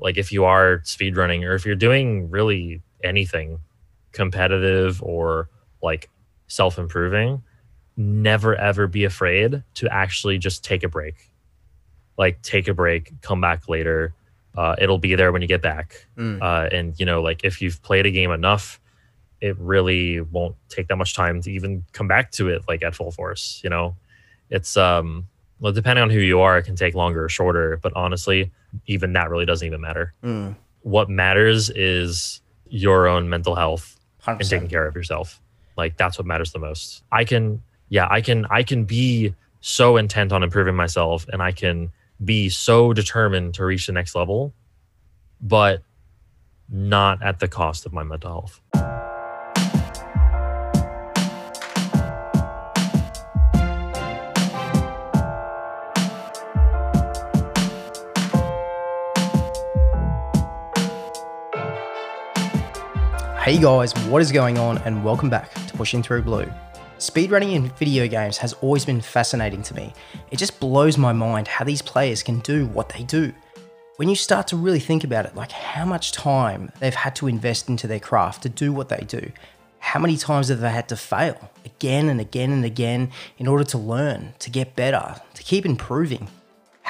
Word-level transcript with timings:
like 0.00 0.16
if 0.16 0.32
you 0.32 0.44
are 0.44 0.78
speedrunning 0.80 1.44
or 1.44 1.54
if 1.54 1.64
you're 1.64 1.74
doing 1.74 2.30
really 2.30 2.82
anything 3.04 3.60
competitive 4.12 5.02
or 5.02 5.48
like 5.82 6.08
self 6.48 6.78
improving, 6.78 7.42
never 7.96 8.54
ever 8.56 8.86
be 8.86 9.04
afraid 9.04 9.62
to 9.74 9.92
actually 9.92 10.38
just 10.38 10.64
take 10.64 10.82
a 10.82 10.88
break. 10.88 11.30
Like 12.16 12.42
take 12.42 12.68
a 12.68 12.74
break, 12.74 13.12
come 13.22 13.40
back 13.40 13.68
later. 13.68 14.14
Uh, 14.56 14.74
it'll 14.78 14.98
be 14.98 15.14
there 15.14 15.32
when 15.32 15.42
you 15.42 15.48
get 15.48 15.62
back. 15.62 16.06
Mm. 16.16 16.42
Uh, 16.42 16.68
and 16.74 16.98
you 16.98 17.06
know, 17.06 17.22
like 17.22 17.44
if 17.44 17.62
you've 17.62 17.80
played 17.82 18.06
a 18.06 18.10
game 18.10 18.30
enough, 18.30 18.80
it 19.40 19.56
really 19.58 20.20
won't 20.20 20.56
take 20.68 20.88
that 20.88 20.96
much 20.96 21.14
time 21.14 21.40
to 21.42 21.50
even 21.50 21.84
come 21.92 22.08
back 22.08 22.30
to 22.32 22.48
it 22.48 22.62
like 22.68 22.82
at 22.82 22.94
full 22.94 23.10
force. 23.10 23.60
You 23.62 23.70
know, 23.70 23.96
it's 24.50 24.76
um 24.76 25.28
well 25.60 25.72
depending 25.72 26.02
on 26.02 26.10
who 26.10 26.18
you 26.18 26.40
are, 26.40 26.58
it 26.58 26.64
can 26.64 26.76
take 26.76 26.94
longer 26.94 27.24
or 27.24 27.28
shorter. 27.28 27.78
But 27.82 27.92
honestly, 27.94 28.50
even 28.86 29.12
that 29.12 29.30
really 29.30 29.46
doesn't 29.46 29.66
even 29.66 29.80
matter. 29.80 30.14
Mm. 30.24 30.56
What 30.82 31.08
matters 31.08 31.70
is 31.70 32.40
your 32.68 33.06
own 33.06 33.28
mental 33.28 33.54
health 33.54 33.98
and 34.26 34.40
100%. 34.40 34.48
taking 34.48 34.68
care 34.68 34.86
of 34.86 34.94
yourself. 34.94 35.40
Like 35.76 35.96
that's 35.96 36.18
what 36.18 36.26
matters 36.26 36.52
the 36.52 36.58
most. 36.58 37.02
I 37.12 37.24
can 37.24 37.62
yeah, 37.88 38.06
I 38.10 38.20
can 38.20 38.46
I 38.50 38.62
can 38.62 38.84
be 38.84 39.34
so 39.60 39.96
intent 39.96 40.32
on 40.32 40.42
improving 40.42 40.74
myself 40.74 41.26
and 41.32 41.42
I 41.42 41.52
can 41.52 41.92
be 42.24 42.48
so 42.48 42.92
determined 42.92 43.54
to 43.54 43.64
reach 43.64 43.86
the 43.86 43.92
next 43.92 44.14
level, 44.14 44.52
but 45.40 45.82
not 46.68 47.22
at 47.22 47.40
the 47.40 47.48
cost 47.48 47.86
of 47.86 47.92
my 47.92 48.02
mental 48.02 48.30
health. 48.30 48.99
Hey 63.50 63.58
guys, 63.58 63.92
what 64.06 64.22
is 64.22 64.30
going 64.30 64.58
on 64.58 64.78
and 64.82 65.04
welcome 65.04 65.28
back 65.28 65.52
to 65.52 65.76
Pushing 65.76 66.04
Through 66.04 66.22
Blue. 66.22 66.48
Speedrunning 66.98 67.54
in 67.54 67.68
video 67.70 68.06
games 68.06 68.38
has 68.38 68.52
always 68.52 68.84
been 68.84 69.00
fascinating 69.00 69.60
to 69.64 69.74
me. 69.74 69.92
It 70.30 70.36
just 70.36 70.60
blows 70.60 70.96
my 70.96 71.12
mind 71.12 71.48
how 71.48 71.64
these 71.64 71.82
players 71.82 72.22
can 72.22 72.38
do 72.38 72.66
what 72.66 72.90
they 72.90 73.02
do. 73.02 73.34
When 73.96 74.08
you 74.08 74.14
start 74.14 74.46
to 74.46 74.56
really 74.56 74.78
think 74.78 75.02
about 75.02 75.26
it, 75.26 75.34
like 75.34 75.50
how 75.50 75.84
much 75.84 76.12
time 76.12 76.70
they've 76.78 76.94
had 76.94 77.16
to 77.16 77.26
invest 77.26 77.68
into 77.68 77.88
their 77.88 77.98
craft 77.98 78.44
to 78.44 78.48
do 78.48 78.72
what 78.72 78.88
they 78.88 79.04
do, 79.04 79.32
how 79.80 79.98
many 79.98 80.16
times 80.16 80.46
have 80.46 80.60
they 80.60 80.70
had 80.70 80.88
to 80.90 80.96
fail 80.96 81.50
again 81.64 82.08
and 82.08 82.20
again 82.20 82.52
and 82.52 82.64
again 82.64 83.10
in 83.36 83.48
order 83.48 83.64
to 83.64 83.78
learn, 83.78 84.32
to 84.38 84.50
get 84.50 84.76
better, 84.76 85.16
to 85.34 85.42
keep 85.42 85.66
improving 85.66 86.28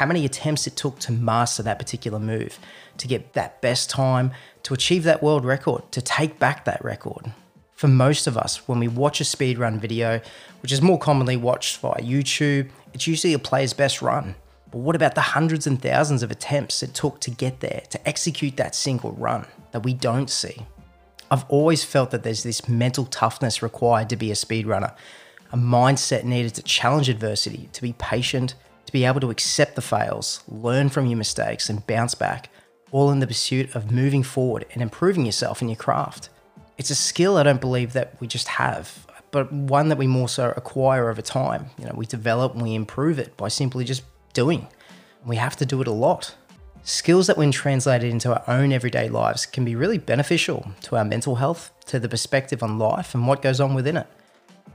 how 0.00 0.06
many 0.06 0.24
attempts 0.24 0.66
it 0.66 0.76
took 0.76 0.98
to 0.98 1.12
master 1.12 1.62
that 1.62 1.78
particular 1.78 2.18
move, 2.18 2.58
to 3.00 3.08
get 3.08 3.32
that 3.32 3.60
best 3.60 3.90
time, 3.90 4.30
to 4.62 4.74
achieve 4.74 5.04
that 5.04 5.22
world 5.22 5.44
record, 5.44 5.90
to 5.92 6.00
take 6.00 6.38
back 6.38 6.64
that 6.64 6.84
record. 6.84 7.32
For 7.74 7.88
most 7.88 8.26
of 8.26 8.36
us, 8.36 8.68
when 8.68 8.78
we 8.78 8.88
watch 8.88 9.20
a 9.20 9.24
speedrun 9.24 9.78
video, 9.78 10.20
which 10.62 10.70
is 10.70 10.82
more 10.82 10.98
commonly 10.98 11.36
watched 11.36 11.78
via 11.78 12.02
YouTube, 12.02 12.68
it's 12.92 13.06
usually 13.06 13.32
a 13.32 13.38
player's 13.38 13.72
best 13.72 14.02
run. 14.02 14.34
But 14.70 14.78
what 14.78 14.94
about 14.94 15.14
the 15.14 15.22
hundreds 15.22 15.66
and 15.66 15.80
thousands 15.80 16.22
of 16.22 16.30
attempts 16.30 16.82
it 16.82 16.94
took 16.94 17.20
to 17.20 17.30
get 17.30 17.60
there, 17.60 17.82
to 17.90 18.08
execute 18.08 18.56
that 18.58 18.74
single 18.74 19.12
run 19.12 19.46
that 19.72 19.82
we 19.82 19.94
don't 19.94 20.28
see? 20.28 20.66
I've 21.30 21.44
always 21.48 21.82
felt 21.82 22.10
that 22.10 22.22
there's 22.22 22.42
this 22.42 22.68
mental 22.68 23.06
toughness 23.06 23.62
required 23.62 24.10
to 24.10 24.16
be 24.16 24.30
a 24.30 24.34
speedrunner, 24.34 24.94
a 25.52 25.56
mindset 25.56 26.24
needed 26.24 26.54
to 26.56 26.62
challenge 26.62 27.08
adversity, 27.08 27.70
to 27.72 27.82
be 27.82 27.94
patient, 27.94 28.54
to 28.84 28.92
be 28.92 29.04
able 29.04 29.20
to 29.20 29.30
accept 29.30 29.74
the 29.74 29.82
fails, 29.82 30.42
learn 30.48 30.88
from 30.88 31.06
your 31.06 31.16
mistakes, 31.16 31.70
and 31.70 31.86
bounce 31.86 32.14
back, 32.14 32.50
all 32.92 33.10
in 33.10 33.20
the 33.20 33.26
pursuit 33.26 33.74
of 33.74 33.90
moving 33.90 34.22
forward 34.22 34.66
and 34.72 34.82
improving 34.82 35.26
yourself 35.26 35.62
in 35.62 35.68
your 35.68 35.76
craft. 35.76 36.28
It's 36.78 36.90
a 36.90 36.94
skill 36.94 37.36
I 37.36 37.42
don't 37.42 37.60
believe 37.60 37.92
that 37.92 38.14
we 38.20 38.26
just 38.26 38.48
have, 38.48 39.06
but 39.30 39.52
one 39.52 39.88
that 39.88 39.98
we 39.98 40.06
more 40.06 40.28
so 40.28 40.52
acquire 40.56 41.10
over 41.10 41.22
time. 41.22 41.66
You 41.78 41.86
know, 41.86 41.94
we 41.94 42.06
develop 42.06 42.54
and 42.54 42.62
we 42.62 42.74
improve 42.74 43.18
it 43.18 43.36
by 43.36 43.48
simply 43.48 43.84
just 43.84 44.02
doing. 44.32 44.66
We 45.24 45.36
have 45.36 45.56
to 45.56 45.66
do 45.66 45.80
it 45.82 45.88
a 45.88 45.92
lot. 45.92 46.34
Skills 46.82 47.26
that, 47.26 47.36
when 47.36 47.52
translated 47.52 48.10
into 48.10 48.32
our 48.32 48.42
own 48.48 48.72
everyday 48.72 49.10
lives, 49.10 49.44
can 49.44 49.66
be 49.66 49.76
really 49.76 49.98
beneficial 49.98 50.72
to 50.82 50.96
our 50.96 51.04
mental 51.04 51.34
health, 51.34 51.70
to 51.86 52.00
the 52.00 52.08
perspective 52.08 52.62
on 52.62 52.78
life, 52.78 53.14
and 53.14 53.26
what 53.26 53.42
goes 53.42 53.60
on 53.60 53.74
within 53.74 53.98
it. 53.98 54.06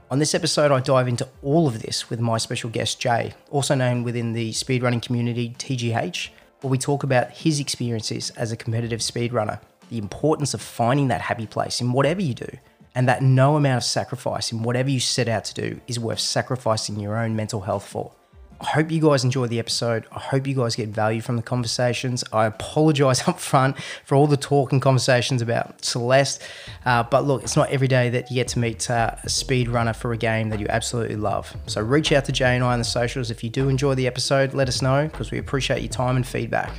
On 0.08 0.20
this 0.20 0.32
episode, 0.32 0.70
I 0.70 0.78
dive 0.78 1.08
into 1.08 1.26
all 1.42 1.66
of 1.66 1.82
this 1.82 2.08
with 2.08 2.20
my 2.20 2.38
special 2.38 2.70
guest, 2.70 3.00
Jay, 3.00 3.34
also 3.50 3.74
known 3.74 4.04
within 4.04 4.34
the 4.34 4.52
speedrunning 4.52 5.02
community, 5.02 5.56
TGH, 5.58 6.28
where 6.66 6.72
we 6.72 6.78
talk 6.78 7.04
about 7.04 7.30
his 7.30 7.60
experiences 7.60 8.30
as 8.30 8.50
a 8.50 8.56
competitive 8.56 8.98
speedrunner, 8.98 9.60
the 9.88 9.98
importance 9.98 10.52
of 10.52 10.60
finding 10.60 11.06
that 11.06 11.20
happy 11.20 11.46
place 11.46 11.80
in 11.80 11.92
whatever 11.92 12.20
you 12.20 12.34
do, 12.34 12.48
and 12.96 13.08
that 13.08 13.22
no 13.22 13.54
amount 13.54 13.76
of 13.76 13.84
sacrifice 13.84 14.50
in 14.50 14.64
whatever 14.64 14.90
you 14.90 14.98
set 14.98 15.28
out 15.28 15.44
to 15.44 15.54
do 15.54 15.80
is 15.86 16.00
worth 16.00 16.18
sacrificing 16.18 16.98
your 16.98 17.16
own 17.16 17.36
mental 17.36 17.60
health 17.60 17.86
for. 17.86 18.10
I 18.58 18.66
hope 18.68 18.90
you 18.90 19.02
guys 19.02 19.22
enjoy 19.22 19.48
the 19.48 19.58
episode. 19.58 20.06
I 20.10 20.18
hope 20.18 20.46
you 20.46 20.54
guys 20.54 20.76
get 20.76 20.88
value 20.88 21.20
from 21.20 21.36
the 21.36 21.42
conversations. 21.42 22.24
I 22.32 22.46
apologize 22.46 23.22
up 23.28 23.38
front 23.38 23.76
for 24.04 24.14
all 24.14 24.26
the 24.26 24.38
talk 24.38 24.72
and 24.72 24.80
conversations 24.80 25.42
about 25.42 25.84
Celeste. 25.84 26.42
Uh, 26.86 27.02
but 27.02 27.26
look, 27.26 27.42
it's 27.42 27.56
not 27.56 27.68
every 27.68 27.88
day 27.88 28.08
that 28.10 28.30
you 28.30 28.36
get 28.36 28.48
to 28.48 28.58
meet 28.58 28.90
uh, 28.90 29.14
a 29.22 29.26
speedrunner 29.26 29.94
for 29.94 30.12
a 30.12 30.16
game 30.16 30.48
that 30.50 30.60
you 30.60 30.66
absolutely 30.70 31.16
love. 31.16 31.54
So 31.66 31.82
reach 31.82 32.12
out 32.12 32.24
to 32.26 32.32
Jay 32.32 32.54
and 32.54 32.64
I 32.64 32.72
on 32.72 32.78
the 32.78 32.84
socials. 32.84 33.30
If 33.30 33.44
you 33.44 33.50
do 33.50 33.68
enjoy 33.68 33.94
the 33.94 34.06
episode, 34.06 34.54
let 34.54 34.68
us 34.68 34.80
know 34.80 35.06
because 35.06 35.30
we 35.30 35.38
appreciate 35.38 35.82
your 35.82 35.92
time 35.92 36.16
and 36.16 36.26
feedback. 36.26 36.72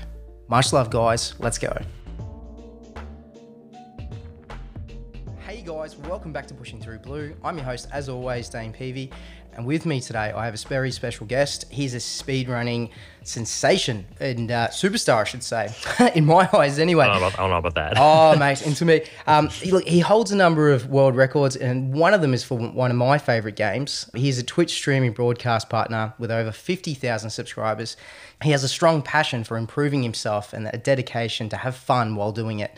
Much 0.47 0.73
love, 0.73 0.89
guys. 0.89 1.35
Let's 1.39 1.59
go. 1.59 1.77
Hey 5.47 5.61
guys, 5.61 5.95
welcome 5.95 6.33
back 6.33 6.47
to 6.47 6.53
Pushing 6.53 6.81
Through 6.81 6.99
Blue. 6.99 7.35
I'm 7.43 7.55
your 7.57 7.65
host, 7.65 7.87
as 7.93 8.09
always, 8.09 8.49
Dane 8.49 8.73
Peavy, 8.73 9.11
and 9.57 9.65
with 9.65 9.85
me 9.85 9.99
today 9.99 10.31
I 10.31 10.45
have 10.45 10.53
a 10.53 10.67
very 10.67 10.91
special 10.91 11.25
guest. 11.25 11.65
He's 11.69 11.93
a 11.93 11.97
speedrunning 11.97 12.91
sensation 13.27 14.05
and 14.19 14.49
uh, 14.49 14.67
superstar, 14.69 15.21
I 15.21 15.23
should 15.25 15.43
say, 15.43 15.73
in 16.15 16.25
my 16.25 16.49
eyes, 16.53 16.79
anyway. 16.79 17.05
I 17.05 17.07
don't 17.07 17.21
know 17.21 17.27
about, 17.27 17.37
don't 17.37 17.49
know 17.49 17.57
about 17.57 17.75
that. 17.75 17.93
Oh, 17.97 18.35
mate, 18.39 18.65
and 18.65 18.75
to 18.77 18.85
me, 18.85 19.01
um, 19.25 19.49
he, 19.49 19.71
look, 19.71 19.85
he 19.85 19.99
holds 19.99 20.31
a 20.31 20.35
number 20.35 20.71
of 20.71 20.87
world 20.87 21.15
records, 21.15 21.55
and 21.55 21.93
one 21.93 22.13
of 22.13 22.21
them 22.21 22.33
is 22.33 22.43
for 22.43 22.57
one 22.57 22.89
of 22.89 22.97
my 22.97 23.17
favorite 23.17 23.55
games. 23.55 24.09
He's 24.15 24.39
a 24.39 24.43
Twitch 24.43 24.71
streaming 24.71 25.11
broadcast 25.11 25.69
partner 25.69 26.13
with 26.17 26.31
over 26.31 26.51
50,000 26.51 27.29
subscribers. 27.29 27.97
He 28.43 28.51
has 28.51 28.63
a 28.63 28.69
strong 28.69 29.01
passion 29.01 29.43
for 29.43 29.57
improving 29.57 30.03
himself 30.03 30.53
and 30.53 30.69
a 30.71 30.77
dedication 30.77 31.49
to 31.49 31.57
have 31.57 31.75
fun 31.75 32.15
while 32.15 32.31
doing 32.31 32.59
it. 32.59 32.77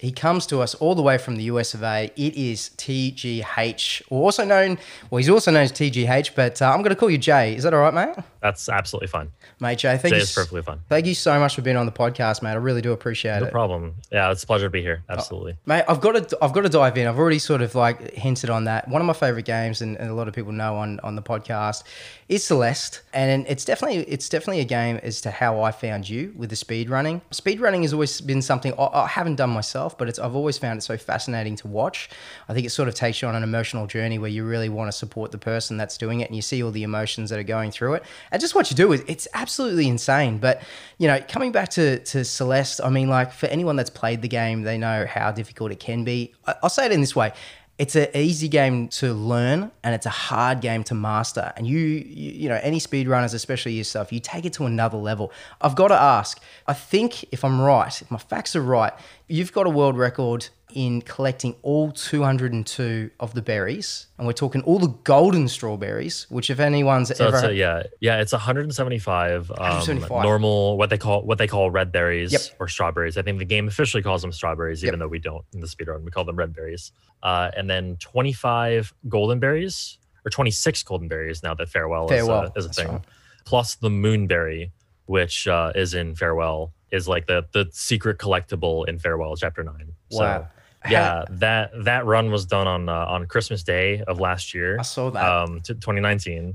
He 0.00 0.12
comes 0.12 0.46
to 0.46 0.60
us 0.60 0.74
all 0.76 0.94
the 0.94 1.02
way 1.02 1.18
from 1.18 1.36
the 1.36 1.42
US 1.44 1.74
of 1.74 1.82
A. 1.82 2.10
It 2.16 2.34
is 2.34 2.70
TGH, 2.78 4.02
also 4.08 4.46
known, 4.46 4.78
well, 5.10 5.18
he's 5.18 5.28
also 5.28 5.50
known 5.50 5.64
as 5.64 5.72
TGH, 5.72 6.34
but 6.34 6.62
uh, 6.62 6.70
I'm 6.70 6.78
going 6.78 6.88
to 6.88 6.96
call 6.96 7.10
you 7.10 7.18
Jay. 7.18 7.54
Is 7.54 7.64
that 7.64 7.74
all 7.74 7.80
right, 7.80 7.92
mate? 7.92 8.24
That's 8.40 8.68
absolutely 8.68 9.08
fine. 9.08 9.30
Mate, 9.60 9.78
Jay, 9.78 9.98
thank 9.98 10.12
Jay 10.12 10.16
you. 10.18 10.22
is 10.22 10.32
perfectly 10.34 10.62
fine. 10.62 10.80
Thank 10.88 11.06
you 11.06 11.14
so 11.14 11.38
much 11.38 11.54
for 11.54 11.62
being 11.62 11.76
on 11.76 11.86
the 11.86 11.92
podcast, 11.92 12.42
mate. 12.42 12.50
I 12.52 12.54
really 12.54 12.80
do 12.82 12.92
appreciate 12.92 13.32
No 13.40 13.42
it. 13.42 13.44
No 13.46 13.50
problem. 13.50 13.94
Yeah, 14.10 14.30
it's 14.30 14.42
a 14.42 14.46
pleasure 14.46 14.66
to 14.66 14.70
be 14.70 14.80
Oh. 14.80 14.82
here. 14.82 15.02
Absolutely. 15.08 15.52
Oh, 15.52 15.56
mate, 15.66 15.84
I've 15.88 16.00
got 16.00 16.28
to, 16.30 16.38
I've 16.42 16.52
got 16.52 16.62
to 16.62 16.68
dive 16.68 16.96
in. 16.96 17.06
I've 17.06 17.18
already 17.18 17.38
sort 17.38 17.60
of 17.62 17.74
like 17.74 18.12
hinted 18.14 18.48
on 18.50 18.64
that. 18.64 18.88
One 18.88 19.02
of 19.02 19.06
my 19.06 19.12
favorite 19.12 19.44
games, 19.44 19.82
and, 19.82 19.96
and 19.98 20.08
a 20.10 20.14
lot 20.14 20.28
of 20.28 20.34
people 20.34 20.52
know 20.52 20.76
on, 20.76 21.00
on 21.00 21.16
the 21.16 21.22
podcast, 21.22 21.82
is 22.28 22.44
Celeste, 22.44 23.02
and 23.12 23.44
it's 23.48 23.64
definitely, 23.64 23.98
it's 24.04 24.28
definitely 24.28 24.60
a 24.60 24.64
game 24.64 24.98
as 25.02 25.20
to 25.22 25.30
how 25.30 25.62
I 25.62 25.72
found 25.72 26.08
you 26.08 26.32
with 26.36 26.48
the 26.50 26.56
speed 26.56 26.88
running. 26.88 27.20
Speed 27.32 27.60
running 27.60 27.82
has 27.82 27.92
always 27.92 28.20
been 28.20 28.40
something 28.40 28.72
I, 28.78 28.84
I 29.02 29.06
haven't 29.06 29.34
done 29.36 29.50
myself, 29.50 29.98
but 29.98 30.08
it's, 30.08 30.18
I've 30.18 30.36
always 30.36 30.56
found 30.56 30.78
it 30.78 30.82
so 30.82 30.96
fascinating 30.96 31.56
to 31.56 31.66
watch. 31.68 32.08
I 32.48 32.54
think 32.54 32.66
it 32.66 32.70
sort 32.70 32.88
of 32.88 32.94
takes 32.94 33.20
you 33.20 33.28
on 33.28 33.34
an 33.34 33.42
emotional 33.42 33.86
journey 33.86 34.18
where 34.18 34.30
you 34.30 34.44
really 34.44 34.68
want 34.68 34.88
to 34.90 34.96
support 34.96 35.32
the 35.32 35.38
person 35.38 35.76
that's 35.76 35.98
doing 35.98 36.20
it, 36.20 36.28
and 36.28 36.36
you 36.36 36.42
see 36.42 36.62
all 36.62 36.70
the 36.70 36.84
emotions 36.84 37.30
that 37.30 37.38
are 37.38 37.42
going 37.44 37.70
through 37.72 37.94
it, 37.94 38.04
and 38.30 38.40
just 38.40 38.54
what 38.54 38.70
you 38.70 38.76
do 38.76 38.92
is 38.92 39.02
it's 39.06 39.26
absolutely 39.34 39.88
insane. 39.88 40.38
But 40.38 40.62
you 40.98 41.08
know, 41.08 41.20
coming 41.28 41.52
back 41.52 41.70
to 41.70 41.98
to 41.98 42.24
Celeste, 42.24 42.80
I 42.82 42.90
mean, 42.90 43.08
like 43.08 43.32
for 43.32 43.46
anyone 43.46 43.76
that's 43.76 43.90
played 43.90 44.22
the 44.22 44.28
game, 44.28 44.62
they 44.62 44.78
know 44.78 45.06
how 45.06 45.30
difficult 45.32 45.72
it 45.72 45.80
can 45.80 46.04
be. 46.04 46.34
I'll 46.62 46.70
say 46.70 46.86
it 46.86 46.92
in 46.92 47.00
this 47.00 47.16
way. 47.16 47.32
It's 47.78 47.96
an 47.96 48.08
easy 48.14 48.48
game 48.48 48.88
to 48.88 49.14
learn 49.14 49.70
and 49.82 49.94
it's 49.94 50.04
a 50.04 50.10
hard 50.10 50.60
game 50.60 50.84
to 50.84 50.94
master. 50.94 51.50
And 51.56 51.66
you, 51.66 51.78
you, 51.78 52.32
you 52.32 52.48
know, 52.50 52.60
any 52.62 52.78
speedrunners, 52.78 53.32
especially 53.32 53.72
yourself, 53.72 54.12
you 54.12 54.20
take 54.20 54.44
it 54.44 54.52
to 54.54 54.66
another 54.66 54.98
level. 54.98 55.32
I've 55.62 55.76
got 55.76 55.88
to 55.88 55.94
ask, 55.94 56.42
I 56.66 56.74
think 56.74 57.24
if 57.32 57.42
I'm 57.42 57.58
right, 57.58 58.02
if 58.02 58.10
my 58.10 58.18
facts 58.18 58.54
are 58.54 58.60
right, 58.60 58.92
you've 59.28 59.54
got 59.54 59.66
a 59.66 59.70
world 59.70 59.96
record 59.96 60.50
in 60.74 61.02
collecting 61.02 61.54
all 61.62 61.92
202 61.92 63.10
of 63.20 63.34
the 63.34 63.42
berries. 63.42 64.06
And 64.18 64.26
we're 64.26 64.32
talking 64.32 64.62
all 64.62 64.78
the 64.78 64.94
golden 65.04 65.48
strawberries, 65.48 66.26
which 66.30 66.50
if 66.50 66.60
anyone's 66.60 67.16
So 67.16 67.26
ever. 67.26 67.36
it's 67.36 67.46
a, 67.46 67.54
yeah, 67.54 67.82
yeah, 68.00 68.20
it's 68.20 68.32
175, 68.32 69.50
um, 69.50 69.56
175. 69.58 70.22
normal 70.22 70.76
what 70.78 70.90
they 70.90 70.98
call 70.98 71.22
what 71.22 71.38
they 71.38 71.46
call 71.46 71.70
red 71.70 71.92
berries 71.92 72.32
Yep. 72.32 72.42
or 72.60 72.68
strawberries. 72.68 73.16
I 73.18 73.22
think 73.22 73.38
the 73.38 73.44
game 73.44 73.68
officially 73.68 74.02
calls 74.02 74.22
them 74.22 74.32
strawberries, 74.32 74.84
even 74.84 74.98
though 74.98 75.08
we 75.08 75.18
don't 75.18 75.44
in 75.52 75.60
the 75.60 75.66
speedrun. 75.66 76.02
We 76.02 76.10
call 76.10 76.24
them 76.24 76.36
red 76.36 76.54
berries. 76.54 76.92
Uh, 77.22 77.50
and 77.56 77.68
then 77.68 77.96
25 78.00 78.94
golden 79.08 79.40
berries 79.40 79.98
or 80.24 80.30
26 80.30 80.82
golden 80.84 81.08
berries 81.08 81.42
now 81.42 81.54
that 81.54 81.68
farewell, 81.68 82.08
Farewell, 82.08 82.44
is, 82.44 82.50
a, 82.54 82.58
is 82.58 82.66
a 82.66 82.82
thing, 82.82 82.88
right. 82.92 83.02
plus 83.44 83.74
the 83.76 83.88
moonberry, 83.88 84.70
which 85.06 85.46
uh, 85.48 85.72
is 85.74 85.94
in 85.94 86.14
farewell. 86.14 86.72
is 86.92 87.06
like 87.08 87.26
the 87.26 87.46
the 87.52 87.68
secret 87.72 88.18
collectible 88.18 88.86
in 88.88 88.98
Farewell 88.98 89.36
Chapter 89.36 89.62
Nine. 89.64 89.92
Wow. 90.10 90.48
Yeah, 90.88 91.24
that 91.28 91.72
that 91.84 92.06
run 92.06 92.30
was 92.30 92.46
done 92.46 92.66
on 92.66 92.88
uh, 92.88 93.04
on 93.06 93.26
Christmas 93.26 93.62
Day 93.62 94.02
of 94.06 94.18
last 94.18 94.54
year. 94.54 94.78
I 94.78 94.82
saw 94.82 95.10
that. 95.10 95.22
um, 95.22 95.60
to 95.62 95.74
2019, 95.74 96.54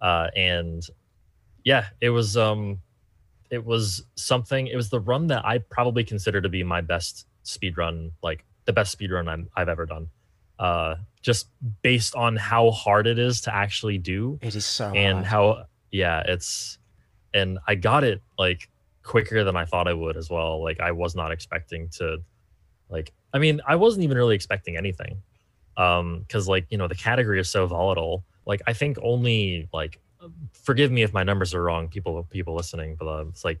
uh, 0.00 0.28
and 0.36 0.82
yeah, 1.64 1.86
it 2.00 2.10
was 2.10 2.36
um, 2.36 2.80
it 3.50 3.64
was 3.64 4.04
something. 4.16 4.66
It 4.66 4.76
was 4.76 4.90
the 4.90 5.00
run 5.00 5.28
that 5.28 5.44
I 5.46 5.58
probably 5.58 6.04
consider 6.04 6.40
to 6.42 6.48
be 6.48 6.62
my 6.62 6.82
best 6.82 7.26
speed 7.42 7.78
run, 7.78 8.12
like 8.22 8.44
the 8.66 8.72
best 8.72 8.92
speed 8.92 9.10
run 9.10 9.28
I'm, 9.28 9.48
I've 9.56 9.68
ever 9.68 9.86
done. 9.86 10.08
Uh, 10.58 10.96
just 11.22 11.48
based 11.82 12.14
on 12.14 12.36
how 12.36 12.70
hard 12.70 13.06
it 13.06 13.18
is 13.18 13.40
to 13.42 13.54
actually 13.54 13.98
do, 13.98 14.38
it 14.42 14.54
is 14.54 14.66
so 14.66 14.92
and 14.92 15.24
hard. 15.24 15.26
how 15.26 15.64
yeah, 15.90 16.22
it's 16.26 16.78
and 17.32 17.58
I 17.66 17.76
got 17.76 18.04
it 18.04 18.20
like 18.38 18.68
quicker 19.02 19.44
than 19.44 19.56
I 19.56 19.64
thought 19.64 19.88
I 19.88 19.92
would 19.94 20.16
as 20.16 20.28
well. 20.30 20.62
Like 20.62 20.80
I 20.80 20.92
was 20.92 21.14
not 21.14 21.30
expecting 21.30 21.88
to, 21.98 22.18
like 22.88 23.12
I 23.32 23.38
mean 23.38 23.60
I 23.66 23.76
wasn't 23.76 24.04
even 24.04 24.16
really 24.16 24.34
expecting 24.34 24.76
anything 24.76 25.22
um 25.76 26.20
because 26.20 26.46
like 26.48 26.66
you 26.70 26.78
know 26.78 26.86
the 26.86 26.94
category 26.94 27.40
is 27.40 27.48
so 27.48 27.66
volatile 27.66 28.22
like 28.46 28.62
i 28.68 28.72
think 28.72 28.96
only 29.02 29.68
like 29.72 29.98
forgive 30.52 30.92
me 30.92 31.02
if 31.02 31.12
my 31.12 31.24
numbers 31.24 31.52
are 31.52 31.60
wrong 31.64 31.88
people 31.88 32.22
people 32.30 32.54
listening 32.54 32.94
but 32.96 33.08
uh, 33.08 33.24
it's 33.26 33.44
like 33.44 33.58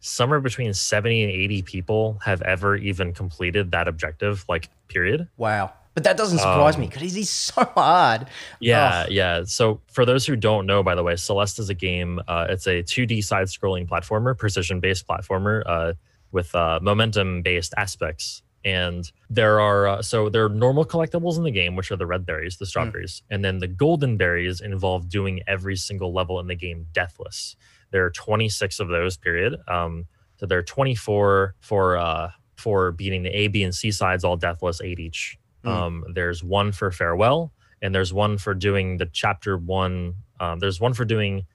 somewhere 0.00 0.40
between 0.40 0.72
70 0.72 1.22
and 1.24 1.30
80 1.30 1.62
people 1.62 2.18
have 2.24 2.40
ever 2.42 2.74
even 2.76 3.12
completed 3.12 3.70
that 3.72 3.86
objective 3.86 4.44
like 4.48 4.70
period 4.88 5.28
wow. 5.36 5.72
But 5.94 6.04
that 6.04 6.16
doesn't 6.16 6.38
surprise 6.38 6.78
me 6.78 6.84
Um, 6.86 6.90
because 6.90 7.12
he's 7.12 7.28
so 7.28 7.64
hard. 7.76 8.26
yeah 8.58 9.04
Oh. 9.06 9.10
yeah 9.10 9.44
so 9.44 9.82
for 9.92 10.06
those 10.06 10.24
who 10.26 10.36
don't 10.36 10.64
know 10.64 10.82
by 10.82 10.94
the 10.94 11.02
way 11.02 11.16
celeste 11.16 11.58
is 11.58 11.68
a 11.68 11.74
game 11.74 12.18
uh, 12.26 12.46
it's 12.48 12.66
a 12.66 12.82
2d 12.82 13.22
side 13.22 13.48
scrolling 13.48 13.86
platformer 13.86 14.34
precision 14.36 14.80
based 14.80 15.06
platformer 15.06 15.62
uh, 15.66 15.92
with 16.30 16.54
uh, 16.54 16.80
momentum 16.80 17.42
based 17.42 17.74
aspects 17.76 18.42
and 18.64 19.10
there 19.28 19.60
are 19.60 19.86
uh, 19.86 20.02
so 20.02 20.28
there 20.28 20.44
are 20.44 20.48
normal 20.48 20.84
collectibles 20.84 21.36
in 21.36 21.42
the 21.42 21.50
game 21.50 21.74
which 21.76 21.90
are 21.90 21.96
the 21.96 22.06
red 22.06 22.24
berries 22.24 22.56
the 22.56 22.66
strawberries 22.66 23.22
and 23.30 23.44
then 23.44 23.58
the 23.58 23.66
golden 23.66 24.16
berries 24.16 24.60
involve 24.60 25.08
doing 25.08 25.40
every 25.46 25.76
single 25.76 26.12
level 26.12 26.38
in 26.40 26.46
the 26.46 26.54
game 26.54 26.86
deathless. 26.92 27.56
There 27.90 28.04
are 28.04 28.10
26 28.10 28.80
of 28.80 28.88
those 28.88 29.16
period. 29.16 29.56
Um, 29.68 30.06
so 30.36 30.46
there 30.46 30.58
are 30.58 30.62
24 30.62 31.54
for 31.60 31.96
uh, 31.96 32.30
for 32.56 32.92
beating 32.92 33.22
the 33.22 33.30
a 33.30 33.48
b 33.48 33.62
and 33.62 33.74
c 33.74 33.90
sides 33.90 34.24
all 34.24 34.36
deathless 34.36 34.80
eight 34.80 35.00
each. 35.00 35.38
Mm. 35.64 35.70
um, 35.70 36.04
there's 36.12 36.42
one 36.42 36.72
for 36.72 36.90
farewell 36.90 37.52
and 37.80 37.94
there's 37.94 38.12
one 38.12 38.36
for 38.36 38.52
doing 38.52 38.96
the 38.96 39.06
chapter 39.06 39.56
one 39.56 40.16
um, 40.40 40.58
there's 40.58 40.80
one 40.80 40.92
for 40.92 41.04
doing 41.04 41.46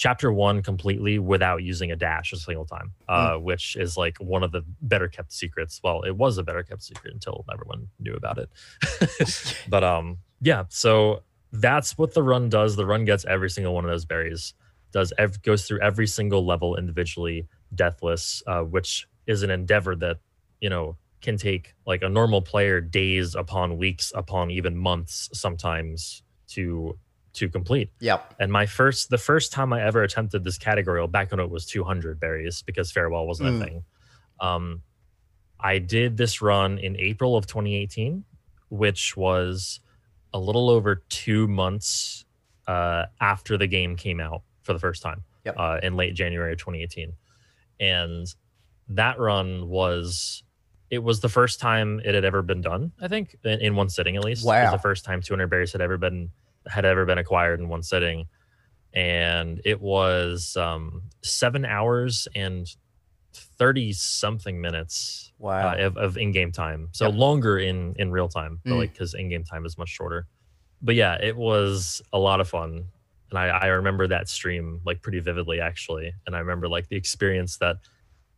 chapter 0.00 0.32
one 0.32 0.62
completely 0.62 1.18
without 1.18 1.62
using 1.62 1.92
a 1.92 1.96
dash 1.96 2.32
a 2.32 2.36
single 2.36 2.64
time 2.64 2.90
uh, 3.06 3.34
which 3.34 3.76
is 3.76 3.98
like 3.98 4.16
one 4.16 4.42
of 4.42 4.50
the 4.50 4.62
better 4.80 5.08
kept 5.08 5.30
secrets. 5.30 5.78
Well 5.84 6.00
it 6.02 6.16
was 6.16 6.38
a 6.38 6.42
better 6.42 6.62
kept 6.62 6.82
secret 6.82 7.12
until 7.12 7.44
everyone 7.52 7.88
knew 7.98 8.14
about 8.14 8.38
it. 8.38 8.48
But 9.68 9.84
um 9.84 10.16
yeah 10.40 10.64
so 10.70 11.22
that's 11.52 11.98
what 11.98 12.14
the 12.14 12.22
run 12.22 12.48
does. 12.48 12.76
The 12.76 12.86
run 12.86 13.04
gets 13.04 13.26
every 13.26 13.50
single 13.50 13.74
one 13.74 13.84
of 13.84 13.90
those 13.90 14.06
berries 14.06 14.54
does 14.90 15.12
ev- 15.18 15.42
goes 15.42 15.66
through 15.66 15.80
every 15.80 16.06
single 16.06 16.46
level 16.46 16.76
individually 16.76 17.46
deathless 17.74 18.42
uh, 18.46 18.62
which 18.62 19.06
is 19.26 19.42
an 19.42 19.50
endeavor 19.50 19.94
that 19.94 20.16
you 20.62 20.70
know 20.70 20.96
can 21.20 21.36
take 21.36 21.74
like 21.86 22.00
a 22.00 22.08
normal 22.08 22.40
player 22.40 22.80
days 22.80 23.34
upon 23.34 23.76
weeks 23.76 24.14
upon 24.14 24.50
even 24.50 24.74
months 24.78 25.28
sometimes 25.34 26.22
to 26.48 26.98
to 27.32 27.48
complete 27.48 27.90
Yep. 28.00 28.34
and 28.40 28.50
my 28.52 28.66
first 28.66 29.08
the 29.10 29.18
first 29.18 29.52
time 29.52 29.72
i 29.72 29.80
ever 29.82 30.02
attempted 30.02 30.42
this 30.44 30.58
category 30.58 31.00
well, 31.00 31.06
back 31.08 31.30
when 31.30 31.40
it 31.40 31.48
was 31.50 31.64
200 31.66 32.18
berries 32.18 32.62
because 32.62 32.90
farewell 32.90 33.26
wasn't 33.26 33.48
Mm. 33.50 33.60
a 33.60 33.64
thing 33.64 33.84
um 34.40 34.82
i 35.60 35.78
did 35.78 36.16
this 36.16 36.42
run 36.42 36.78
in 36.78 36.96
april 36.96 37.36
of 37.36 37.46
2018 37.46 38.24
which 38.68 39.16
was 39.16 39.80
a 40.32 40.38
little 40.38 40.70
over 40.70 41.02
two 41.08 41.46
months 41.48 42.24
uh 42.66 43.06
after 43.20 43.56
the 43.56 43.66
game 43.66 43.96
came 43.96 44.20
out 44.20 44.42
for 44.62 44.72
the 44.72 44.78
first 44.78 45.02
time 45.02 45.22
Yep. 45.44 45.54
uh 45.58 45.78
in 45.82 45.96
late 45.96 46.14
january 46.14 46.52
of 46.52 46.58
2018 46.58 47.12
and 47.78 48.26
that 48.88 49.18
run 49.18 49.68
was 49.68 50.42
it 50.90 50.98
was 51.04 51.20
the 51.20 51.28
first 51.28 51.60
time 51.60 52.00
it 52.04 52.14
had 52.14 52.24
ever 52.24 52.42
been 52.42 52.60
done 52.60 52.92
i 53.00 53.06
think 53.08 53.36
in, 53.44 53.60
in 53.60 53.76
one 53.76 53.88
sitting 53.88 54.16
at 54.16 54.24
least 54.24 54.42
it 54.42 54.46
was 54.46 54.64
Wow. 54.64 54.72
the 54.72 54.78
first 54.78 55.04
time 55.04 55.22
200 55.22 55.46
berries 55.48 55.72
had 55.72 55.80
ever 55.80 55.96
been 55.96 56.30
had 56.70 56.84
ever 56.84 57.04
been 57.04 57.18
acquired 57.18 57.60
in 57.60 57.68
one 57.68 57.82
sitting 57.82 58.26
and 58.92 59.60
it 59.64 59.80
was 59.80 60.56
um 60.56 61.02
seven 61.22 61.64
hours 61.64 62.26
and 62.34 62.66
30 63.34 63.92
something 63.92 64.60
minutes 64.60 65.32
Wow. 65.38 65.72
uh, 65.72 65.76
of, 65.86 65.96
of 65.96 66.16
in-game 66.16 66.52
time 66.52 66.88
so 66.92 67.06
Yep. 67.06 67.14
longer 67.14 67.58
in 67.58 67.94
in 67.98 68.10
real 68.10 68.28
time 68.28 68.60
but 68.66 68.74
Mm. 68.74 68.78
like 68.78 68.92
because 68.92 69.14
in-game 69.14 69.44
time 69.44 69.64
is 69.64 69.78
much 69.78 69.88
shorter 69.90 70.26
but 70.82 70.94
yeah 70.94 71.16
it 71.20 71.36
was 71.36 72.02
a 72.12 72.18
lot 72.18 72.40
of 72.40 72.48
fun 72.48 72.84
and 73.30 73.38
I, 73.38 73.46
I 73.48 73.66
remember 73.66 74.08
that 74.08 74.28
stream 74.28 74.80
like 74.84 75.02
pretty 75.02 75.20
vividly 75.20 75.60
actually 75.60 76.12
and 76.26 76.34
i 76.34 76.40
remember 76.40 76.68
like 76.68 76.88
the 76.88 76.96
experience 76.96 77.58
that 77.58 77.76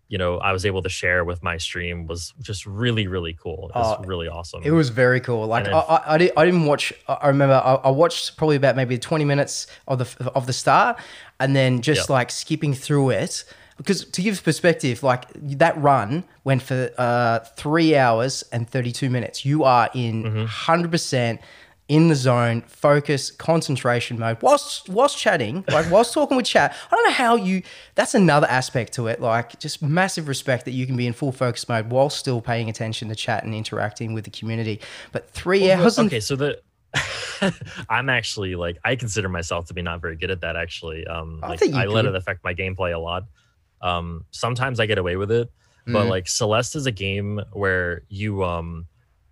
you 0.08 0.18
know 0.18 0.38
i 0.38 0.52
was 0.52 0.66
able 0.66 0.82
to 0.82 0.88
share 0.88 1.24
with 1.24 1.42
my 1.42 1.56
stream 1.56 2.06
was 2.06 2.34
just 2.40 2.66
really 2.66 3.06
really 3.06 3.32
cool 3.34 3.70
it 3.70 3.74
was 3.78 3.96
Oh, 3.98 4.04
really 4.04 4.28
awesome 4.28 4.62
It 4.62 4.70
was 4.72 4.88
very 4.90 5.20
cool. 5.20 5.46
Like 5.46 5.64
I, 5.66 5.70
then- 5.70 5.74
I, 5.74 6.02
I, 6.14 6.18
did, 6.18 6.32
didn't 6.36 6.66
watch. 6.66 6.92
I 7.08 7.28
remember 7.28 7.54
I, 7.54 7.74
I 7.88 7.90
watched 7.90 8.36
probably 8.36 8.56
about 8.56 8.76
maybe 8.76 8.98
twenty 8.98 9.24
minutes 9.24 9.66
of 9.88 9.98
the 10.00 10.30
of 10.34 10.46
the 10.46 10.52
start, 10.52 10.98
and 11.40 11.54
then 11.56 11.80
just 11.80 12.10
like 12.10 12.30
skipping 12.30 12.74
through 12.74 13.10
it. 13.10 13.44
Because 13.78 14.04
to 14.04 14.22
give 14.22 14.44
perspective, 14.44 15.02
like 15.02 15.24
that 15.58 15.76
run 15.80 16.24
went 16.44 16.62
for 16.62 16.90
uh, 16.98 17.38
three 17.56 17.96
hours 17.96 18.44
and 18.52 18.68
thirty 18.68 18.92
two 18.92 19.08
minutes. 19.10 19.44
You 19.44 19.64
are 19.64 19.88
in 19.94 20.22
Mm-hmm. 20.24 20.38
100 20.38 20.90
percent 20.90 21.40
in 21.88 22.08
the 22.08 22.14
zone, 22.14 22.62
focus, 22.62 23.30
concentration 23.30 24.18
mode, 24.18 24.38
whilst 24.40 24.88
whilst 24.88 25.18
chatting, 25.18 25.64
like 25.68 25.90
whilst 25.90 26.14
talking 26.14 26.36
with 26.36 26.46
chat. 26.46 26.74
I 26.90 26.94
don't 26.94 27.04
know 27.04 27.12
how 27.12 27.36
you. 27.36 27.62
That's 27.94 28.14
another 28.14 28.46
aspect 28.46 28.92
to 28.94 29.08
it. 29.08 29.20
Like 29.20 29.58
just 29.58 29.82
massive 29.82 30.28
respect 30.28 30.64
that 30.64 30.72
you 30.72 30.86
can 30.86 30.96
be 30.96 31.06
in 31.06 31.12
full 31.12 31.32
focus 31.32 31.68
mode 31.68 31.90
while 31.90 32.08
still 32.08 32.40
paying 32.40 32.70
attention 32.70 33.08
to 33.08 33.14
chat 33.14 33.44
and 33.44 33.54
interacting 33.54 34.14
with 34.14 34.24
the 34.24 34.30
community. 34.30 34.80
But 35.12 35.28
three 35.30 35.70
hours 35.70 35.98
and 35.98 36.06
okay 36.08 36.20
so 36.20 36.36
the 36.36 36.60
i'm 37.88 38.10
actually 38.10 38.54
like 38.54 38.76
i 38.84 38.94
consider 38.94 39.28
myself 39.28 39.64
to 39.66 39.74
be 39.74 39.80
not 39.80 40.00
very 40.02 40.14
good 40.14 40.30
at 40.30 40.42
that 40.42 40.56
actually 40.56 41.06
um 41.06 41.40
I 41.42 41.48
like 41.48 41.62
i 41.74 41.86
let 41.86 42.04
it 42.04 42.14
affect 42.14 42.44
my 42.44 42.54
gameplay 42.54 42.94
a 42.94 42.98
lot 42.98 43.24
um 43.80 44.26
sometimes 44.30 44.78
i 44.78 44.84
get 44.84 44.98
away 44.98 45.16
with 45.16 45.30
it 45.30 45.50
but 45.86 46.04
Mm. 46.04 46.08
like 46.10 46.28
celeste 46.28 46.76
is 46.76 46.84
a 46.86 46.92
game 46.92 47.40
where 47.52 48.02
you 48.08 48.44
um 48.44 48.86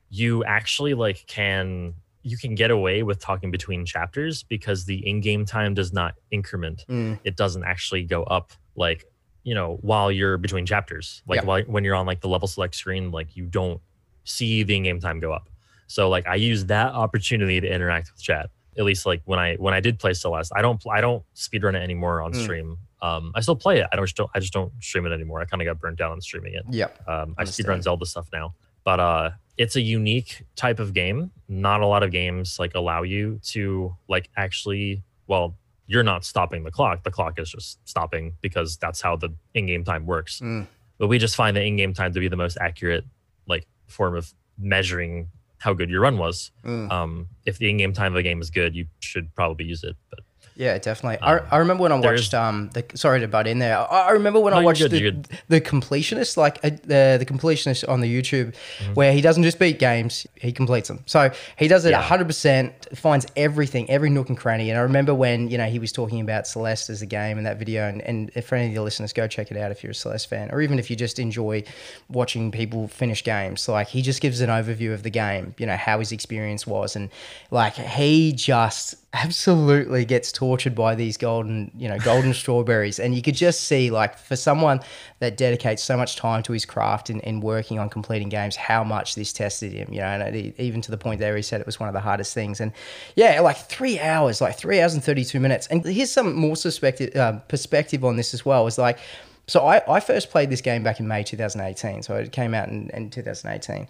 you 0.09 0.43
actually 0.45 0.95
like 0.95 1.27
can 1.27 1.95
you 2.23 2.37
can 2.37 2.55
get 2.55 2.71
away 2.71 3.03
with 3.03 3.19
talking 3.19 3.51
between 3.51 3.87
chapters 3.87 4.43
because 4.43 4.85
the 4.85 5.07
in-game 5.09 5.45
time 5.45 5.75
does 5.75 5.93
not 5.93 6.15
increment. 6.31 6.85
Mm. 6.89 7.19
it 7.25 7.37
doesn't 7.37 7.65
actually 7.65 8.05
go 8.05 8.23
up 8.25 8.53
like 8.77 9.05
you 9.43 9.55
know 9.55 9.79
while 9.81 10.13
you're 10.13 10.37
between 10.39 10.67
chapters. 10.67 11.23
Like 11.27 11.41
Yeah. 11.41 11.45
while, 11.47 11.63
when 11.63 11.83
you're 11.85 11.95
on 11.95 12.07
like 12.07 12.21
the 12.21 12.29
level 12.29 12.47
select 12.49 12.75
screen 12.75 13.11
like 13.11 13.37
you 13.37 13.47
don't 13.47 13.81
see 14.25 14.63
the 14.63 14.77
in-game 14.77 15.01
time 15.01 15.19
go 15.21 15.33
up. 15.33 15.49
So 15.87 16.09
like 16.09 16.27
i 16.27 16.35
use 16.37 16.67
that 16.67 16.93
opportunity 16.93 17.61
to 17.61 17.67
interact 17.73 18.11
with 18.13 18.23
chat 18.23 18.51
at 18.79 18.85
least 18.85 19.05
like 19.07 19.23
when 19.25 19.39
i 19.41 19.57
when 19.57 19.75
i 19.75 19.81
did 19.81 19.99
play 19.99 20.13
celeste 20.15 20.53
i 20.55 20.63
don't 20.63 20.81
i 20.89 21.01
don't 21.01 21.25
speedrun 21.35 21.75
it 21.75 21.83
anymore 21.83 22.23
on 22.23 22.33
Mm. 22.33 22.43
stream. 22.43 22.77
Um 23.03 23.33
i 23.35 23.41
still 23.41 23.57
play 23.57 23.81
it. 23.81 23.87
I 23.93 23.97
don't 23.97 24.05
just 24.07 24.17
don't 24.17 24.31
i 24.35 24.39
just 24.41 24.53
don't 24.53 24.73
stream 24.81 25.07
it 25.07 25.13
anymore. 25.13 25.41
I 25.41 25.47
kind 25.47 25.61
of 25.63 25.67
got 25.67 25.81
burnt 25.81 26.01
out 26.03 26.13
on 26.13 26.21
streaming 26.21 26.55
it. 26.55 26.65
Yep. 26.71 27.09
um, 27.09 27.35
I 27.39 27.45
speedrun 27.45 27.83
Zelda 27.83 28.05
stuff 28.07 28.29
now, 28.33 28.55
but 28.85 29.01
uh, 29.01 29.31
it's 29.61 29.77
a 29.77 29.81
unique 29.83 30.43
type 30.57 30.81
of 30.81 30.95
game. 30.95 31.31
Not 31.47 31.83
a 31.83 31.87
lot 31.87 32.03
of 32.03 32.11
games 32.11 32.59
like 32.59 32.75
allow 32.75 33.03
you 33.03 33.41
to 33.53 33.95
like 34.09 34.31
actually. 34.35 35.03
Well, 35.27 35.55
you're 35.87 36.03
not 36.03 36.25
stopping 36.25 36.65
the 36.65 36.71
clock. 36.71 37.05
The 37.05 37.11
clock 37.11 37.39
is 37.39 37.51
just 37.51 37.79
stopping 37.87 38.33
because 38.41 38.79
that's 38.79 39.03
how 39.03 39.17
the 39.17 39.29
in-game 39.53 39.85
time 39.85 40.07
works. 40.07 40.41
Mm. 40.41 40.67
But 40.97 41.09
we 41.09 41.19
just 41.19 41.37
find 41.37 41.55
the 41.55 41.63
in-game 41.63 41.93
time 41.93 42.15
to 42.15 42.21
be 42.21 42.29
the 42.29 42.39
most 42.39 42.57
accurate 42.59 43.05
like 43.47 43.67
form 43.87 44.17
of 44.17 44.33
measuring 44.59 45.29
how 45.59 45.75
good 45.75 45.91
your 45.91 46.01
run 46.01 46.17
was. 46.17 46.53
Mm. 46.65 46.91
Um, 46.91 47.29
if 47.45 47.59
the 47.59 47.69
in-game 47.69 47.93
time 47.93 48.15
of 48.15 48.17
a 48.17 48.23
game 48.23 48.41
is 48.41 48.49
good, 48.49 48.75
you 48.75 48.87
should 49.01 49.35
probably 49.35 49.67
use 49.67 49.85
it. 49.85 49.95
But 50.09 50.21
Yeah, 50.61 50.77
definitely. 50.77 51.17
Um, 51.27 51.41
I, 51.51 51.57
I 51.57 51.59
remember 51.61 51.83
when 51.85 51.93
I 51.93 51.99
watched 51.99 52.35
um 52.35 52.69
the 52.75 52.85
sorry 52.95 53.21
to 53.21 53.29
butt 53.29 53.47
in 53.47 53.61
there. 53.61 53.79
I, 53.79 54.09
I 54.09 54.11
remember 54.11 54.41
when 54.41 54.53
No, 54.53 54.61
I 54.61 54.63
watched 54.63 54.83
good, 54.83 55.25
the, 55.25 55.39
the 55.49 55.61
completionist, 55.63 56.37
like 56.37 56.59
uh, 56.63 56.69
the 56.85 57.17
the 57.19 57.25
completionist 57.27 57.89
on 57.89 58.01
the 58.03 58.11
YouTube, 58.15 58.53
Mm-hmm. 58.81 58.93
where 58.95 59.13
he 59.15 59.23
doesn't 59.23 59.43
just 59.43 59.59
beat 59.59 59.79
games, 59.79 60.27
he 60.35 60.53
completes 60.53 60.89
them. 60.89 61.01
So 61.07 61.31
he 61.57 61.67
does 61.67 61.85
it 61.87 61.91
Yeah. 61.93 62.03
hundred 62.03 62.27
percent, 62.27 62.73
finds 62.95 63.27
everything, 63.37 63.89
every 63.89 64.11
nook 64.11 64.29
and 64.29 64.37
cranny. 64.39 64.69
And 64.71 64.79
I 64.79 64.83
remember 64.83 65.15
when 65.15 65.49
you 65.49 65.57
know 65.57 65.67
he 65.67 65.79
was 65.79 65.93
talking 65.93 66.21
about 66.21 66.47
Celeste 66.47 66.91
as 66.91 67.01
a 67.01 67.07
game 67.07 67.39
in 67.39 67.45
that 67.45 67.59
video. 67.59 67.89
And, 67.89 68.03
and 68.03 68.45
for 68.45 68.55
any 68.57 68.67
of 68.69 68.73
your 68.75 68.85
listeners, 68.85 69.15
go 69.15 69.27
check 69.27 69.51
it 69.51 69.57
out 69.57 69.71
if 69.71 69.83
you're 69.83 69.93
a 69.93 69.95
Celeste 69.95 70.29
fan, 70.29 70.51
or 70.53 70.61
even 70.61 70.79
if 70.79 70.91
you 70.91 70.97
just 70.97 71.19
enjoy 71.19 71.65
watching 72.11 72.51
people 72.53 72.87
finish 72.89 73.25
games. 73.25 73.67
Like 73.67 73.89
he 73.89 74.03
just 74.03 74.21
gives 74.21 74.43
an 74.43 74.51
overview 74.51 74.93
of 74.93 75.03
the 75.05 75.11
game, 75.25 75.55
you 75.57 75.65
know 75.65 75.79
how 75.79 75.99
his 76.01 76.13
experience 76.13 76.67
was, 76.67 76.97
and 76.97 77.09
like 77.51 77.77
he 77.77 78.33
just 78.33 78.97
absolutely 79.13 80.05
gets 80.05 80.31
taught 80.33 80.50
tortured 80.51 80.75
by 80.75 80.97
these 80.97 81.17
golden, 81.17 81.71
you 81.79 81.89
know, 81.89 81.97
golden 82.01 82.35
strawberries. 82.43 82.99
And 82.99 83.15
you 83.15 83.23
could 83.23 83.37
just 83.37 83.69
see, 83.69 83.89
like, 83.89 84.19
for 84.19 84.35
someone 84.35 84.81
that 85.21 85.37
dedicates 85.37 85.81
so 85.81 85.97
much 85.97 86.17
time 86.17 86.43
to 86.43 86.53
his 86.53 86.65
craft 86.65 87.09
and, 87.09 87.25
and 87.25 87.41
working 87.41 87.79
on 87.79 87.89
completing 87.89 88.29
games, 88.29 88.57
how 88.57 88.83
much 88.83 89.15
this 89.15 89.33
tested 89.33 89.73
him, 89.73 89.93
you 89.93 90.01
know, 90.01 90.07
and 90.07 90.35
it, 90.35 90.59
even 90.59 90.81
to 90.81 90.91
the 90.91 90.99
point 90.99 91.21
there 91.21 91.37
he 91.37 91.43
said 91.43 91.61
it 91.61 91.67
was 91.67 91.79
one 91.79 91.89
of 91.89 91.93
the 91.93 92.01
hardest 92.01 92.35
things. 92.35 92.61
And 92.61 92.73
yeah, 93.15 93.41
like 93.41 93.59
three 93.59 94.01
hours, 94.01 94.41
like 94.41 94.59
three 94.59 94.81
hours 94.81 94.93
and 94.93 95.05
32 95.05 95.39
minutes. 95.39 95.69
And 95.69 95.85
here's 95.85 96.11
some 96.11 96.35
more 96.35 96.57
perspective, 96.57 97.15
uh, 97.15 97.39
perspective 97.47 98.05
on 98.05 98.17
this 98.17 98.35
as 98.35 98.45
well 98.45 98.67
is 98.67 98.77
like, 98.77 98.99
so 99.47 99.65
I, 99.65 99.83
I 99.89 100.01
first 100.01 100.31
played 100.31 100.51
this 100.51 100.61
game 100.61 100.83
back 100.83 100.99
in 100.99 101.07
May 101.07 101.23
2018. 101.23 102.03
So 102.03 102.17
it 102.17 102.33
came 102.33 102.55
out 102.55 102.69
in, 102.69 102.91
in 102.91 103.11
2018. 103.11 103.87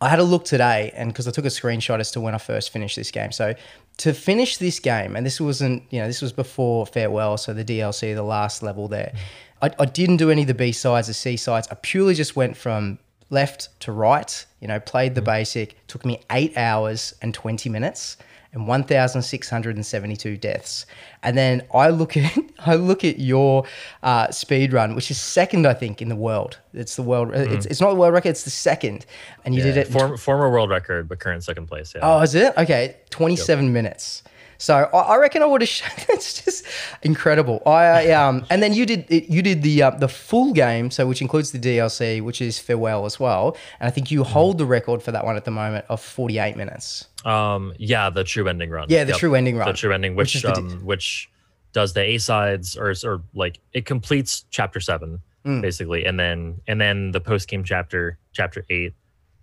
I 0.00 0.08
had 0.08 0.18
a 0.18 0.24
look 0.24 0.44
today, 0.44 0.92
and 0.94 1.10
because 1.10 1.26
I 1.26 1.30
took 1.30 1.46
a 1.46 1.48
screenshot 1.48 1.98
as 2.00 2.10
to 2.10 2.20
when 2.20 2.34
I 2.34 2.38
first 2.38 2.70
finished 2.70 2.96
this 2.96 3.10
game. 3.10 3.32
So 3.32 3.54
to 3.98 4.12
finish 4.12 4.56
this 4.56 4.80
game, 4.80 5.16
and 5.16 5.24
this 5.24 5.40
wasn't, 5.40 5.82
you 5.90 6.00
know, 6.00 6.06
this 6.06 6.20
was 6.20 6.32
before 6.32 6.86
Farewell, 6.86 7.36
so 7.36 7.52
the 7.52 7.64
DLC, 7.64 8.14
the 8.14 8.22
last 8.22 8.62
level 8.62 8.88
there. 8.88 9.14
I, 9.62 9.70
I 9.78 9.84
didn't 9.84 10.16
do 10.16 10.30
any 10.30 10.42
of 10.42 10.48
the 10.48 10.54
B 10.54 10.72
sides, 10.72 11.08
the 11.08 11.14
C 11.14 11.36
sides. 11.36 11.68
I 11.70 11.76
purely 11.76 12.14
just 12.14 12.34
went 12.36 12.56
from 12.56 12.98
left 13.30 13.68
to 13.80 13.92
right. 13.92 14.44
You 14.60 14.68
know, 14.68 14.80
played 14.80 15.14
the 15.14 15.20
mm-hmm. 15.20 15.26
basic. 15.26 15.86
Took 15.86 16.04
me 16.04 16.20
eight 16.30 16.56
hours 16.56 17.14
and 17.22 17.32
twenty 17.32 17.68
minutes 17.68 18.16
and 18.54 18.68
1,672 18.68 20.36
deaths. 20.36 20.86
And 21.22 21.36
then 21.36 21.62
I 21.74 21.90
look 21.90 22.16
at 22.16 22.36
I 22.66 22.76
look 22.76 23.04
at 23.04 23.18
your 23.18 23.64
uh, 24.02 24.30
speed 24.30 24.72
run, 24.72 24.94
which 24.94 25.10
is 25.10 25.20
second, 25.20 25.66
I 25.66 25.74
think, 25.74 26.00
in 26.00 26.08
the 26.08 26.16
world. 26.16 26.58
It's 26.72 26.96
the 26.96 27.02
world. 27.02 27.28
Mm. 27.28 27.52
It's, 27.52 27.66
it's 27.66 27.80
not 27.80 27.90
the 27.90 27.96
world 27.96 28.14
record. 28.14 28.30
It's 28.30 28.44
the 28.44 28.50
second, 28.50 29.04
and 29.44 29.54
you 29.54 29.60
Yeah, 29.60 29.72
did 29.72 29.76
it. 29.78 29.88
form, 29.88 30.16
former 30.16 30.50
world 30.50 30.70
record, 30.70 31.08
but 31.08 31.18
current 31.18 31.44
second 31.44 31.66
place. 31.66 31.92
Yeah. 31.94 32.00
oh, 32.02 32.20
is 32.22 32.34
it 32.34 32.56
okay? 32.56 32.96
27 33.10 33.72
minutes. 33.72 34.22
So 34.58 34.88
I, 34.92 34.98
I 34.98 35.16
reckon 35.16 35.42
I 35.42 35.46
would 35.46 35.60
have. 35.60 35.68
Shown, 35.68 35.90
It's 36.08 36.42
just 36.44 36.64
incredible. 37.02 37.62
I 37.66 38.10
um, 38.12 38.46
and 38.50 38.62
then 38.62 38.72
you 38.74 38.86
did 38.86 39.06
you 39.10 39.42
did 39.42 39.62
the 39.62 39.82
uh, 39.82 39.90
the 39.90 40.08
full 40.08 40.52
game, 40.52 40.90
so 40.90 41.06
which 41.06 41.20
includes 41.22 41.52
the 41.52 41.58
DLC, 41.58 42.22
which 42.22 42.40
is 42.40 42.58
farewell 42.58 43.04
as 43.06 43.18
well. 43.20 43.56
And 43.80 43.86
I 43.88 43.90
think 43.90 44.10
you 44.10 44.24
hold 44.24 44.58
the 44.58 44.66
record 44.66 45.02
for 45.02 45.12
that 45.12 45.24
one 45.24 45.36
at 45.36 45.44
the 45.44 45.50
moment 45.50 45.84
of 45.88 46.00
48 46.00 46.56
minutes. 46.56 47.06
Um, 47.24 47.72
yeah, 47.78 48.10
the 48.10 48.24
true 48.24 48.48
ending 48.48 48.70
run. 48.70 48.86
Yeah, 48.88 49.04
the 49.04 49.12
true 49.14 49.34
ending 49.34 49.56
run, 49.56 49.68
The 49.68 49.74
true 49.74 49.92
ending, 49.92 50.14
which 50.14 50.34
which 50.34 50.44
um, 50.44 50.84
which 50.84 51.30
does 51.72 51.92
the 51.92 52.02
A 52.02 52.18
sides 52.18 52.76
or 52.76 52.94
or 53.04 53.22
like 53.34 53.58
it 53.72 53.86
completes 53.86 54.44
chapter 54.50 54.80
seven 54.80 55.20
Mm. 55.44 55.60
basically, 55.60 56.06
and 56.06 56.18
then 56.18 56.62
and 56.66 56.80
then 56.80 57.10
the 57.12 57.20
post 57.20 57.48
game 57.48 57.64
chapter, 57.64 58.16
chapter 58.32 58.64
eight, 58.70 58.94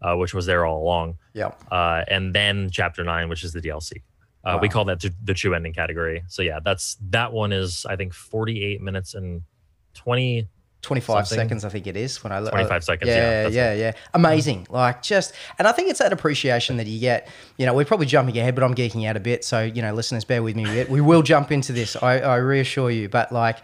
uh, 0.02 0.16
which 0.16 0.34
was 0.34 0.48
there 0.48 0.66
all 0.66 0.82
along, 0.82 1.20
Yeah. 1.36 1.52
uh, 1.72 2.04
and 2.08 2.34
then 2.34 2.72
chapter 2.72 3.04
nine, 3.04 3.30
which 3.30 3.44
is 3.44 3.54
the 3.54 3.62
DLC. 3.62 4.02
Uh, 4.44 4.58
We 4.62 4.70
call 4.70 4.86
that 4.86 5.00
the, 5.00 5.14
the 5.24 5.34
true 5.34 5.54
ending 5.54 5.74
category. 5.74 6.24
So 6.28 6.42
yeah, 6.42 6.60
that's 6.64 6.98
that 7.10 7.32
one 7.32 7.52
is 7.52 7.86
I 7.88 7.96
think 7.96 8.14
48 8.14 8.82
minutes 8.82 9.14
and 9.14 9.44
20 9.94 10.48
25 10.82 11.28
Something. 11.28 11.46
seconds, 11.46 11.64
I 11.64 11.70
think 11.70 11.86
it 11.86 11.96
is 11.96 12.24
when 12.24 12.34
I 12.34 12.40
look. 12.40 12.54
25 12.54 12.84
seconds, 12.84 13.08
Yeah, 13.08 13.48
yeah, 13.48 13.50
yeah, 13.50 13.74
yeah. 13.74 13.92
Amazing. 14.16 14.66
Like 14.70 15.04
just, 15.04 15.34
and 15.60 15.68
I 15.68 15.74
think 15.74 15.92
it's 15.92 16.00
that 16.00 16.12
appreciation 16.12 16.78
that 16.78 16.88
you 16.88 17.00
get. 17.00 17.30
You 17.58 17.68
know, 17.68 17.76
we're 17.76 17.86
probably 17.86 18.08
jumping 18.08 18.36
ahead, 18.36 18.56
but 18.56 18.64
I'm 18.64 18.74
geeking 18.74 19.08
out 19.08 19.16
a 19.16 19.20
bit. 19.20 19.46
So, 19.46 19.62
you 19.62 19.84
know, 19.84 19.94
listeners, 19.94 20.26
bear 20.26 20.42
with 20.42 20.56
me. 20.56 20.66
We, 20.66 20.86
we 20.86 21.02
will 21.02 21.22
jump 21.22 21.52
into 21.52 21.72
this. 21.72 21.96
I, 22.02 22.22
I 22.22 22.38
reassure 22.38 22.90
you. 22.90 23.10
But 23.10 23.32
like, 23.32 23.58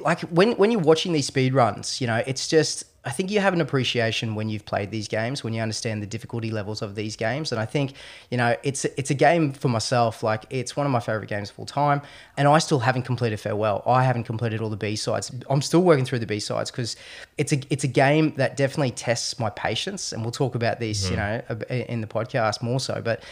like 0.00 0.22
when, 0.22 0.52
when 0.56 0.72
you're 0.72 0.80
watching 0.80 1.12
these 1.12 1.28
speed 1.28 1.54
runs, 1.54 2.00
you 2.00 2.08
know, 2.08 2.24
it's 2.26 2.48
just, 2.48 2.86
I 3.04 3.10
think 3.10 3.30
you 3.32 3.40
have 3.40 3.52
an 3.52 3.60
appreciation 3.60 4.36
when 4.36 4.48
you've 4.48 4.64
played 4.64 4.92
these 4.92 5.08
games, 5.08 5.42
when 5.42 5.52
you 5.52 5.60
understand 5.60 6.02
the 6.02 6.06
difficulty 6.06 6.52
levels 6.52 6.82
of 6.82 6.94
these 6.94 7.16
games. 7.16 7.50
And 7.50 7.60
I 7.60 7.64
think, 7.64 7.94
you 8.30 8.36
know, 8.36 8.56
it's 8.62 8.84
it's 8.84 9.10
a 9.10 9.14
game 9.14 9.52
for 9.52 9.68
myself. 9.68 10.22
Like 10.22 10.44
it's 10.50 10.76
one 10.76 10.86
of 10.86 10.92
my 10.92 11.00
favorite 11.00 11.28
games 11.28 11.50
of 11.50 11.58
all 11.58 11.66
time. 11.66 12.00
And 12.36 12.46
I 12.46 12.58
still 12.58 12.78
haven't 12.78 13.02
completed 13.02 13.40
Farewell. 13.40 13.82
I 13.86 14.04
haven't 14.04 14.24
completed 14.24 14.60
all 14.60 14.70
the 14.70 14.76
B 14.76 14.94
sides. 14.94 15.32
I'm 15.50 15.62
still 15.62 15.82
working 15.82 16.04
through 16.04 16.20
the 16.20 16.26
B 16.26 16.38
sides 16.38 16.70
because 16.70 16.94
it's 17.38 17.52
a 17.52 17.60
it's 17.70 17.82
a 17.82 17.88
game 17.88 18.34
that 18.36 18.56
definitely 18.56 18.92
tests 18.92 19.38
my 19.38 19.50
patience. 19.50 20.12
And 20.12 20.22
we'll 20.22 20.30
talk 20.30 20.54
about 20.54 20.78
these, 20.78 21.10
you 21.10 21.16
mm-hmm. 21.16 21.58
know, 21.58 21.84
in 21.86 22.02
the 22.02 22.06
podcast 22.06 22.62
more 22.62 22.78
so. 22.78 23.02
But 23.02 23.24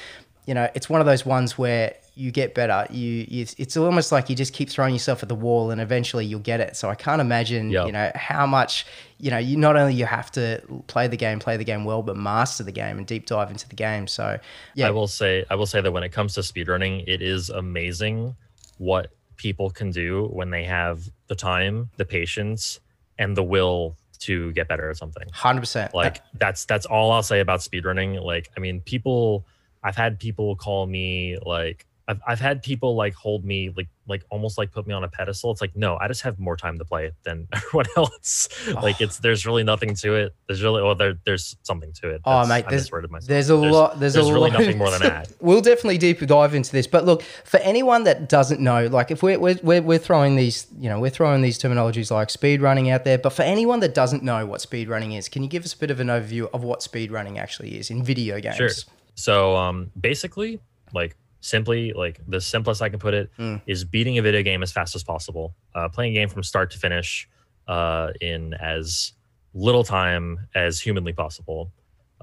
you 0.47 0.55
know, 0.55 0.69
it's 0.75 0.89
one 0.89 1.01
of 1.01 1.07
those 1.07 1.25
ones 1.25 1.57
where 1.57 1.95
you 2.17 2.33
get 2.33 2.55
better. 2.55 2.87
You, 2.91 3.25
you 3.29 3.47
it's 3.57 3.77
almost 3.77 4.11
like 4.11 4.29
you 4.29 4.35
just 4.35 4.53
keep 4.53 4.69
throwing 4.69 4.95
yourself 4.95 5.23
at 5.23 5.29
the 5.29 5.35
wall, 5.35 5.71
and 5.71 5.81
eventually 5.81 6.27
you'll 6.27 6.41
get 6.41 6.59
it. 6.59 6.77
So 6.77 6.91
I 6.91 6.97
can't 6.97 7.21
imagine, 7.21 7.71
Yep. 7.71 7.87
you 7.87 7.93
know, 7.93 8.11
how 8.17 8.47
much 8.47 8.85
you 9.21 9.31
know. 9.31 9.39
You 9.39 9.57
not 9.57 9.77
only 9.77 9.95
you 9.95 10.07
have 10.07 10.31
to 10.33 10.63
play 10.87 11.09
the 11.09 11.17
game, 11.17 11.39
play 11.39 11.57
the 11.57 11.65
game 11.65 11.85
well, 11.85 12.03
but 12.03 12.17
master 12.17 12.65
the 12.65 12.73
game 12.73 12.99
and 12.99 13.07
deep 13.07 13.27
dive 13.27 13.51
into 13.51 13.69
the 13.69 13.77
game. 13.77 14.07
So 14.07 14.39
yeah, 14.75 14.89
I 14.89 14.91
will 14.91 15.09
say 15.09 15.45
I 15.51 15.55
will 15.55 15.67
say 15.67 15.81
that 15.81 15.93
when 15.93 16.03
it 16.03 16.11
comes 16.11 16.35
to 16.35 16.41
speedrunning, 16.41 17.05
it 17.07 17.23
is 17.23 17.51
amazing 17.51 18.35
what 18.79 19.13
people 19.37 19.71
can 19.71 19.91
do 19.91 20.27
when 20.33 20.51
they 20.51 20.65
have 20.65 21.09
the 21.29 21.35
time, 21.35 21.91
the 21.97 22.05
patience, 22.05 22.81
and 23.19 23.37
the 23.37 23.43
will 23.43 23.97
to 24.21 24.53
get 24.53 24.69
better 24.69 24.91
at 24.91 24.97
something. 24.97 25.29
hundred 25.33 25.61
percent. 25.61 25.95
Like 25.95 26.23
that's 26.35 26.65
that's 26.65 26.87
all 26.87 27.11
I'll 27.11 27.23
say 27.23 27.41
about 27.41 27.61
speedrunning. 27.61 28.23
Like 28.23 28.51
I 28.57 28.61
mean, 28.61 28.81
people 28.81 29.47
I've 29.83 29.97
had 29.97 30.19
people 30.19 30.57
call 30.57 30.87
me 30.87 31.39
like 31.45 31.87
I've 32.11 32.21
I've 32.27 32.41
had 32.41 32.63
people 32.63 32.97
like 32.97 33.15
hold 33.15 33.45
me 33.45 33.73
like 33.77 33.87
like 34.09 34.25
almost 34.31 34.59
like 34.59 34.73
put 34.73 34.85
me 34.85 34.93
on 34.93 35.05
a 35.05 35.09
pedestal. 35.09 35.53
It's 35.53 35.61
like 35.61 35.77
no, 35.77 35.97
I 36.01 36.09
just 36.09 36.23
have 36.23 36.41
more 36.41 36.57
time 36.57 36.77
to 36.79 36.85
play 36.85 37.13
than 37.23 37.47
everyone 37.53 37.87
else. 37.97 38.49
like 38.75 39.01
it's 39.01 39.19
there's 39.19 39.47
really 39.47 39.63
nothing 39.63 39.95
to 39.95 40.15
it. 40.17 40.35
There's 40.49 40.61
really 40.61 40.83
well 40.83 40.97
there 40.97 41.15
there's 41.25 41.57
something 41.63 41.93
to 42.01 42.11
it. 42.11 42.23
Oh, 42.25 42.43
That's- 42.45 42.49
mate, 42.49 42.67
I 42.67 42.71
there's, 42.71 43.27
there's 43.27 43.51
a 43.51 43.55
lot. 43.55 44.01
There's, 44.01 44.15
there's 44.15 44.27
a 44.29 44.33
really 44.33 44.51
lot. 44.51 44.59
nothing 44.59 44.77
more 44.77 44.91
than 44.91 45.01
that. 45.09 45.31
we'll 45.41 45.61
definitely 45.61 45.99
deep 45.99 46.19
dive 46.27 46.53
into 46.57 46.73
this. 46.73 46.89
But 46.89 47.05
look, 47.05 47.23
for 47.45 47.59
anyone 47.61 48.03
that 48.05 48.29
doesn't 48.29 48.61
know, 48.61 48.89
like 48.89 49.13
if 49.13 49.23
we're, 49.23 49.39
we're, 49.39 49.59
we're, 49.63 49.83
we're 49.83 49.99
throwing 49.99 50.35
these, 50.35 50.67
you 50.79 50.89
know, 50.89 50.99
we're 50.99 51.11
throwing 51.11 51.43
these 51.43 51.59
terminologies 51.61 52.11
like 52.11 52.31
speed 52.31 52.61
running 52.61 52.91
out 52.91 53.05
there. 53.05 53.19
But 53.19 53.31
for 53.31 53.43
anyone 53.43 53.79
that 53.81 53.95
doesn't 53.95 54.25
know 54.25 54.45
what 54.47 54.61
speed 54.61 54.89
running 54.89 55.13
is, 55.13 55.29
can 55.29 55.45
you 55.45 55.49
give 55.49 55.65
us 55.65 55.75
a 55.75 55.79
bit 55.79 55.93
of 55.93 56.01
an 56.01 56.09
overview 56.09 56.51
of 56.53 56.65
what 56.65 56.83
speed 56.83 57.13
running 57.13 57.39
actually 57.39 57.79
is 57.79 57.89
in 57.91 58.03
video 58.03 58.41
games? 58.41 58.57
Sure. 58.57 58.71
So 59.15 59.55
um, 59.57 59.93
basically, 60.01 60.59
like 60.93 61.15
simply, 61.41 61.93
like 61.93 62.21
the 62.29 62.41
simplest 62.41 62.83
I 62.83 62.89
can 62.89 62.99
put 62.99 63.15
it 63.15 63.31
is 63.67 63.85
Mm. 63.85 63.91
beating 63.91 64.19
a 64.19 64.23
video 64.23 64.43
game 64.43 64.63
as 64.63 64.73
fast 64.73 64.95
as 64.95 65.03
possible, 65.03 65.55
uh, 65.75 65.89
playing 65.89 66.13
a 66.13 66.21
game 66.21 66.29
from 66.29 66.43
start 66.43 66.71
to 66.73 66.79
finish 66.79 67.29
uh, 67.69 68.13
in 68.21 68.55
as 68.55 69.13
little 69.55 69.85
time 69.85 70.47
as 70.55 70.81
humanly 70.81 71.13
possible, 71.13 71.73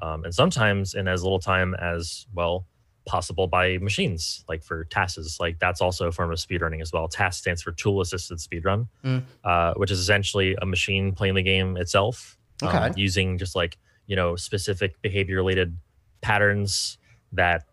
um, 0.02 0.24
and 0.24 0.34
sometimes 0.34 0.94
in 0.94 1.08
as 1.08 1.24
little 1.24 1.40
time 1.40 1.74
as 1.76 2.28
well 2.34 2.66
possible 3.06 3.48
by 3.48 3.78
machines, 3.78 4.44
like 4.50 4.62
for 4.62 4.84
TASs. 4.86 5.40
Like 5.40 5.60
that's 5.60 5.80
also 5.82 6.08
a 6.08 6.12
form 6.12 6.30
of 6.32 6.38
speedrunning 6.38 6.82
as 6.82 6.92
well. 6.92 7.08
TAS 7.08 7.38
stands 7.38 7.62
for 7.62 7.72
Tool 7.72 8.02
Assisted 8.02 8.38
Speedrun, 8.40 8.88
Mm. 9.06 9.24
uh, 9.46 9.74
which 9.76 9.92
is 9.92 10.00
essentially 10.00 10.56
a 10.62 10.66
machine 10.66 11.14
playing 11.14 11.36
the 11.36 11.42
game 11.44 11.78
itself, 11.78 12.38
um, 12.62 12.68
using 12.98 13.38
just 13.38 13.56
like 13.56 13.78
you 14.08 14.16
know 14.16 14.36
specific 14.36 15.02
behavior 15.02 15.38
related 15.38 15.78
patterns 16.22 16.98
that 17.32 17.64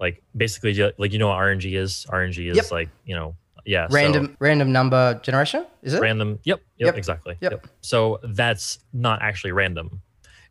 like 0.00 0.22
basically 0.36 0.74
like 0.98 1.12
you 1.12 1.18
know 1.18 1.28
what 1.28 1.38
RNG 1.38 1.76
is. 1.76 2.06
RNG 2.10 2.50
is 2.50 2.56
Yep. 2.56 2.70
like 2.70 2.88
you 3.04 3.14
know 3.14 3.34
yeah 3.64 3.88
so- 3.88 3.94
Random 3.94 4.36
random 4.38 4.72
number 4.72 5.20
generation 5.22 5.66
is 5.82 5.94
it? 5.94 6.00
random. 6.00 6.38
Yep, 6.44 6.60
yep, 6.78 6.86
Yep. 6.86 6.96
exactly. 6.96 7.36
Yep. 7.40 7.66
So 7.80 8.20
that's 8.22 8.78
not 8.92 9.20
actually 9.22 9.52
random. 9.52 10.00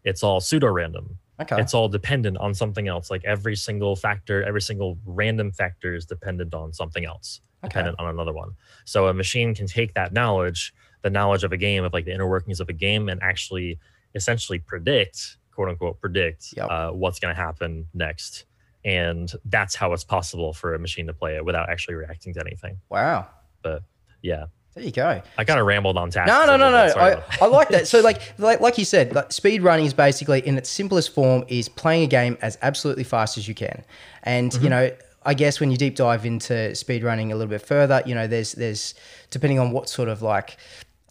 It's 0.04 0.24
all 0.24 0.40
pseudo 0.40 0.68
random. 0.68 1.18
okay. 1.42 1.60
It's 1.62 1.74
all 1.74 1.88
dependent 1.90 2.38
on 2.38 2.54
something 2.54 2.88
else. 2.88 3.12
Like 3.12 3.24
every 3.26 3.56
single 3.56 3.96
factor, 3.96 4.44
every 4.44 4.62
single 4.62 4.98
random 5.06 5.52
factor 5.52 5.94
is 5.96 6.06
dependent 6.06 6.54
on 6.54 6.74
something 6.74 7.06
else, 7.06 7.42
Okay. 7.64 7.70
dependent 7.70 8.00
on 8.00 8.08
another 8.08 8.34
one. 8.34 8.52
So 8.86 9.08
a 9.08 9.14
machine 9.14 9.54
can 9.54 9.68
take 9.68 9.94
that 9.94 10.14
knowledge, 10.14 10.74
the 11.04 11.10
knowledge 11.10 11.44
of 11.44 11.52
a 11.52 11.58
game, 11.58 11.84
of 11.84 11.94
like 11.94 12.06
the 12.06 12.14
inner 12.14 12.28
workings 12.28 12.60
of 12.60 12.70
a 12.70 12.74
game, 12.74 13.08
and 13.10 13.22
actually 13.22 13.78
essentially 14.16 14.58
predict, 14.60 15.38
quote 15.52 15.70
unquote, 15.70 16.00
predict 16.02 16.54
Yep. 16.58 16.68
uh, 16.72 16.92
what's 16.92 17.20
going 17.20 17.36
to 17.36 17.40
happen 17.42 17.88
next. 17.94 18.46
And 18.88 19.30
that's 19.44 19.76
how 19.76 19.92
it's 19.92 20.06
possible 20.06 20.54
for 20.54 20.74
a 20.74 20.80
machine 20.80 21.08
to 21.08 21.14
play 21.14 21.36
it 21.36 21.44
without 21.44 21.70
actually 21.70 21.96
reacting 21.96 22.34
to 22.36 22.40
anything. 22.40 22.80
wow. 22.90 23.28
But 23.62 23.84
yeah, 24.22 24.46
There 24.76 24.84
you 24.86 24.92
go. 24.92 25.22
I 25.38 25.44
kind 25.44 25.60
of 25.60 25.66
rambled 25.66 25.98
on 25.98 26.10
TAS. 26.10 26.26
No, 26.26 26.46
no, 26.46 26.56
no, 26.56 26.72
no. 26.72 26.94
I, 26.96 27.22
I 27.42 27.48
like 27.48 27.68
that. 27.70 27.86
So, 27.86 28.00
like, 28.00 28.22
like, 28.38 28.62
like 28.62 28.78
you 28.78 28.86
said, 28.86 29.14
like, 29.14 29.34
speed 29.34 29.62
running 29.62 29.86
is 29.86 29.94
basically, 29.94 30.40
in 30.48 30.58
its 30.58 30.70
simplest 30.70 31.14
form, 31.14 31.44
is 31.50 31.68
playing 31.68 32.04
a 32.04 32.08
game 32.08 32.38
as 32.42 32.58
absolutely 32.62 33.04
fast 33.04 33.38
as 33.38 33.46
you 33.46 33.56
can. 33.56 33.84
And 34.24 34.54
you 34.54 34.60
mm-hmm. 34.62 34.70
know, 34.70 34.92
I 35.26 35.34
guess 35.34 35.60
when 35.60 35.70
you 35.70 35.76
deep 35.76 35.98
dive 35.98 36.26
into 36.26 36.74
speed 36.74 37.04
running 37.04 37.34
a 37.34 37.36
little 37.36 37.50
bit 37.50 37.62
further, 37.62 38.02
you 38.06 38.16
know, 38.16 38.26
there's 38.26 38.54
there's 38.54 38.96
depending 39.32 39.60
on 39.60 39.72
what 39.72 39.90
sort 39.90 40.08
of 40.08 40.22
like 40.22 40.56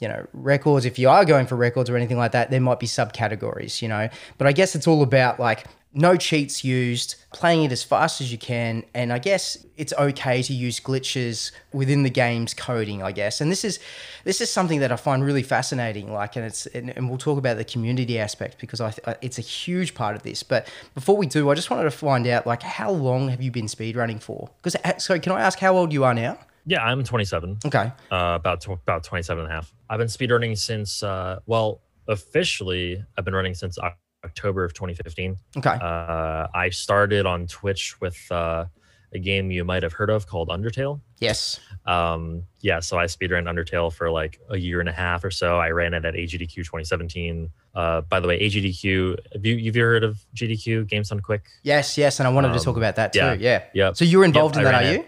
you 0.00 0.09
know 0.09 0.26
records 0.33 0.85
if 0.85 0.99
you 0.99 1.09
are 1.09 1.25
going 1.25 1.47
for 1.47 1.56
records 1.56 1.88
or 1.88 1.97
anything 1.97 2.18
like 2.18 2.33
that 2.33 2.50
there 2.50 2.61
might 2.61 2.78
be 2.78 2.87
subcategories 2.87 3.80
you 3.80 3.88
know 3.88 4.09
but 4.37 4.47
i 4.47 4.52
guess 4.52 4.75
it's 4.75 4.87
all 4.87 5.02
about 5.02 5.40
like 5.40 5.64
no 5.97 6.15
cheats 6.15 6.62
used 6.62 7.17
playing 7.33 7.65
it 7.65 7.73
as 7.73 7.83
fast 7.83 8.21
as 8.21 8.31
you 8.31 8.37
can 8.38 8.85
and 8.95 9.12
i 9.12 9.19
guess 9.19 9.65
it's 9.76 9.93
okay 9.99 10.43
to 10.43 10.53
use 10.53 10.79
glitches 10.79 11.50
within 11.73 12.03
the 12.03 12.11
game's 12.11 12.53
coding 12.53 13.03
i 13.03 13.11
guess 13.11 13.41
and 13.41 13.50
this 13.50 13.65
is 13.65 13.81
this 14.25 14.41
is 14.41 14.50
something 14.50 14.81
that 14.81 14.93
i 14.93 14.97
find 14.97 15.25
really 15.25 15.43
fascinating 15.43 16.12
like 16.12 16.37
and 16.37 16.45
it's 16.45 16.67
and, 16.67 16.91
and 16.97 17.09
we'll 17.09 17.19
talk 17.19 17.38
about 17.38 17.57
the 17.57 17.65
community 17.65 18.19
aspect 18.19 18.59
because 18.61 18.81
i 18.81 18.91
th- 18.91 19.17
it's 19.23 19.38
a 19.38 19.43
huge 19.43 19.95
part 19.95 20.15
of 20.15 20.23
this 20.23 20.43
but 20.43 20.69
before 20.95 21.17
we 21.17 21.26
do 21.26 21.50
i 21.50 21.55
just 21.55 21.71
wanted 21.71 21.85
to 21.85 21.91
find 21.91 22.26
out 22.26 22.47
like 22.47 22.62
how 22.62 22.91
long 22.91 23.29
have 23.29 23.41
you 23.41 23.50
been 23.50 23.67
speedrunning 23.67 24.21
for 24.21 24.50
because 24.62 24.76
so 25.03 25.19
can 25.19 25.33
i 25.33 25.41
ask 25.41 25.59
how 25.59 25.76
old 25.76 25.93
you 25.93 26.05
are 26.05 26.15
now 26.15 26.38
Yeah, 26.69 26.83
I'm 26.83 27.05
27. 27.05 27.59
Okay. 27.65 27.93
Uh, 28.11 28.35
about 28.35 28.61
tw- 28.61 28.71
about 28.87 29.05
27 29.05 29.45
and 29.45 29.53
a 29.53 29.55
half. 29.55 29.73
I've 29.88 29.99
been 29.99 30.09
speedrunning 30.09 30.59
since 30.59 31.00
uh, 31.05 31.38
well, 31.47 31.81
officially 32.09 33.05
I've 33.17 33.25
been 33.25 33.35
running 33.37 33.55
since 33.55 33.79
October 34.26 34.64
of 34.64 34.75
2015. 34.75 35.37
Okay. 35.59 35.71
Uh, 35.71 36.47
I 36.54 36.71
started 36.71 37.25
on 37.26 37.47
Twitch 37.47 38.00
with 38.00 38.18
uh, 38.30 38.66
a 39.14 39.18
game 39.18 39.50
you 39.50 39.64
might 39.64 39.83
have 39.83 39.92
heard 39.92 40.11
of 40.11 40.26
called 40.26 40.49
Undertale. 40.49 41.00
yes. 41.21 41.61
Um, 41.87 42.42
yeah, 42.62 42.80
so 42.80 42.99
I 42.99 43.04
speedran 43.06 43.45
Undertale 43.47 43.92
for 43.92 44.11
like 44.11 44.40
a 44.50 44.56
year 44.59 44.80
and 44.80 44.88
a 44.88 44.92
half 44.92 45.23
or 45.25 45.30
so. 45.30 45.56
I 45.61 45.71
ran 45.71 45.95
it 45.95 46.04
at 46.04 46.14
AGDQ 46.14 46.54
2017. 46.56 47.49
Uh, 47.76 48.00
by 48.00 48.18
the 48.18 48.26
way, 48.26 48.40
AGDQ, 48.40 49.16
have 49.35 49.47
you, 49.47 49.64
have 49.66 49.76
you 49.76 49.83
heard 49.83 50.02
of 50.02 50.18
GDQ, 50.35 50.88
Games 50.88 51.11
Done 51.11 51.21
Quick? 51.21 51.45
Yes. 51.62 51.97
Yes. 51.97 52.18
And 52.18 52.26
I 52.26 52.33
wanted 52.33 52.49
to 52.49 52.54
Um, 52.54 52.61
talk 52.61 52.76
about 52.76 52.97
that 52.97 53.12
too. 53.12 53.21
yeah. 53.21 53.35
Yeah. 53.35 53.62
Yep. 53.75 53.97
So 53.97 54.04
you 54.04 54.18
were 54.18 54.25
involved 54.25 54.56
Yep, 54.56 54.64
in 54.64 54.73
that, 54.73 54.75
are 54.75 54.83
ran 54.85 54.95
you? 55.00 55.04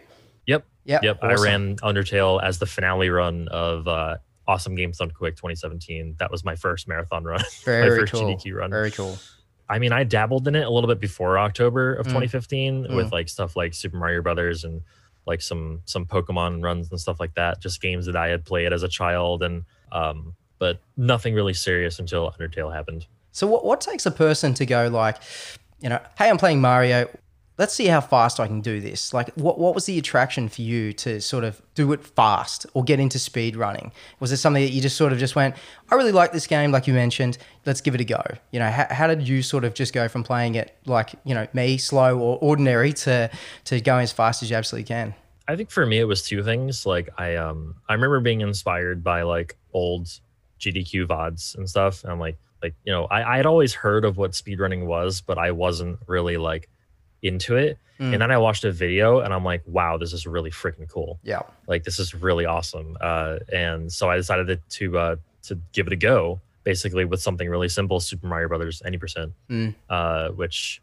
Yep. 0.46 0.66
Yep. 0.84 1.02
Yep. 1.02 1.18
awesome. 1.20 1.30
I 1.30 1.42
ran 1.42 1.76
Undertale 1.78 2.40
as 2.42 2.58
the 2.60 2.66
finale 2.66 3.10
run 3.10 3.48
of 3.48 3.88
uh, 3.88 4.18
Awesome 4.48 4.74
Games 4.74 4.98
Done 4.98 5.12
Quick 5.12 5.36
2017. 5.36 6.16
That 6.18 6.30
was 6.32 6.44
my 6.44 6.56
first 6.56 6.88
marathon 6.88 7.22
run, 7.22 7.40
my 7.66 7.88
first 7.88 8.12
cool. 8.12 8.22
GDQ 8.34 8.54
run. 8.56 8.70
Very 8.70 8.90
cool. 8.90 9.16
I 9.68 9.78
mean, 9.78 9.92
I 9.92 10.02
dabbled 10.02 10.48
in 10.48 10.56
it 10.56 10.66
a 10.66 10.70
little 10.70 10.88
bit 10.88 10.98
before 10.98 11.38
October 11.38 11.94
of 11.94 12.06
Mm. 12.06 12.10
2015 12.10 12.84
Mm. 12.86 12.96
with 12.96 13.12
like 13.12 13.28
stuff 13.28 13.54
like 13.54 13.74
Super 13.74 13.98
Mario 13.98 14.22
Brothers 14.22 14.64
and 14.64 14.82
like 15.26 15.42
some 15.42 15.82
some 15.84 16.06
Pokemon 16.06 16.64
runs 16.64 16.90
and 16.90 16.98
stuff 16.98 17.20
like 17.20 17.34
that. 17.34 17.60
Just 17.60 17.80
games 17.82 18.06
that 18.06 18.16
I 18.16 18.28
had 18.28 18.44
played 18.46 18.72
as 18.72 18.82
a 18.82 18.88
child, 18.88 19.42
and 19.42 19.64
um, 19.92 20.34
but 20.58 20.80
nothing 20.96 21.34
really 21.34 21.52
serious 21.54 21.98
until 21.98 22.32
Undertale 22.32 22.74
happened. 22.74 23.06
So 23.32 23.46
what, 23.46 23.64
what 23.64 23.80
takes 23.82 24.06
a 24.06 24.10
person 24.10 24.54
to 24.54 24.64
go 24.66 24.88
like, 24.88 25.16
you 25.80 25.88
know, 25.90 26.00
hey, 26.18 26.30
I'm 26.30 26.38
playing 26.38 26.60
Mario. 26.62 27.08
Let's 27.58 27.74
see 27.74 27.86
how 27.86 28.00
fast 28.00 28.38
I 28.38 28.46
can 28.46 28.60
do 28.60 28.80
this. 28.80 29.12
Like, 29.12 29.34
what, 29.34 29.58
what 29.58 29.74
was 29.74 29.86
the 29.86 29.98
attraction 29.98 30.48
for 30.48 30.62
you 30.62 30.92
to 30.94 31.20
sort 31.20 31.44
of 31.44 31.60
do 31.74 31.92
it 31.92 32.04
fast 32.04 32.66
or 32.72 32.84
get 32.84 33.00
into 33.00 33.18
speed 33.18 33.56
running? 33.56 33.92
Was 34.20 34.30
it 34.30 34.36
something 34.36 34.62
that 34.62 34.70
you 34.70 34.80
just 34.80 34.96
sort 34.96 35.12
of 35.12 35.18
just 35.18 35.34
went, 35.34 35.56
I 35.90 35.96
really 35.96 36.12
like 36.12 36.32
this 36.32 36.46
game, 36.46 36.70
like 36.70 36.86
you 36.86 36.94
mentioned, 36.94 37.36
let's 37.66 37.80
give 37.80 37.94
it 37.96 38.00
a 38.00 38.04
go? 38.04 38.22
You 38.52 38.60
know, 38.60 38.70
how, 38.70 38.86
how 38.88 39.06
did 39.08 39.26
you 39.26 39.42
sort 39.42 39.64
of 39.64 39.74
just 39.74 39.92
go 39.92 40.06
from 40.08 40.22
playing 40.22 40.54
it 40.54 40.78
like, 40.86 41.10
you 41.24 41.34
know, 41.34 41.48
me, 41.52 41.78
slow 41.78 42.18
or 42.18 42.38
ordinary 42.40 42.92
to, 42.92 43.28
to 43.64 43.80
going 43.80 44.04
as 44.04 44.12
fast 44.12 44.42
as 44.42 44.50
you 44.50 44.56
absolutely 44.56 44.86
can? 44.86 45.14
I 45.48 45.56
think 45.56 45.70
for 45.70 45.86
me 45.86 45.98
it 45.98 46.04
was 46.04 46.22
two 46.22 46.44
things. 46.44 46.84
Like 46.84 47.08
I 47.16 47.36
um 47.36 47.76
I 47.88 47.94
remember 47.94 48.20
being 48.20 48.42
inspired 48.42 49.02
by 49.02 49.22
like 49.22 49.56
old 49.72 50.06
GDQ 50.60 51.06
VODs 51.06 51.56
and 51.56 51.68
stuff. 51.68 52.04
And 52.04 52.12
I'm 52.12 52.20
like 52.20 52.38
like, 52.62 52.74
you 52.84 52.92
know, 52.92 53.04
I, 53.04 53.34
I 53.34 53.36
had 53.38 53.46
always 53.46 53.72
heard 53.72 54.04
of 54.04 54.16
what 54.16 54.32
speedrunning 54.32 54.86
was, 54.86 55.20
but 55.20 55.38
I 55.38 55.52
wasn't 55.52 56.00
really 56.06 56.36
like 56.36 56.68
into 57.22 57.56
it. 57.56 57.78
Mm. 57.98 58.12
And 58.12 58.22
then 58.22 58.30
I 58.30 58.38
watched 58.38 58.64
a 58.64 58.70
video 58.70 59.20
and 59.20 59.34
I'm 59.34 59.44
like, 59.44 59.62
wow, 59.66 59.96
this 59.98 60.12
is 60.12 60.26
really 60.26 60.50
freaking 60.50 60.88
cool. 60.88 61.18
Yeah. 61.24 61.42
Like 61.66 61.82
this 61.84 61.98
is 61.98 62.14
really 62.14 62.46
awesome. 62.46 62.96
Uh 63.00 63.38
and 63.52 63.92
so 63.92 64.08
I 64.08 64.16
decided 64.16 64.60
to 64.68 64.98
uh 64.98 65.16
to 65.42 65.58
give 65.72 65.86
it 65.88 65.92
a 65.92 65.96
go, 65.96 66.40
basically 66.64 67.04
with 67.04 67.20
something 67.20 67.48
really 67.48 67.68
simple, 67.68 67.98
Super 68.00 68.26
Mario 68.28 68.48
Brothers 68.48 68.82
any 68.84 68.98
percent. 68.98 69.32
Mm. 69.50 69.74
Uh 69.90 70.28
which 70.30 70.80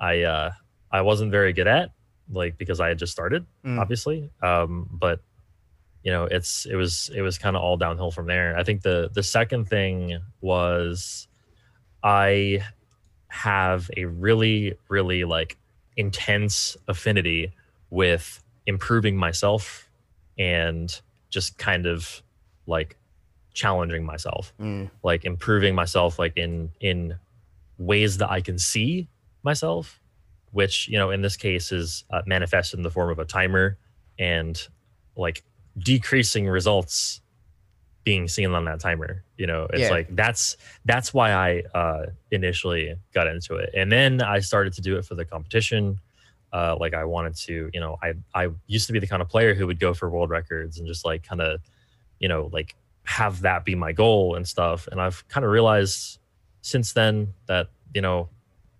I 0.00 0.22
uh 0.22 0.50
I 0.90 1.02
wasn't 1.02 1.30
very 1.30 1.52
good 1.52 1.68
at, 1.68 1.92
like 2.32 2.58
because 2.58 2.80
I 2.80 2.88
had 2.88 2.98
just 2.98 3.12
started 3.12 3.46
Mm. 3.64 3.78
obviously. 3.78 4.30
Um, 4.42 4.88
but 4.90 5.20
you 6.02 6.10
know, 6.10 6.24
it's 6.24 6.66
it 6.66 6.74
was 6.76 7.10
it 7.14 7.20
was 7.20 7.38
kind 7.38 7.54
of 7.54 7.62
all 7.62 7.76
downhill 7.76 8.10
from 8.10 8.26
there. 8.26 8.56
I 8.58 8.64
think 8.64 8.82
the 8.82 9.10
the 9.12 9.22
second 9.22 9.68
thing 9.68 10.18
was 10.40 11.28
I 12.02 12.64
have 13.28 13.88
a 13.96 14.06
really 14.06 14.74
really 14.88 15.22
like 15.24 15.56
intense 16.00 16.76
affinity 16.88 17.52
with 17.90 18.42
improving 18.66 19.16
myself 19.16 19.88
and 20.38 21.00
just 21.28 21.58
kind 21.58 21.86
of 21.86 22.22
like 22.66 22.96
challenging 23.52 24.04
myself 24.04 24.52
Mm. 24.60 24.90
like 25.02 25.24
improving 25.24 25.74
myself 25.74 26.18
like 26.18 26.34
in 26.36 26.70
in 26.80 27.16
ways 27.78 28.12
that 28.18 28.30
i 28.30 28.40
can 28.40 28.58
see 28.58 29.08
myself 29.42 30.00
which 30.52 30.88
you 30.88 30.98
know 31.00 31.10
in 31.10 31.20
this 31.22 31.36
case 31.36 31.72
is 31.80 32.04
uh, 32.14 32.22
manifested 32.26 32.78
in 32.78 32.84
the 32.84 32.90
form 32.90 33.10
of 33.10 33.18
a 33.18 33.24
timer 33.24 33.76
and 34.18 34.68
like 35.16 35.42
decreasing 35.78 36.46
results 36.48 37.20
being 38.04 38.26
seen 38.28 38.50
on 38.52 38.64
that 38.64 38.80
timer 38.80 39.22
you 39.36 39.46
know 39.46 39.66
it's 39.72 39.82
Yeah. 39.82 39.90
like 39.90 40.14
that's 40.16 40.56
that's 40.84 41.12
why 41.12 41.32
i 41.32 41.62
uh 41.74 42.06
initially 42.30 42.96
got 43.12 43.26
into 43.26 43.56
it 43.56 43.70
and 43.74 43.90
then 43.92 44.22
i 44.22 44.38
started 44.40 44.72
to 44.74 44.80
do 44.80 44.96
it 44.96 45.04
for 45.04 45.14
the 45.14 45.24
competition 45.24 45.98
uh 46.52 46.76
like 46.80 46.94
i 46.94 47.04
wanted 47.04 47.36
to 47.36 47.70
you 47.74 47.80
know 47.80 47.98
i 48.02 48.14
i 48.34 48.48
used 48.66 48.86
to 48.86 48.92
be 48.92 48.98
the 48.98 49.06
kind 49.06 49.20
of 49.20 49.28
player 49.28 49.54
who 49.54 49.66
would 49.66 49.78
go 49.78 49.92
for 49.92 50.08
world 50.08 50.30
records 50.30 50.78
and 50.78 50.86
just 50.86 51.04
like 51.04 51.22
kind 51.22 51.40
of 51.42 51.60
you 52.18 52.28
know 52.28 52.48
like 52.52 52.74
have 53.04 53.40
that 53.42 53.64
be 53.64 53.74
my 53.74 53.92
goal 53.92 54.34
and 54.34 54.48
stuff 54.48 54.88
and 54.90 55.00
i've 55.00 55.26
kind 55.28 55.44
of 55.44 55.50
realized 55.50 56.18
since 56.62 56.92
then 56.92 57.32
that 57.46 57.68
you 57.94 58.00
know 58.00 58.28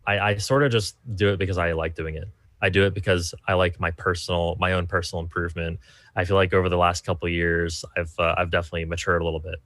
I, 0.07 0.19
I 0.19 0.37
sort 0.39 0.63
of 0.63 0.73
just 0.73 0.97
do 1.15 1.29
it 1.29 1.39
because 1.39 1.59
I 1.59 1.73
like 1.73 1.95
doing 1.95 2.17
it. 2.17 2.27
I 2.61 2.69
do 2.71 2.85
it 2.85 2.95
because 2.95 3.35
I 3.47 3.53
like 3.55 3.79
my 3.79 3.91
personal, 3.93 4.57
my 4.59 4.73
own 4.73 4.87
personal 4.87 5.23
improvement. 5.23 5.79
I 6.17 6.25
feel 6.25 6.37
like 6.37 6.53
over 6.53 6.69
the 6.69 6.77
last 6.77 7.05
couple 7.05 7.29
years, 7.29 7.85
I've 7.97 8.13
uh, 8.19 8.35
I've 8.37 8.51
definitely 8.51 8.85
matured 8.85 9.23
a 9.23 9.25
little 9.25 9.41
bit. 9.41 9.57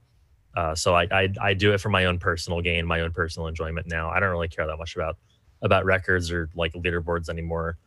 Uh, 0.55 0.75
so 0.75 0.95
I, 0.95 1.07
I 1.11 1.33
I 1.41 1.53
do 1.53 1.73
it 1.73 1.79
for 1.79 1.89
my 1.89 2.05
own 2.05 2.19
personal 2.19 2.61
gain, 2.61 2.85
my 2.85 3.01
own 3.01 3.11
personal 3.11 3.47
enjoyment. 3.47 3.87
Now 3.87 4.09
I 4.09 4.19
don't 4.19 4.29
really 4.29 4.47
care 4.47 4.65
that 4.67 4.77
much 4.77 4.95
about 4.95 5.17
about 5.61 5.85
records 5.85 6.31
or 6.31 6.49
like 6.55 6.73
leaderboards 6.73 7.29
anymore. 7.29 7.77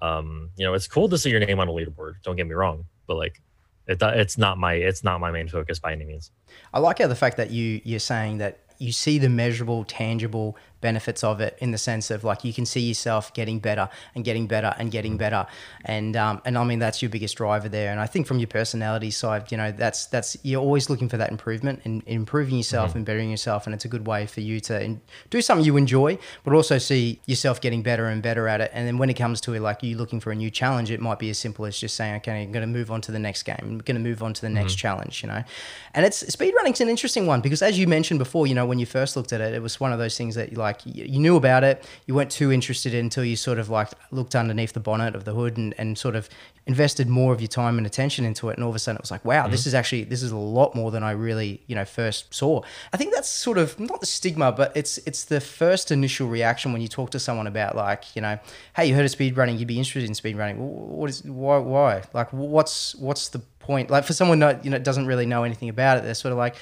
Um, 0.00 0.50
you 0.56 0.64
know, 0.64 0.74
it's 0.74 0.86
cool 0.86 1.08
to 1.08 1.18
see 1.18 1.30
your 1.30 1.40
name 1.40 1.58
on 1.58 1.68
a 1.68 1.72
leaderboard. 1.72 2.14
Don't 2.22 2.36
get 2.36 2.46
me 2.46 2.54
wrong, 2.54 2.84
but 3.06 3.16
like, 3.16 3.40
it, 3.86 3.98
it's 4.00 4.38
not 4.38 4.58
my 4.58 4.74
it's 4.74 5.02
not 5.02 5.20
my 5.20 5.30
main 5.30 5.48
focus 5.48 5.78
by 5.78 5.92
any 5.92 6.04
means. 6.04 6.30
I 6.72 6.80
like 6.80 6.98
how 6.98 7.06
the 7.06 7.14
fact 7.14 7.36
that 7.38 7.50
you 7.50 7.80
you're 7.84 7.98
saying 7.98 8.38
that 8.38 8.60
you 8.78 8.92
see 8.92 9.18
the 9.18 9.28
measurable, 9.28 9.84
tangible 9.84 10.56
benefits 10.80 11.24
of 11.24 11.40
it 11.40 11.58
in 11.60 11.72
the 11.72 11.78
sense 11.78 12.10
of 12.10 12.22
like 12.22 12.44
you 12.44 12.52
can 12.52 12.64
see 12.64 12.80
yourself 12.80 13.34
getting 13.34 13.58
better 13.58 13.88
and 14.14 14.24
getting 14.24 14.46
better 14.46 14.74
and 14.78 14.92
getting 14.92 15.14
mm. 15.14 15.18
better, 15.18 15.46
and 15.84 16.16
um, 16.16 16.40
and 16.44 16.56
I 16.56 16.64
mean 16.64 16.78
that's 16.78 17.02
your 17.02 17.08
biggest 17.08 17.36
driver 17.36 17.68
there. 17.68 17.90
And 17.90 18.00
I 18.00 18.06
think 18.06 18.26
from 18.26 18.38
your 18.38 18.46
personality 18.46 19.10
side, 19.10 19.50
you 19.50 19.58
know 19.58 19.72
that's 19.72 20.06
that's 20.06 20.36
you're 20.42 20.60
always 20.60 20.88
looking 20.88 21.08
for 21.08 21.16
that 21.16 21.30
improvement 21.30 21.80
and 21.84 22.02
improving 22.06 22.56
yourself 22.56 22.90
mm-hmm. 22.90 22.98
and 22.98 23.06
bettering 23.06 23.30
yourself, 23.30 23.66
and 23.66 23.74
it's 23.74 23.84
a 23.84 23.88
good 23.88 24.06
way 24.06 24.26
for 24.26 24.40
you 24.40 24.60
to 24.60 24.82
in, 24.82 25.00
do 25.30 25.42
something 25.42 25.64
you 25.64 25.76
enjoy, 25.76 26.18
but 26.44 26.54
also 26.54 26.78
see 26.78 27.20
yourself 27.26 27.60
getting 27.60 27.82
better 27.82 28.06
and 28.06 28.22
better 28.22 28.46
at 28.48 28.60
it. 28.60 28.70
And 28.72 28.86
then 28.86 28.98
when 28.98 29.10
it 29.10 29.14
comes 29.14 29.40
to 29.42 29.54
it, 29.54 29.60
like 29.60 29.82
you 29.82 29.96
looking 29.96 30.20
for 30.20 30.30
a 30.30 30.36
new 30.36 30.50
challenge, 30.50 30.90
it 30.90 31.00
might 31.00 31.18
be 31.18 31.30
as 31.30 31.38
simple 31.38 31.66
as 31.66 31.78
just 31.78 31.96
saying, 31.96 32.16
okay, 32.16 32.42
I'm 32.42 32.52
going 32.52 32.62
to 32.62 32.66
move 32.66 32.90
on 32.90 33.00
to 33.02 33.12
the 33.12 33.18
next 33.18 33.42
game, 33.42 33.58
I'm 33.60 33.78
going 33.78 33.96
to 33.96 34.02
move 34.02 34.22
on 34.22 34.32
to 34.34 34.40
the 34.40 34.48
next 34.48 34.72
mm-hmm. 34.72 34.78
challenge, 34.78 35.22
you 35.22 35.28
know. 35.28 35.42
And 35.94 36.06
it's 36.06 36.22
speedrunning's 36.24 36.80
an 36.80 36.88
interesting 36.88 37.26
one 37.26 37.40
because 37.40 37.62
as 37.62 37.78
you 37.78 37.88
mentioned 37.88 38.18
before, 38.18 38.46
you 38.46 38.54
know, 38.54 38.67
when 38.68 38.78
you 38.78 38.86
first 38.86 39.16
looked 39.16 39.32
at 39.32 39.40
it, 39.40 39.54
it 39.54 39.62
was 39.62 39.80
one 39.80 39.92
of 39.92 39.98
those 39.98 40.16
things 40.16 40.34
that 40.34 40.52
you 40.52 40.58
like 40.58 40.80
you, 40.84 41.18
knew 41.18 41.36
about 41.36 41.64
it, 41.64 41.84
you 42.06 42.14
weren't 42.14 42.30
too 42.30 42.52
interested 42.52 42.94
in 42.94 43.06
until 43.06 43.24
you 43.24 43.36
sort 43.36 43.58
of 43.58 43.68
like 43.68 43.88
looked 44.10 44.34
underneath 44.34 44.72
the 44.72 44.80
bonnet 44.80 45.14
of 45.14 45.24
the 45.24 45.34
hood 45.34 45.56
and, 45.56 45.74
and 45.78 45.98
sort 45.98 46.14
of 46.14 46.28
invested 46.66 47.08
more 47.08 47.32
of 47.32 47.40
your 47.40 47.48
time 47.48 47.78
and 47.78 47.86
attention 47.86 48.24
into 48.24 48.50
it. 48.50 48.56
And 48.56 48.62
all 48.62 48.70
of 48.70 48.76
a 48.76 48.78
sudden 48.78 48.96
it 48.96 49.02
was 49.02 49.10
like, 49.10 49.24
wow, 49.24 49.48
this 49.48 49.62
mm-hmm. 49.62 49.68
is 49.68 49.74
actually 49.74 50.04
this 50.04 50.22
is 50.22 50.30
a 50.30 50.36
lot 50.36 50.74
more 50.74 50.90
than 50.90 51.02
I 51.02 51.12
really, 51.12 51.62
you 51.66 51.74
know, 51.74 51.84
first 51.84 52.32
saw. 52.32 52.62
I 52.92 52.96
think 52.96 53.14
that's 53.14 53.28
sort 53.28 53.58
of 53.58 53.80
not 53.80 54.00
the 54.00 54.06
stigma, 54.06 54.52
but 54.52 54.76
it's 54.76 54.98
it's 54.98 55.24
the 55.24 55.40
first 55.40 55.90
initial 55.90 56.28
reaction 56.28 56.72
when 56.72 56.82
you 56.82 56.88
talk 56.88 57.10
to 57.10 57.18
someone 57.18 57.46
about 57.46 57.74
like, 57.74 58.14
you 58.14 58.22
know, 58.22 58.38
hey, 58.76 58.86
you 58.86 58.94
heard 58.94 59.04
of 59.04 59.10
speedrunning, 59.10 59.58
you'd 59.58 59.68
be 59.68 59.78
interested 59.78 60.04
in 60.04 60.12
speedrunning. 60.12 60.56
What 60.56 61.10
is 61.10 61.24
why 61.24 61.58
why? 61.58 62.02
Like 62.12 62.32
what's 62.32 62.94
what's 62.96 63.30
the 63.30 63.40
point? 63.68 63.90
Like 63.90 64.04
for 64.04 64.12
someone 64.12 64.38
that 64.40 64.64
you 64.64 64.70
know 64.70 64.78
doesn't 64.78 65.06
really 65.06 65.26
know 65.26 65.44
anything 65.44 65.68
about 65.68 65.98
it, 65.98 66.04
they're 66.04 66.14
sort 66.14 66.32
of 66.32 66.38
like, 66.38 66.56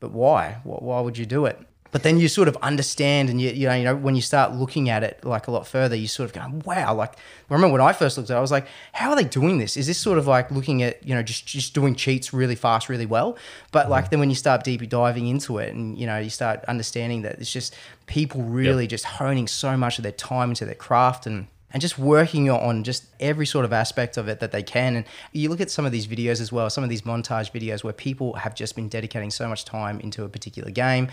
but 0.00 0.10
why? 0.12 0.58
Why, 0.64 0.76
why 0.80 1.00
would 1.00 1.16
you 1.16 1.26
do 1.26 1.46
it? 1.46 1.60
But 1.92 2.04
then 2.04 2.18
you 2.18 2.28
sort 2.28 2.46
of 2.46 2.56
understand, 2.62 3.30
and 3.30 3.40
you, 3.40 3.50
you 3.50 3.66
know, 3.66 3.74
you 3.74 3.84
know, 3.84 3.96
when 3.96 4.14
you 4.14 4.22
start 4.22 4.52
looking 4.52 4.88
at 4.88 5.02
it 5.02 5.24
like 5.24 5.48
a 5.48 5.50
lot 5.50 5.66
further, 5.66 5.96
you 5.96 6.06
sort 6.06 6.28
of 6.28 6.32
go, 6.32 6.60
"Wow!" 6.64 6.94
Like, 6.94 7.14
I 7.14 7.54
remember 7.54 7.72
when 7.72 7.80
I 7.80 7.92
first 7.92 8.16
looked 8.16 8.30
at 8.30 8.34
it, 8.34 8.38
I 8.38 8.40
was 8.40 8.52
like, 8.52 8.66
"How 8.92 9.10
are 9.10 9.16
they 9.16 9.24
doing 9.24 9.58
this? 9.58 9.76
Is 9.76 9.88
this 9.88 9.98
sort 9.98 10.16
of 10.16 10.28
like 10.28 10.52
looking 10.52 10.82
at, 10.84 11.04
you 11.04 11.14
know, 11.14 11.22
just 11.22 11.46
just 11.46 11.74
doing 11.74 11.96
cheats 11.96 12.32
really 12.32 12.54
fast, 12.54 12.88
really 12.88 13.06
well?" 13.06 13.36
But 13.72 13.90
like 13.90 14.04
mm-hmm. 14.04 14.10
then 14.10 14.20
when 14.20 14.30
you 14.30 14.36
start 14.36 14.62
deep 14.62 14.88
diving 14.88 15.26
into 15.26 15.58
it, 15.58 15.74
and 15.74 15.98
you 15.98 16.06
know, 16.06 16.18
you 16.18 16.30
start 16.30 16.64
understanding 16.68 17.22
that 17.22 17.40
it's 17.40 17.52
just 17.52 17.74
people 18.06 18.42
really 18.42 18.86
just 18.86 19.04
honing 19.04 19.48
so 19.48 19.76
much 19.76 19.98
of 19.98 20.04
their 20.04 20.12
time 20.12 20.50
into 20.50 20.64
their 20.64 20.76
craft 20.76 21.26
and 21.26 21.48
and 21.72 21.80
just 21.80 21.98
working 21.98 22.50
on 22.50 22.84
just 22.84 23.06
every 23.18 23.46
sort 23.46 23.64
of 23.64 23.72
aspect 23.72 24.16
of 24.16 24.28
it 24.28 24.40
that 24.40 24.52
they 24.52 24.62
can. 24.62 24.96
And 24.96 25.04
you 25.32 25.48
look 25.48 25.60
at 25.60 25.70
some 25.70 25.86
of 25.86 25.92
these 25.92 26.06
videos 26.06 26.40
as 26.40 26.52
well, 26.52 26.68
some 26.70 26.84
of 26.84 26.90
these 26.90 27.02
montage 27.02 27.52
videos 27.52 27.84
where 27.84 27.92
people 27.92 28.34
have 28.34 28.54
just 28.54 28.74
been 28.74 28.88
dedicating 28.88 29.30
so 29.30 29.48
much 29.48 29.64
time 29.64 30.00
into 30.00 30.24
a 30.24 30.28
particular 30.28 30.70
game. 30.70 31.08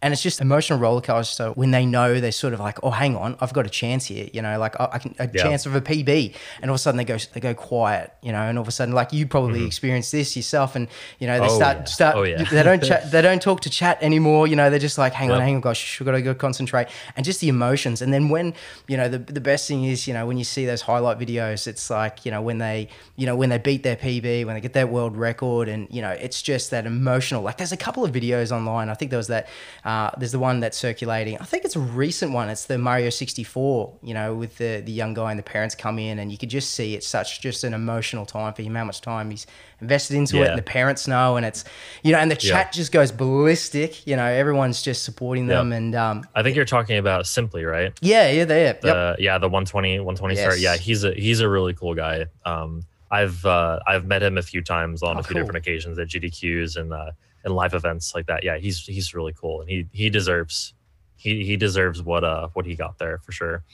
And 0.00 0.12
it's 0.12 0.22
just 0.22 0.40
emotional 0.40 0.78
rollercoaster 0.78 1.56
when 1.56 1.72
they 1.72 1.84
know 1.84 2.20
they're 2.20 2.30
sort 2.30 2.54
of 2.54 2.60
like, 2.60 2.78
oh, 2.84 2.90
hang 2.90 3.16
on, 3.16 3.36
I've 3.40 3.52
got 3.52 3.66
a 3.66 3.68
chance 3.68 4.06
here, 4.06 4.28
you 4.32 4.40
know, 4.42 4.56
like 4.58 4.78
I, 4.78 4.88
I 4.92 4.98
can 4.98 5.14
a 5.18 5.24
Yeah. 5.26 5.42
chance 5.42 5.66
of 5.66 5.74
a 5.74 5.80
PB, 5.80 6.34
and 6.62 6.70
all 6.70 6.74
of 6.74 6.78
a 6.78 6.82
sudden 6.82 6.96
they 6.98 7.04
go 7.04 7.16
they 7.34 7.40
go 7.40 7.52
quiet, 7.52 8.12
you 8.22 8.30
know, 8.30 8.42
and 8.42 8.56
all 8.58 8.62
of 8.62 8.68
a 8.68 8.72
sudden 8.72 8.94
like 8.94 9.12
you 9.12 9.26
probably 9.26 9.64
experienced 9.64 10.12
this 10.12 10.36
yourself, 10.36 10.76
and 10.76 10.86
you 11.18 11.26
know 11.26 11.40
they 11.40 11.46
Mm-hmm. 11.46 11.54
Oh, 11.54 11.58
start 11.58 11.76
yeah. 11.78 11.84
start 11.84 12.16
Oh, 12.16 12.22
yeah. 12.22 12.44
they 12.44 12.62
don't 12.62 12.82
chat, 12.82 13.10
they 13.10 13.22
don't 13.22 13.42
talk 13.42 13.60
to 13.62 13.70
chat 13.70 13.98
anymore, 14.02 14.46
you 14.46 14.54
know, 14.56 14.70
they're 14.70 14.78
just 14.78 14.98
like, 14.98 15.14
hang 15.14 15.30
on, 15.32 15.40
hang 15.40 15.56
on, 15.56 15.60
gosh, 15.60 15.98
we've 15.98 16.04
got 16.06 16.12
to 16.12 16.22
go 16.22 16.34
concentrate, 16.34 16.86
and 17.16 17.24
just 17.24 17.40
the 17.40 17.48
emotions, 17.48 18.00
and 18.00 18.12
then 18.12 18.28
when 18.28 18.54
you 18.86 18.96
know 18.96 19.08
the 19.08 19.18
the 19.18 19.40
best 19.40 19.66
thing 19.66 19.84
is 19.84 20.06
you 20.06 20.14
know 20.14 20.26
when 20.26 20.38
you 20.38 20.44
see 20.44 20.64
those 20.64 20.82
highlight 20.82 21.18
videos, 21.18 21.66
it's 21.66 21.90
like 21.90 22.24
you 22.24 22.30
know 22.30 22.40
when 22.40 22.58
they 22.58 22.88
you 23.16 23.26
know 23.26 23.34
when 23.34 23.48
they 23.48 23.58
beat 23.58 23.82
their 23.82 23.96
PB, 23.96 24.44
when 24.46 24.54
they 24.54 24.60
get 24.60 24.74
their 24.74 24.86
world 24.86 25.16
record, 25.16 25.68
and 25.68 25.88
you 25.90 26.02
know 26.02 26.10
it's 26.10 26.40
just 26.40 26.70
that 26.70 26.86
emotional. 26.86 27.42
Like 27.42 27.56
there's 27.58 27.72
a 27.72 27.76
couple 27.76 28.04
of 28.04 28.12
videos 28.12 28.52
online. 28.52 28.88
I 28.90 28.94
think 28.94 29.10
there 29.10 29.18
was 29.18 29.26
that. 29.26 29.48
Uh, 29.88 30.10
there's 30.18 30.32
the 30.32 30.38
one 30.38 30.60
that's 30.60 30.76
circulating. 30.76 31.38
I 31.38 31.44
think 31.44 31.64
it's 31.64 31.74
a 31.74 31.80
recent 31.80 32.32
one. 32.32 32.50
It's 32.50 32.66
the 32.66 32.76
Mario 32.76 33.08
64. 33.08 33.98
You 34.02 34.12
know, 34.12 34.34
with 34.34 34.58
the 34.58 34.82
the 34.84 34.92
young 34.92 35.14
guy 35.14 35.30
and 35.30 35.38
the 35.38 35.42
parents 35.42 35.74
come 35.74 35.98
in, 35.98 36.18
and 36.18 36.30
you 36.30 36.36
could 36.36 36.50
just 36.50 36.74
see 36.74 36.94
it's 36.94 37.06
such 37.08 37.40
just 37.40 37.64
an 37.64 37.72
emotional 37.72 38.26
time 38.26 38.52
for 38.52 38.60
him. 38.60 38.74
How 38.74 38.84
much 38.84 39.00
time 39.00 39.30
he's 39.30 39.46
invested 39.80 40.16
into 40.18 40.42
it, 40.42 40.48
and 40.48 40.58
the 40.58 40.62
parents 40.62 41.08
know, 41.08 41.36
and 41.38 41.46
it's 41.46 41.64
you 42.02 42.12
know, 42.12 42.18
and 42.18 42.30
the 42.30 42.34
Yeah. 42.34 42.52
chat 42.64 42.72
just 42.72 42.92
goes 42.92 43.10
ballistic. 43.10 44.06
You 44.06 44.16
know, 44.16 44.26
everyone's 44.26 44.82
just 44.82 45.04
supporting 45.04 45.46
them, 45.46 45.72
and 45.72 45.94
um, 45.94 46.24
I 46.34 46.42
think 46.42 46.54
you're 46.54 46.66
talking 46.66 46.98
about 46.98 47.26
Simply, 47.26 47.64
right? 47.64 47.92
yeah, 48.02 48.30
yeah, 48.30 48.44
there. 48.44 48.64
Yep. 48.66 48.80
The, 48.82 49.16
Yeah, 49.18 49.38
the 49.38 49.48
120, 49.48 50.00
120 50.00 50.36
star. 50.36 50.54
Yes. 50.54 50.60
Yeah, 50.60 50.76
he's 50.76 51.02
a 51.04 51.14
he's 51.14 51.40
a 51.40 51.48
really 51.48 51.72
cool 51.72 51.94
guy. 51.94 52.26
Um, 52.44 52.82
I've 53.10 53.42
uh, 53.46 53.78
I've 53.86 54.04
met 54.04 54.22
him 54.22 54.36
a 54.36 54.42
few 54.42 54.60
times 54.62 55.02
on 55.02 55.16
Oh, 55.16 55.20
a 55.20 55.22
few 55.22 55.32
cool. 55.32 55.42
different 55.44 55.66
occasions 55.66 55.98
at 55.98 56.08
GDQs 56.08 56.76
and 56.76 56.92
uh, 56.92 57.12
and 57.48 57.56
live 57.56 57.74
events 57.74 58.14
like 58.14 58.26
that. 58.26 58.44
Yeah, 58.44 58.56
he's 58.58 58.84
he's 58.86 59.14
really 59.14 59.32
cool 59.32 59.60
and 59.60 59.68
he 59.70 59.86
he 59.92 60.10
deserves 60.10 60.74
he 61.16 61.44
he 61.44 61.56
deserves 61.56 62.02
what 62.02 62.22
uh 62.24 62.48
what 62.54 62.64
he 62.66 62.74
got 62.74 62.98
there 62.98 63.18
for 63.18 63.32
sure. 63.32 63.64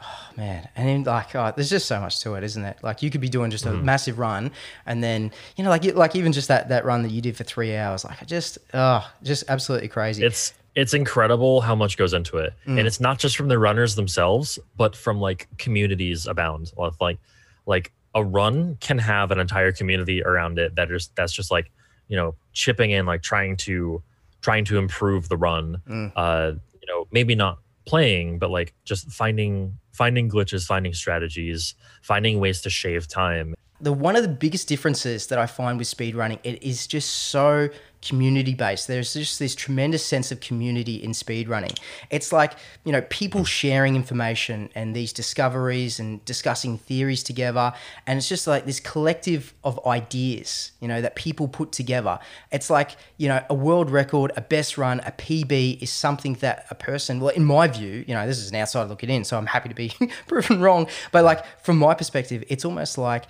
Oh, 0.00 0.28
man 0.36 0.68
and 0.76 0.88
then 0.88 1.02
like 1.04 1.34
oh, 1.34 1.52
there's 1.54 1.70
just 1.70 1.86
so 1.86 2.00
much 2.00 2.20
to 2.20 2.34
it 2.34 2.44
isn't 2.44 2.64
it 2.64 2.76
like 2.82 3.02
you 3.02 3.10
could 3.10 3.20
be 3.20 3.28
doing 3.28 3.50
just 3.50 3.66
a 3.66 3.70
Mm-hmm. 3.70 3.84
massive 3.84 4.18
run 4.18 4.50
and 4.86 5.02
then 5.02 5.30
you 5.56 5.64
know 5.64 5.70
like 5.70 5.84
like 5.94 6.14
even 6.16 6.32
just 6.32 6.48
that 6.48 6.68
that 6.70 6.84
run 6.84 7.02
that 7.02 7.10
you 7.12 7.20
did 7.20 7.36
for 7.36 7.44
three 7.44 7.74
hours 7.76 8.04
like 8.04 8.20
I 8.22 8.24
just 8.24 8.58
oh 8.74 9.08
just 9.22 9.44
absolutely 9.48 9.88
crazy 9.88 10.24
It's 10.24 10.54
it's 10.74 10.94
incredible 10.94 11.60
how 11.60 11.74
much 11.74 11.98
goes 11.98 12.14
into 12.14 12.38
it, 12.38 12.54
Mm. 12.66 12.78
and 12.78 12.86
it's 12.86 12.98
not 12.98 13.18
just 13.18 13.36
from 13.36 13.48
the 13.48 13.58
runners 13.58 13.94
themselves, 13.94 14.58
but 14.76 14.96
from 14.96 15.20
like 15.20 15.46
communities 15.58 16.26
abound. 16.26 16.72
Like 16.98 17.18
like 17.66 17.92
a 18.14 18.24
run 18.24 18.76
can 18.80 18.98
have 18.98 19.30
an 19.30 19.38
entire 19.38 19.70
community 19.72 20.22
around 20.24 20.58
it 20.58 20.74
that 20.76 20.90
is 20.90 21.10
that's 21.14 21.32
just 21.34 21.50
like 21.50 21.70
you 22.12 22.18
know 22.18 22.34
chipping 22.52 22.90
in, 22.90 23.06
like 23.06 23.22
trying 23.22 23.56
to 23.56 24.02
trying 24.42 24.66
to 24.66 24.76
improve 24.76 25.30
the 25.30 25.36
run. 25.38 25.80
Mm. 25.88 26.12
Uh, 26.14 26.52
you 26.78 26.86
know, 26.86 27.06
maybe 27.10 27.34
not 27.34 27.58
playing, 27.86 28.38
but 28.38 28.50
like 28.50 28.74
just 28.84 29.10
finding 29.10 29.78
finding 29.92 30.28
glitches, 30.28 30.66
finding 30.66 30.92
strategies, 30.92 31.74
finding 32.02 32.38
ways 32.38 32.60
to 32.60 32.70
shave 32.70 33.08
time. 33.08 33.54
the 33.80 33.94
one 33.94 34.14
of 34.14 34.22
the 34.22 34.28
biggest 34.28 34.68
differences 34.68 35.28
that 35.28 35.38
I 35.38 35.46
find 35.46 35.78
with 35.78 35.88
speedrunning, 35.88 36.38
it 36.44 36.62
is 36.62 36.86
just 36.86 37.08
so 37.08 37.70
community 38.02 38.54
based. 38.54 38.88
There's 38.88 39.14
just 39.14 39.38
this 39.38 39.54
tremendous 39.54 40.04
sense 40.04 40.32
of 40.32 40.40
community 40.40 40.96
in 40.96 41.12
speedrunning. 41.12 41.78
It's 42.10 42.32
like, 42.32 42.54
you 42.84 42.92
know, 42.92 43.02
people 43.02 43.44
sharing 43.44 43.96
information 43.96 44.68
and 44.74 44.94
these 44.94 45.12
discoveries 45.12 45.98
and 46.00 46.24
discussing 46.24 46.78
theories 46.78 47.22
together. 47.22 47.72
And 48.06 48.18
it's 48.18 48.28
just 48.28 48.46
like 48.46 48.66
this 48.66 48.80
collective 48.80 49.54
of 49.64 49.80
ideas, 49.86 50.72
you 50.80 50.88
know, 50.88 51.00
that 51.00 51.14
people 51.14 51.48
put 51.48 51.72
together. 51.72 52.18
It's 52.50 52.68
like, 52.68 52.96
you 53.16 53.28
know, 53.28 53.42
a 53.48 53.54
world 53.54 53.90
record, 53.90 54.32
a 54.36 54.40
best 54.40 54.76
run, 54.76 55.00
a 55.00 55.12
PB 55.12 55.82
is 55.82 55.90
something 55.90 56.34
that 56.34 56.66
a 56.70 56.74
person, 56.74 57.20
well, 57.20 57.34
in 57.34 57.44
my 57.44 57.68
view, 57.68 58.04
you 58.06 58.14
know, 58.14 58.26
this 58.26 58.38
is 58.38 58.50
an 58.50 58.56
outside 58.56 58.88
looking 58.88 59.10
in, 59.10 59.24
so 59.24 59.38
I'm 59.38 59.46
happy 59.46 59.68
to 59.68 59.74
be 59.74 59.92
proven 60.26 60.60
wrong. 60.60 60.88
But 61.12 61.24
like 61.24 61.44
from 61.62 61.78
my 61.78 61.94
perspective, 61.94 62.42
it's 62.48 62.64
almost 62.64 62.98
like 62.98 63.26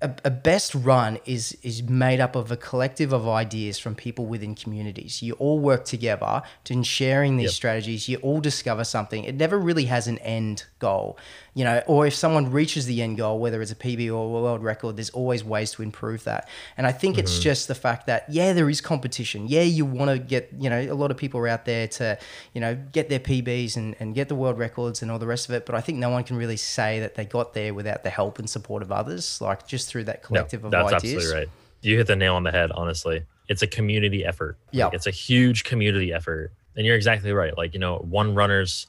a, 0.00 0.10
a 0.24 0.30
best 0.30 0.74
run 0.74 1.18
is 1.26 1.56
is 1.62 1.82
made 1.82 2.20
up 2.20 2.36
of 2.36 2.52
a 2.52 2.56
collective 2.56 3.12
of 3.12 3.26
ideas 3.28 3.78
from 3.78 3.94
people 3.94 4.26
within 4.26 4.54
communities. 4.54 5.22
You 5.22 5.32
all 5.34 5.58
work 5.58 5.84
together 5.84 6.42
to 6.64 6.72
in 6.72 6.82
sharing 6.84 7.36
these 7.36 7.46
Yep. 7.46 7.52
strategies. 7.54 8.08
You 8.08 8.18
all 8.18 8.40
discover 8.40 8.84
something. 8.84 9.24
It 9.24 9.34
never 9.34 9.58
really 9.58 9.86
has 9.86 10.06
an 10.06 10.18
end 10.18 10.64
goal, 10.78 11.18
you 11.58 11.64
know. 11.64 11.82
Or 11.88 12.06
if 12.06 12.14
someone 12.14 12.52
reaches 12.52 12.86
the 12.86 13.02
end 13.02 13.16
goal, 13.16 13.40
whether 13.40 13.60
it's 13.60 13.72
a 13.72 13.74
PB 13.74 14.06
or 14.08 14.24
a 14.24 14.28
world 14.28 14.62
record, 14.62 14.96
there's 14.96 15.10
always 15.10 15.42
ways 15.42 15.72
to 15.72 15.82
improve 15.82 16.22
that. 16.22 16.48
And 16.76 16.86
I 16.86 16.92
think 16.92 17.18
it's 17.18 17.32
mm-hmm. 17.32 17.42
just 17.42 17.66
the 17.66 17.74
fact 17.74 18.06
that 18.06 18.26
yeah, 18.28 18.52
there 18.52 18.70
is 18.70 18.80
competition. 18.80 19.48
Yeah, 19.48 19.62
you 19.62 19.84
want 19.84 20.12
to 20.12 20.20
get 20.20 20.50
you 20.56 20.70
know 20.70 20.80
a 20.80 20.94
lot 20.94 21.10
of 21.10 21.16
people 21.16 21.40
are 21.40 21.48
out 21.48 21.64
there 21.64 21.88
to 21.88 22.16
you 22.54 22.60
know 22.60 22.76
get 22.92 23.08
their 23.08 23.18
PBs 23.18 23.76
and, 23.76 23.96
and 23.98 24.14
get 24.14 24.28
the 24.28 24.36
world 24.36 24.56
records 24.56 25.02
and 25.02 25.10
all 25.10 25.18
the 25.18 25.26
rest 25.26 25.48
of 25.48 25.54
it. 25.56 25.66
But 25.66 25.74
I 25.74 25.80
think 25.80 25.98
no 25.98 26.10
one 26.10 26.22
can 26.22 26.36
really 26.36 26.56
say 26.56 27.00
that 27.00 27.16
they 27.16 27.24
got 27.24 27.54
there 27.54 27.74
without 27.74 28.04
the 28.04 28.10
help 28.10 28.38
and 28.38 28.48
support 28.48 28.84
of 28.84 28.92
others. 28.92 29.40
Like 29.40 29.66
just 29.66 29.88
through 29.88 30.04
that 30.04 30.22
No, 30.22 30.26
collective 30.28 30.64
of 30.64 30.70
that's 30.70 30.92
ideas. 30.92 31.14
absolutely 31.14 31.40
right. 31.40 31.48
You 31.82 31.96
hit 31.96 32.06
the 32.06 32.16
nail 32.16 32.36
on 32.36 32.44
the 32.44 32.52
head, 32.52 32.70
honestly. 32.70 33.24
It's 33.48 33.62
a 33.62 33.66
community 33.66 34.24
effort. 34.24 34.56
Like, 34.66 34.74
Yeah. 34.78 34.90
it's 34.92 35.06
a 35.06 35.10
huge 35.10 35.64
community 35.64 36.12
effort. 36.12 36.52
And 36.76 36.86
you're 36.86 36.96
exactly 36.96 37.32
right. 37.32 37.56
Like, 37.56 37.74
you 37.74 37.80
know, 37.80 37.96
one 37.96 38.34
runner's 38.34 38.86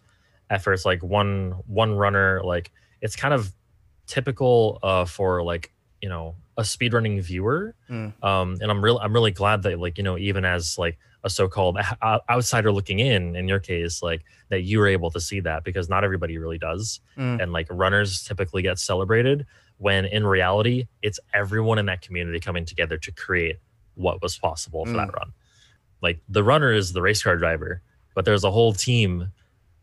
efforts, 0.49 0.85
like 0.85 1.03
one 1.03 1.51
one 1.67 1.93
runner, 1.95 2.41
like 2.43 2.71
it's 3.01 3.15
kind 3.15 3.33
of 3.33 3.53
typical 4.07 4.79
uh 4.83 5.05
for 5.05 5.43
like, 5.43 5.71
you 6.01 6.09
know, 6.09 6.35
a 6.57 6.61
speedrunning 6.63 7.21
viewer. 7.21 7.75
Mm. 7.89 8.21
Um, 8.23 8.57
and 8.61 8.71
I'm 8.71 8.83
real 8.83 8.97
I'm 8.99 9.13
really 9.13 9.31
glad 9.31 9.63
that 9.63 9.79
like, 9.79 9.97
you 9.97 10.03
know, 10.03 10.17
even 10.17 10.45
as 10.45 10.77
like 10.77 10.97
a 11.23 11.29
so-called 11.29 11.77
outsider 12.29 12.71
looking 12.71 12.99
in 12.99 13.35
in 13.35 13.47
your 13.49 13.59
case 13.59 14.01
like 14.01 14.21
that 14.47 14.61
you 14.61 14.79
were 14.79 14.87
able 14.87 15.11
to 15.11 15.19
see 15.19 15.41
that 15.41 15.65
because 15.65 15.89
not 15.89 16.03
everybody 16.05 16.37
really 16.37 16.57
does 16.57 17.01
Mm. 17.17 17.43
and 17.43 17.51
like 17.51 17.67
runners 17.69 18.23
typically 18.23 18.61
get 18.61 18.79
celebrated 18.79 19.45
when 19.79 20.05
in 20.05 20.25
reality 20.25 20.87
it's 21.01 21.19
everyone 21.33 21.77
in 21.77 21.87
that 21.87 22.01
community 22.01 22.39
coming 22.39 22.63
together 22.63 22.97
to 22.97 23.11
create 23.11 23.57
what 23.95 24.21
was 24.21 24.37
possible 24.37 24.85
for 24.85 24.93
Mm. 24.93 24.95
that 25.07 25.13
run 25.13 25.33
like 26.01 26.21
the 26.29 26.41
runner 26.41 26.71
is 26.71 26.93
the 26.93 27.01
race 27.01 27.21
car 27.21 27.35
driver 27.35 27.81
but 28.15 28.23
there's 28.23 28.45
a 28.45 28.51
whole 28.51 28.71
team 28.71 29.29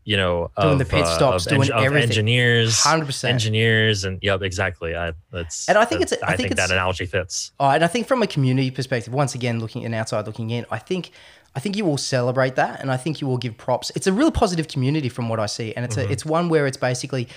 you 0.09 0.15
know 0.15 0.49
Doing 0.61 0.77
the 0.77 0.85
of, 0.85 0.89
pit 0.89 1.03
uh, 1.03 1.15
stops, 1.17 1.45
of, 1.45 1.49
doing 1.53 1.69
of 1.71 1.83
everything. 1.83 2.09
engineers 2.09 2.77
100%. 2.77 3.29
engineers 3.29 4.05
and 4.05 4.19
yep 4.21 4.41
exactly 4.41 4.95
i 4.95 5.11
that's 5.31 5.67
And 5.67 5.77
I 5.77 5.83
think 5.85 5.99
that- 6.01 6.13
it's 6.13 6.23
I 6.23 6.31
i 6.33 6.35
think 6.37 6.51
it's- 6.51 6.67
that 6.69 6.73
analogy 6.73 7.05
fits 7.05 7.51
Oh, 7.59 7.69
and 7.69 7.83
I 7.83 7.87
think 7.87 8.07
from 8.07 8.21
a 8.23 8.27
community 8.27 8.71
perspective, 8.71 9.13
once 9.13 9.35
again, 9.35 9.59
looking 9.59 9.83
an 9.85 9.93
outside 9.93 10.25
looking 10.25 10.49
in, 10.49 10.65
I 10.71 10.79
think 10.79 11.11
I 11.55 11.59
think 11.59 11.75
you 11.75 11.85
will 11.89 11.97
celebrate 11.97 12.55
that, 12.55 12.79
and 12.81 12.89
I 12.91 12.97
think 13.03 13.19
you 13.19 13.27
will 13.27 13.37
give 13.45 13.57
props. 13.57 13.91
It's 13.97 14.05
a 14.07 14.13
real 14.21 14.31
positive 14.31 14.67
community 14.67 15.09
from 15.09 15.27
what 15.27 15.39
I 15.39 15.47
see, 15.47 15.73
and 15.75 15.83
it's 15.87 15.97
a, 15.97 16.03
it's 16.13 16.23
one 16.25 16.45
where 16.49 16.65
it's 16.67 16.77
basically. 16.77 17.27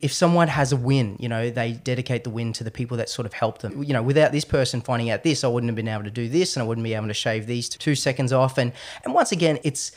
If 0.00 0.12
someone 0.12 0.48
has 0.48 0.70
a 0.70 0.76
win, 0.76 1.16
you 1.18 1.30
know, 1.30 1.48
they 1.48 1.72
dedicate 1.72 2.24
the 2.24 2.30
win 2.38 2.52
to 2.54 2.64
the 2.64 2.70
people 2.70 2.96
that 2.98 3.08
sort 3.08 3.24
of 3.24 3.32
helped 3.32 3.62
them. 3.62 3.82
You 3.82 3.94
know, 3.94 4.02
without 4.02 4.32
this 4.32 4.44
person 4.44 4.82
finding 4.82 5.08
out 5.08 5.22
this, 5.22 5.44
I 5.44 5.48
wouldn't 5.48 5.68
have 5.70 5.76
been 5.76 5.88
able 5.88 6.04
to 6.04 6.10
do 6.10 6.28
this, 6.28 6.56
and 6.56 6.62
I 6.62 6.66
wouldn't 6.66 6.84
be 6.84 6.92
able 6.94 7.06
to 7.08 7.14
shave 7.14 7.46
these 7.46 7.68
two 7.70 7.94
seconds 7.94 8.30
off. 8.32 8.58
And 8.58 8.72
and 9.04 9.14
once 9.14 9.32
again, 9.32 9.58
it's 9.64 9.92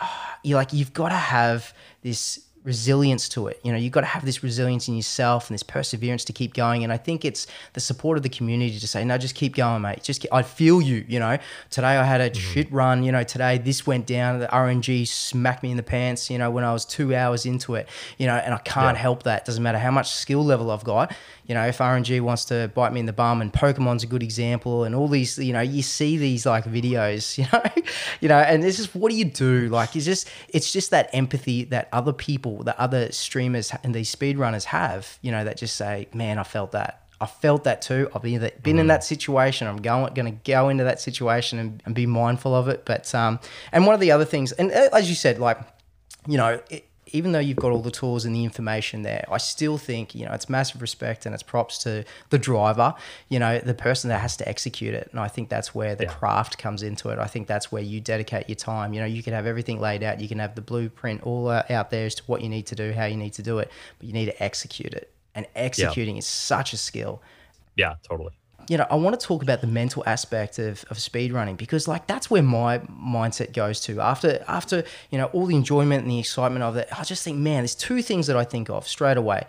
you 0.42 0.56
like 0.56 0.72
you've 0.72 0.92
got 0.92 1.10
to 1.10 1.16
have 1.16 1.74
this 2.02 2.40
resilience 2.64 3.28
to 3.28 3.46
it. 3.46 3.60
You 3.62 3.72
know, 3.72 3.78
you've 3.78 3.92
got 3.92 4.00
to 4.00 4.06
have 4.06 4.24
this 4.24 4.42
resilience 4.42 4.88
in 4.88 4.96
yourself 4.96 5.48
and 5.48 5.54
this 5.54 5.62
perseverance 5.62 6.24
to 6.24 6.32
keep 6.32 6.54
going. 6.54 6.82
And 6.82 6.90
I 6.90 6.96
think 6.96 7.24
it's 7.24 7.46
the 7.74 7.80
support 7.80 8.16
of 8.16 8.22
the 8.22 8.30
community 8.30 8.78
to 8.78 8.88
say, 8.88 9.04
no, 9.04 9.18
just 9.18 9.34
keep 9.34 9.54
going, 9.54 9.82
mate. 9.82 10.02
Just 10.02 10.22
keep, 10.22 10.32
I 10.32 10.42
feel 10.42 10.80
you. 10.80 11.04
You 11.06 11.20
know, 11.20 11.38
today 11.68 11.98
I 11.98 12.04
had 12.04 12.22
a 12.22 12.30
mm-hmm. 12.30 12.40
shit 12.40 12.72
run. 12.72 13.04
You 13.04 13.12
know, 13.12 13.22
today 13.22 13.58
this 13.58 13.86
went 13.86 14.06
down. 14.06 14.40
The 14.40 14.46
RNG 14.46 15.06
smacked 15.06 15.62
me 15.62 15.70
in 15.72 15.76
the 15.76 15.82
pants. 15.82 16.30
You 16.30 16.38
know, 16.38 16.50
when 16.50 16.64
I 16.64 16.72
was 16.72 16.86
two 16.86 17.14
hours 17.14 17.44
into 17.44 17.74
it. 17.74 17.86
You 18.16 18.26
know, 18.26 18.36
and 18.36 18.54
I 18.54 18.58
can't 18.58 18.96
Yeah. 18.96 19.02
help 19.02 19.24
that. 19.24 19.44
Doesn't 19.44 19.62
matter 19.62 19.78
how 19.78 19.90
much 19.90 20.10
skill 20.10 20.44
level 20.44 20.70
I've 20.70 20.84
got. 20.84 21.14
You 21.46 21.54
know, 21.54 21.66
if 21.66 21.78
RNG 21.78 22.20
wants 22.22 22.46
to 22.46 22.70
bite 22.74 22.92
me 22.92 23.00
in 23.00 23.06
the 23.06 23.12
bum, 23.12 23.42
and 23.42 23.52
Pokemon's 23.52 24.02
a 24.02 24.06
good 24.06 24.22
example, 24.22 24.84
and 24.84 24.94
all 24.94 25.08
these, 25.08 25.38
you 25.38 25.52
know, 25.52 25.60
you 25.60 25.82
see 25.82 26.16
these 26.16 26.46
like 26.46 26.64
videos, 26.64 27.36
you 27.38 27.46
know, 27.52 27.62
you 28.20 28.28
know, 28.28 28.38
and 28.38 28.62
this 28.62 28.78
is 28.78 28.94
what 28.94 29.10
do 29.10 29.16
you 29.16 29.24
do? 29.24 29.68
Like, 29.68 29.94
it's 29.94 30.04
just 30.04 30.28
it's 30.48 30.72
just 30.72 30.90
that 30.90 31.10
empathy 31.12 31.64
that 31.64 31.88
other 31.92 32.12
people, 32.12 32.62
that 32.64 32.78
other 32.78 33.12
streamers 33.12 33.72
and 33.82 33.94
these 33.94 34.14
speedrunners 34.14 34.64
have, 34.64 35.18
you 35.22 35.30
know, 35.30 35.44
that 35.44 35.56
just 35.56 35.76
say, 35.76 36.08
man, 36.14 36.38
I 36.38 36.44
felt 36.44 36.72
that. 36.72 37.00
I 37.20 37.26
felt 37.26 37.64
that 37.64 37.80
too. 37.80 38.10
I've 38.14 38.22
been, 38.22 38.50
been 38.62 38.78
in 38.78 38.88
that 38.88 39.04
situation. 39.04 39.66
I'm 39.66 39.78
going 39.78 40.12
going 40.14 40.26
to 40.30 40.50
go 40.50 40.68
into 40.68 40.84
that 40.84 41.00
situation 41.00 41.58
and, 41.58 41.82
and 41.86 41.94
be 41.94 42.06
mindful 42.06 42.54
of 42.54 42.68
it. 42.68 42.84
But 42.84 43.14
um, 43.14 43.38
and 43.72 43.86
one 43.86 43.94
of 43.94 44.00
the 44.00 44.10
other 44.10 44.24
things, 44.24 44.52
and 44.52 44.72
uh, 44.72 44.88
as 44.92 45.08
you 45.08 45.14
said, 45.14 45.38
like 45.38 45.58
you 46.26 46.36
know, 46.36 46.60
it, 46.70 46.88
even 47.14 47.30
though 47.32 47.38
you've 47.38 47.56
got 47.56 47.70
all 47.70 47.80
the 47.80 47.92
tools 47.92 48.24
and 48.24 48.34
the 48.34 48.42
information 48.42 49.02
there, 49.02 49.24
I 49.30 49.38
still 49.38 49.78
think, 49.78 50.14
you 50.16 50.26
know, 50.26 50.32
it's 50.32 50.48
massive 50.48 50.82
respect 50.82 51.24
and 51.24 51.32
it's 51.34 51.44
props 51.44 51.78
to 51.84 52.04
the 52.30 52.38
driver, 52.38 52.92
you 53.28 53.38
know, 53.38 53.60
the 53.60 53.72
person 53.72 54.08
that 54.08 54.18
has 54.20 54.36
to 54.38 54.48
execute 54.48 54.94
it. 54.94 55.08
And 55.12 55.20
I 55.20 55.28
think 55.28 55.48
that's 55.48 55.74
where 55.74 55.94
the 55.94 56.04
Yeah. 56.04 56.10
craft 56.12 56.58
comes 56.58 56.82
into 56.82 57.10
it. 57.10 57.18
I 57.20 57.26
think 57.26 57.46
that's 57.46 57.70
where 57.70 57.82
you 57.82 58.00
dedicate 58.00 58.48
your 58.48 58.56
time. 58.56 58.92
You 58.92 59.00
know, 59.00 59.06
you 59.06 59.22
can 59.22 59.32
have 59.32 59.46
everything 59.46 59.80
laid 59.80 60.02
out, 60.02 60.20
you 60.20 60.28
can 60.28 60.40
have 60.40 60.56
the 60.56 60.60
blueprint 60.60 61.22
all 61.22 61.48
out 61.48 61.90
there 61.90 62.06
as 62.06 62.16
to 62.16 62.24
what 62.26 62.40
you 62.42 62.48
need 62.48 62.66
to 62.66 62.74
do, 62.74 62.92
how 62.92 63.04
you 63.04 63.16
need 63.16 63.32
to 63.34 63.42
do 63.42 63.60
it, 63.60 63.70
but 63.98 64.06
you 64.08 64.12
need 64.12 64.26
to 64.26 64.42
execute 64.42 64.92
it. 64.92 65.12
And 65.36 65.46
executing 65.54 66.16
is 66.16 66.26
such 66.26 66.72
a 66.72 66.76
skill. 66.76 67.22
yeah 67.76 67.94
totally 68.08 68.32
you 68.68 68.76
know, 68.76 68.86
I 68.90 68.96
want 68.96 69.18
to 69.18 69.26
talk 69.26 69.42
about 69.42 69.60
the 69.60 69.66
mental 69.66 70.02
aspect 70.06 70.58
of, 70.58 70.84
of 70.90 70.98
speed 70.98 71.32
running 71.32 71.56
because 71.56 71.86
like 71.86 72.06
that's 72.06 72.30
where 72.30 72.42
my 72.42 72.78
mindset 72.78 73.52
goes 73.52 73.80
to 73.82 74.00
after 74.00 74.44
after, 74.48 74.84
you 75.10 75.18
know, 75.18 75.26
all 75.26 75.46
the 75.46 75.56
enjoyment 75.56 76.02
and 76.02 76.10
the 76.10 76.18
excitement 76.18 76.62
of 76.62 76.76
it. 76.76 76.88
I 76.96 77.04
just 77.04 77.22
think, 77.22 77.38
man, 77.38 77.58
there's 77.58 77.74
two 77.74 78.02
things 78.02 78.26
that 78.26 78.36
I 78.36 78.44
think 78.44 78.68
of 78.68 78.88
straight 78.88 79.16
away. 79.16 79.46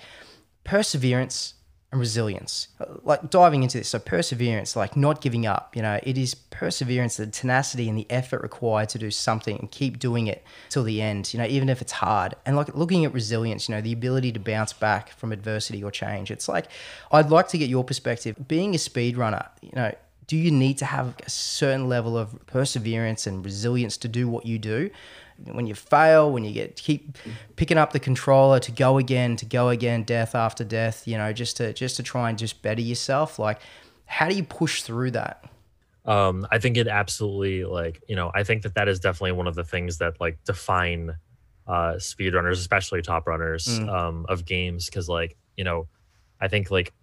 Perseverance 0.63 1.55
and 1.95 1.99
resilience. 2.01 2.67
Like 3.03 3.29
diving 3.29 3.63
into 3.63 3.77
this, 3.77 3.89
so 3.89 3.99
perseverance, 3.99 4.75
like 4.75 4.95
not 4.97 5.21
giving 5.21 5.45
up, 5.45 5.75
you 5.75 5.81
know, 5.81 5.99
it 6.03 6.17
is 6.17 6.36
perseverance, 6.36 7.17
the 7.17 7.27
tenacity 7.27 7.88
and 7.88 7.97
the 7.97 8.05
effort 8.10 8.41
required 8.41 8.89
to 8.89 8.99
do 8.99 9.10
something 9.10 9.58
and 9.58 9.71
keep 9.71 9.97
doing 9.97 10.27
it 10.27 10.43
till 10.69 10.84
the 10.84 11.01
end, 11.01 11.34
you 11.34 11.39
know, 11.39 11.45
even 11.45 11.69
if 11.69 11.81
it's 11.81 11.93
hard. 11.93 12.36
And 12.45 12.55
like 12.58 12.75
looking 12.75 13.05
at 13.05 13.13
resilience, 13.13 13.69
you 13.69 13.75
know, 13.75 13.81
the 13.81 13.93
ability 13.93 14.34
to 14.34 14.39
bounce 14.39 14.73
back 14.73 15.10
from 15.12 15.31
adversity 15.31 15.84
or 15.84 15.89
change. 15.89 16.29
It's 16.29 16.49
like, 16.49 16.67
I'd 17.12 17.29
like 17.29 17.47
to 17.49 17.58
get 17.58 17.69
your 17.69 17.86
perspective. 17.86 18.36
Being 18.47 18.75
a 18.75 18.77
speed 18.77 19.15
runner, 19.15 19.47
you 19.62 19.71
know, 19.73 19.93
do 20.27 20.36
you 20.36 20.51
need 20.51 20.77
to 20.79 20.86
have 20.86 21.15
a 21.25 21.29
certain 21.29 21.88
level 21.88 22.17
of 22.17 22.45
perseverance 22.47 23.25
and 23.25 23.45
resilience 23.45 23.95
to 23.97 24.08
do 24.08 24.27
what 24.27 24.45
you 24.45 24.60
do? 24.60 24.89
When 25.43 25.67
you 25.67 25.76
fail, 25.76 26.32
when 26.32 26.43
you 26.43 26.54
get 26.54 26.76
keep 26.76 27.17
picking 27.56 27.78
up 27.78 27.93
the 27.93 28.00
controller 28.00 28.60
to 28.60 28.71
go 28.71 28.98
again, 28.98 29.36
to 29.38 29.45
go 29.45 29.69
again, 29.69 30.04
death 30.04 30.36
after 30.36 30.63
death, 30.63 31.08
you 31.08 31.17
know, 31.17 31.32
just 31.34 31.58
to 31.58 31.74
just 31.74 31.98
to 31.98 32.04
try 32.04 32.30
and 32.30 32.38
just 32.38 32.62
better 32.62 32.82
yourself. 32.82 33.38
Like, 33.39 33.60
how 34.06 34.30
do 34.30 34.36
you 34.36 34.43
push 34.43 34.82
through 34.82 35.12
that? 35.12 35.43
Um, 36.06 36.48
I 36.52 36.60
think 36.60 36.78
it 36.78 36.88
absolutely 36.88 37.65
like 37.65 38.02
you 38.08 38.15
know 38.15 38.32
I 38.34 38.43
think 38.43 38.63
that 38.63 38.76
that 38.76 38.88
is 38.88 39.00
definitely 39.00 39.34
one 39.34 39.48
of 39.48 39.56
the 39.56 39.63
things 39.63 39.98
that 39.98 40.19
like 40.21 40.43
define 40.43 41.15
uh, 41.67 41.95
speedrunners, 41.95 42.54
especially 42.54 43.02
top 43.02 43.28
runners 43.28 43.80
mm. 43.80 43.89
um, 43.89 44.26
of 44.30 44.45
games, 44.45 44.86
because 44.86 45.10
like 45.10 45.36
you 45.58 45.63
know 45.63 45.88
I 46.39 46.48
think 46.48 46.69
like 46.71 46.93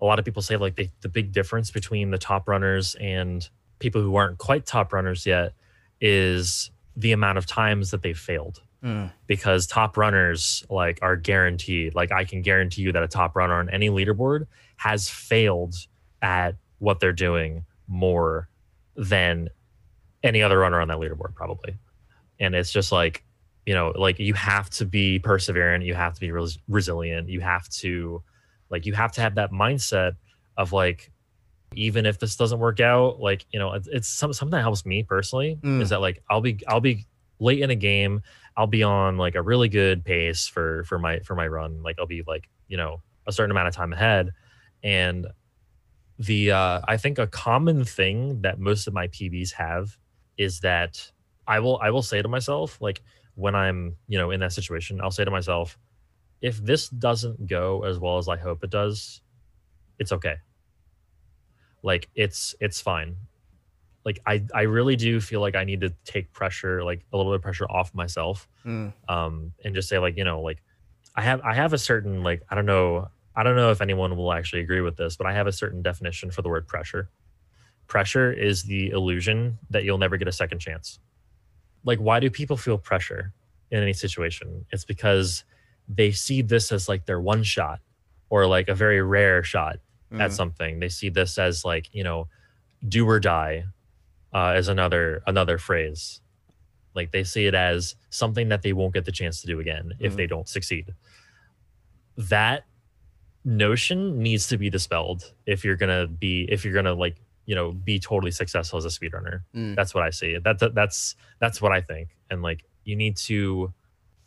a 0.00 0.04
lot 0.04 0.18
of 0.18 0.24
people 0.24 0.42
say 0.42 0.56
like 0.56 0.76
the, 0.76 0.90
the 1.00 1.08
big 1.08 1.32
difference 1.32 1.70
between 1.70 2.10
the 2.10 2.18
top 2.18 2.48
runners 2.48 2.94
and 2.96 3.48
people 3.78 4.02
who 4.02 4.16
aren't 4.16 4.38
quite 4.38 4.66
top 4.66 4.92
runners 4.92 5.26
yet 5.26 5.52
is 6.00 6.70
the 6.96 7.12
amount 7.12 7.38
of 7.38 7.46
times 7.46 7.90
that 7.90 8.02
they've 8.02 8.18
failed. 8.18 8.62
Mm. 8.82 9.12
Because 9.26 9.66
top 9.66 9.96
runners 9.96 10.64
like 10.70 10.98
are 11.02 11.16
guaranteed, 11.16 11.94
like 11.94 12.12
I 12.12 12.24
can 12.24 12.42
guarantee 12.42 12.82
you 12.82 12.92
that 12.92 13.02
a 13.02 13.08
top 13.08 13.36
runner 13.36 13.54
on 13.54 13.68
any 13.70 13.90
leaderboard 13.90 14.46
has 14.76 15.08
failed 15.08 15.74
at 16.22 16.56
what 16.78 17.00
they're 17.00 17.12
doing 17.12 17.64
more 17.88 18.48
than 18.96 19.48
any 20.22 20.42
other 20.42 20.58
runner 20.58 20.80
on 20.80 20.88
that 20.88 20.98
leaderboard, 20.98 21.34
probably. 21.34 21.76
And 22.38 22.54
it's 22.54 22.72
just 22.72 22.92
like, 22.92 23.24
you 23.64 23.74
know, 23.74 23.92
like 23.96 24.18
you 24.18 24.34
have 24.34 24.70
to 24.70 24.84
be 24.84 25.18
perseverant, 25.18 25.84
you 25.84 25.94
have 25.94 26.14
to 26.14 26.20
be 26.20 26.30
res- 26.30 26.58
resilient, 26.68 27.28
you 27.28 27.40
have 27.40 27.68
to, 27.70 28.22
like, 28.70 28.86
you 28.86 28.92
have 28.92 29.12
to 29.12 29.20
have 29.20 29.36
that 29.36 29.52
mindset 29.52 30.12
of 30.56 30.72
like, 30.72 31.10
even 31.74 32.06
if 32.06 32.18
this 32.18 32.36
doesn't 32.36 32.58
work 32.58 32.80
out 32.80 33.20
like 33.20 33.44
you 33.50 33.58
know 33.58 33.72
it's, 33.72 33.88
it's 33.88 34.08
some, 34.08 34.32
something 34.32 34.52
that 34.52 34.62
helps 34.62 34.86
me 34.86 35.02
personally 35.02 35.58
mm. 35.62 35.80
is 35.82 35.90
that 35.90 36.00
like 36.00 36.22
i'll 36.30 36.40
be 36.40 36.58
i'll 36.68 36.80
be 36.80 37.06
late 37.38 37.60
in 37.60 37.70
a 37.70 37.74
game 37.74 38.22
i'll 38.56 38.66
be 38.66 38.82
on 38.82 39.16
like 39.16 39.34
a 39.34 39.42
really 39.42 39.68
good 39.68 40.04
pace 40.04 40.46
for 40.46 40.84
for 40.84 40.98
my 40.98 41.20
for 41.20 41.34
my 41.34 41.46
run. 41.46 41.82
Like 41.82 41.96
i'll 41.98 42.06
be 42.06 42.22
like 42.26 42.48
you 42.68 42.76
know 42.76 43.02
a 43.26 43.32
certain 43.32 43.50
amount 43.50 43.68
of 43.68 43.74
time 43.74 43.92
ahead. 43.92 44.32
And 44.82 45.26
the 46.18 46.50
uh 46.50 46.80
i 46.88 46.96
think 46.96 47.18
a 47.18 47.26
common 47.26 47.84
thing 47.84 48.40
that 48.40 48.58
most 48.58 48.86
of 48.86 48.94
my 48.94 49.06
pbs 49.08 49.52
have 49.52 49.98
is 50.38 50.60
that 50.60 51.10
i 51.46 51.60
will 51.60 51.78
i 51.82 51.90
will 51.90 52.02
say 52.02 52.22
to 52.22 52.28
myself 52.28 52.80
like 52.80 53.02
when 53.34 53.54
i'm 53.54 53.94
you 54.08 54.16
know 54.16 54.30
in 54.30 54.40
that 54.40 54.50
situation 54.50 54.98
i'll 55.02 55.10
say 55.10 55.26
to 55.26 55.30
myself 55.30 55.78
if 56.40 56.56
this 56.64 56.88
doesn't 56.88 57.46
go 57.46 57.84
as 57.84 57.98
well 57.98 58.16
as 58.16 58.28
i 58.28 58.36
hope 58.36 58.64
it 58.64 58.70
does 58.70 59.20
it's 59.98 60.10
okay 60.10 60.36
like 61.86 62.10
it's 62.16 62.54
it's 62.60 62.80
fine. 62.80 63.16
Like 64.04 64.20
i 64.24 64.44
i 64.54 64.62
really 64.62 64.94
do 64.94 65.20
feel 65.20 65.40
like 65.40 65.56
i 65.56 65.64
need 65.64 65.80
to 65.80 65.92
take 66.04 66.32
pressure 66.32 66.84
like 66.84 67.04
a 67.12 67.16
little 67.16 67.32
bit 67.32 67.36
of 67.38 67.42
pressure 67.42 67.64
off 67.68 67.92
myself 67.92 68.46
mm. 68.64 68.92
um 69.08 69.52
and 69.64 69.74
just 69.74 69.88
say 69.88 69.98
like 69.98 70.16
you 70.16 70.22
know 70.22 70.40
like 70.40 70.62
i 71.16 71.22
have 71.22 71.40
i 71.40 71.52
have 71.52 71.72
a 71.72 71.78
certain 71.78 72.22
like 72.22 72.40
i 72.48 72.54
don't 72.54 72.66
know 72.66 73.08
i 73.34 73.42
don't 73.42 73.56
know 73.56 73.72
if 73.72 73.80
anyone 73.80 74.16
will 74.16 74.32
actually 74.32 74.62
agree 74.62 74.80
with 74.80 74.96
this 74.96 75.16
but 75.16 75.26
i 75.26 75.32
have 75.32 75.48
a 75.48 75.52
certain 75.52 75.82
definition 75.82 76.30
for 76.30 76.42
the 76.42 76.48
word 76.48 76.68
pressure. 76.68 77.10
Pressure 77.88 78.32
is 78.32 78.62
the 78.62 78.90
illusion 78.90 79.58
that 79.70 79.82
you'll 79.82 79.98
never 79.98 80.16
get 80.16 80.28
a 80.28 80.32
second 80.32 80.60
chance. 80.60 81.00
Like 81.82 81.98
why 81.98 82.20
do 82.20 82.30
people 82.30 82.56
feel 82.56 82.78
pressure 82.78 83.32
in 83.72 83.82
any 83.82 83.92
situation? 83.92 84.64
It's 84.70 84.84
because 84.84 85.42
they 85.88 86.12
see 86.12 86.42
this 86.42 86.70
as 86.70 86.88
like 86.88 87.06
their 87.06 87.20
one 87.20 87.42
shot 87.42 87.80
or 88.30 88.46
like 88.46 88.68
a 88.68 88.74
very 88.74 89.02
rare 89.02 89.42
shot 89.42 89.80
mm. 90.12 90.20
at 90.20 90.32
something. 90.32 90.80
They 90.80 90.88
see 90.88 91.08
this 91.08 91.38
as 91.38 91.64
like 91.64 91.88
you 91.92 92.04
know, 92.04 92.28
do 92.86 93.08
or 93.08 93.20
die, 93.20 93.64
uh, 94.32 94.52
as 94.54 94.68
another 94.68 95.22
another 95.26 95.58
phrase. 95.58 96.20
Like 96.94 97.12
they 97.12 97.24
see 97.24 97.46
it 97.46 97.54
as 97.54 97.94
something 98.10 98.48
that 98.48 98.62
they 98.62 98.72
won't 98.72 98.94
get 98.94 99.04
the 99.04 99.12
chance 99.12 99.40
to 99.42 99.46
do 99.46 99.60
again 99.60 99.92
if 100.00 100.14
mm. 100.14 100.16
they 100.16 100.26
don't 100.26 100.48
succeed. 100.48 100.94
That 102.16 102.64
notion 103.44 104.22
needs 104.22 104.48
to 104.48 104.58
be 104.58 104.70
dispelled 104.70 105.32
if 105.46 105.64
you're 105.64 105.76
gonna 105.76 106.06
be 106.06 106.46
if 106.50 106.64
you're 106.64 106.74
gonna 106.74 106.94
like 106.94 107.16
you 107.44 107.54
know 107.54 107.72
be 107.72 107.98
totally 107.98 108.30
successful 108.30 108.78
as 108.78 108.84
a 108.84 108.88
speedrunner. 108.88 109.42
Mm. 109.54 109.76
That's 109.76 109.94
what 109.94 110.04
I 110.04 110.10
see. 110.10 110.38
That, 110.38 110.58
that 110.60 110.74
that's 110.74 111.16
that's 111.38 111.60
what 111.60 111.72
I 111.72 111.80
think. 111.80 112.16
And 112.30 112.42
like 112.42 112.64
you 112.84 112.96
need 112.96 113.16
to 113.18 113.72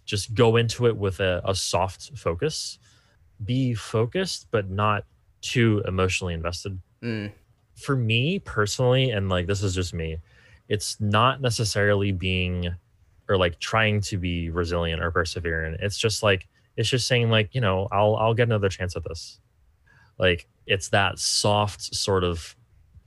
just 0.06 0.34
go 0.34 0.56
into 0.56 0.88
it 0.88 0.98
with 0.98 1.20
a, 1.20 1.42
a 1.46 1.54
soft 1.54 2.18
focus 2.18 2.80
be 3.44 3.74
focused 3.74 4.48
but 4.52 4.70
not 4.70 5.06
too 5.41 5.84
emotionally 5.88 6.34
invested. 6.34 6.80
Mm. 7.02 7.32
For 7.75 7.95
me 7.95 8.39
personally, 8.39 9.12
and 9.12 9.30
like 9.30 9.47
this 9.47 9.63
is 9.63 9.73
just 9.73 9.93
me, 9.93 10.17
it's 10.67 10.99
not 10.99 11.41
necessarily 11.41 12.12
being 12.12 12.75
or 13.30 13.38
like 13.38 13.60
trying 13.60 14.02
to 14.02 14.17
be 14.17 14.49
resilient 14.49 15.02
or 15.02 15.12
perseverant. 15.12 15.78
It's 15.82 15.97
just 15.97 16.23
like 16.23 16.47
it's 16.75 16.89
just 16.89 17.08
saying 17.08 17.30
like 17.30 17.54
you 17.54 17.62
know 17.62 17.88
I'll 17.91 18.15
I'll 18.15 18.34
get 18.34 18.47
another 18.47 18.69
chance 18.69 18.95
at 18.95 19.04
this. 19.04 19.39
Like 20.17 20.47
it's 20.65 20.89
that 20.89 21.19
soft 21.19 21.95
sort 21.95 22.23
of 22.23 22.56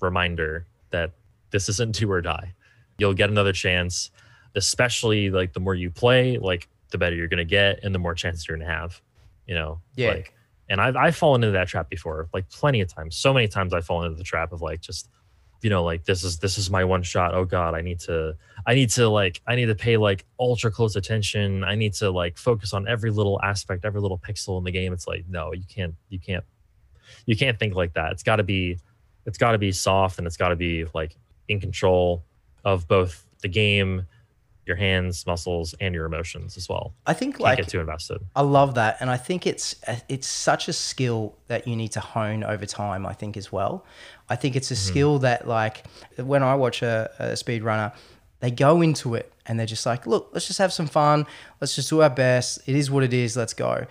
reminder 0.00 0.66
that 0.90 1.12
this 1.50 1.68
isn't 1.68 1.94
do 1.96 2.10
or 2.10 2.20
die. 2.20 2.54
You'll 2.98 3.14
get 3.14 3.30
another 3.30 3.52
chance, 3.52 4.10
especially 4.54 5.30
like 5.30 5.52
the 5.52 5.60
more 5.60 5.74
you 5.74 5.90
play, 5.90 6.38
like 6.38 6.68
the 6.90 6.98
better 6.98 7.16
you're 7.16 7.28
gonna 7.28 7.44
get 7.44 7.80
and 7.82 7.94
the 7.94 7.98
more 7.98 8.14
chances 8.14 8.46
you're 8.48 8.56
gonna 8.56 8.70
have. 8.70 9.00
You 9.46 9.54
know, 9.54 9.80
yeah. 9.96 10.12
Like 10.12 10.34
and 10.72 10.80
I've 10.80 10.96
I've 10.96 11.14
fallen 11.14 11.44
into 11.44 11.52
that 11.52 11.68
trap 11.68 11.90
before, 11.90 12.30
like 12.32 12.48
plenty 12.48 12.80
of 12.80 12.88
times. 12.88 13.14
So 13.14 13.34
many 13.34 13.46
times 13.46 13.74
I've 13.74 13.84
fallen 13.84 14.06
into 14.06 14.16
the 14.16 14.24
trap 14.24 14.52
of 14.52 14.62
like 14.62 14.80
just, 14.80 15.10
you 15.60 15.68
know, 15.68 15.84
like 15.84 16.06
this 16.06 16.24
is 16.24 16.38
this 16.38 16.56
is 16.56 16.70
my 16.70 16.82
one 16.82 17.02
shot. 17.02 17.34
Oh 17.34 17.44
God, 17.44 17.74
I 17.74 17.82
need 17.82 18.00
to 18.00 18.34
I 18.66 18.74
need 18.74 18.88
to 18.90 19.06
like 19.10 19.42
I 19.46 19.54
need 19.54 19.66
to 19.66 19.74
pay 19.74 19.98
like 19.98 20.24
ultra 20.40 20.70
close 20.70 20.96
attention. 20.96 21.62
I 21.62 21.74
need 21.74 21.92
to 21.94 22.10
like 22.10 22.38
focus 22.38 22.72
on 22.72 22.88
every 22.88 23.10
little 23.10 23.38
aspect, 23.42 23.84
every 23.84 24.00
little 24.00 24.16
pixel 24.16 24.56
in 24.56 24.64
the 24.64 24.70
game. 24.70 24.94
It's 24.94 25.06
like 25.06 25.26
no, 25.28 25.52
you 25.52 25.64
can't 25.68 25.94
you 26.08 26.18
can't 26.18 26.44
you 27.26 27.36
can't 27.36 27.58
think 27.58 27.74
like 27.74 27.92
that. 27.92 28.12
It's 28.12 28.22
got 28.22 28.36
to 28.36 28.42
be 28.42 28.78
it's 29.26 29.36
got 29.36 29.52
to 29.52 29.58
be 29.58 29.72
soft 29.72 30.16
and 30.16 30.26
it's 30.26 30.38
got 30.38 30.48
to 30.48 30.56
be 30.56 30.86
like 30.94 31.14
in 31.48 31.60
control 31.60 32.24
of 32.64 32.88
both 32.88 33.26
the 33.42 33.48
game 33.48 34.06
your 34.66 34.76
hands, 34.76 35.26
muscles, 35.26 35.74
and 35.80 35.94
your 35.94 36.06
emotions 36.06 36.56
as 36.56 36.68
well. 36.68 36.94
I 37.06 37.14
think 37.14 37.34
Can't 37.34 37.42
like 37.42 37.58
get 37.58 37.68
too 37.68 37.80
invested. 37.80 38.20
I 38.36 38.42
love 38.42 38.74
that, 38.74 38.96
and 39.00 39.10
I 39.10 39.16
think 39.16 39.46
it's 39.46 39.74
it's 40.08 40.26
such 40.26 40.68
a 40.68 40.72
skill 40.72 41.36
that 41.48 41.66
you 41.66 41.76
need 41.76 41.92
to 41.92 42.00
hone 42.00 42.44
over 42.44 42.66
time. 42.66 43.06
I 43.06 43.12
think 43.12 43.36
as 43.36 43.50
well. 43.50 43.84
I 44.28 44.36
think 44.36 44.56
it's 44.56 44.70
a 44.70 44.74
mm-hmm. 44.74 44.88
skill 44.88 45.18
that 45.20 45.48
like 45.48 45.84
when 46.16 46.42
I 46.42 46.54
watch 46.54 46.82
a, 46.82 47.10
a 47.18 47.36
speed 47.36 47.62
runner, 47.62 47.92
they 48.40 48.50
go 48.50 48.82
into 48.82 49.14
it 49.14 49.32
and 49.46 49.58
they're 49.58 49.66
just 49.66 49.86
like, 49.86 50.06
look, 50.06 50.30
let's 50.32 50.46
just 50.46 50.58
have 50.58 50.72
some 50.72 50.86
fun. 50.86 51.26
Let's 51.60 51.74
just 51.74 51.90
do 51.90 52.02
our 52.02 52.10
best. 52.10 52.60
It 52.66 52.76
is 52.76 52.90
what 52.90 53.02
it 53.02 53.12
is. 53.12 53.36
Let's 53.36 53.54
go 53.54 53.86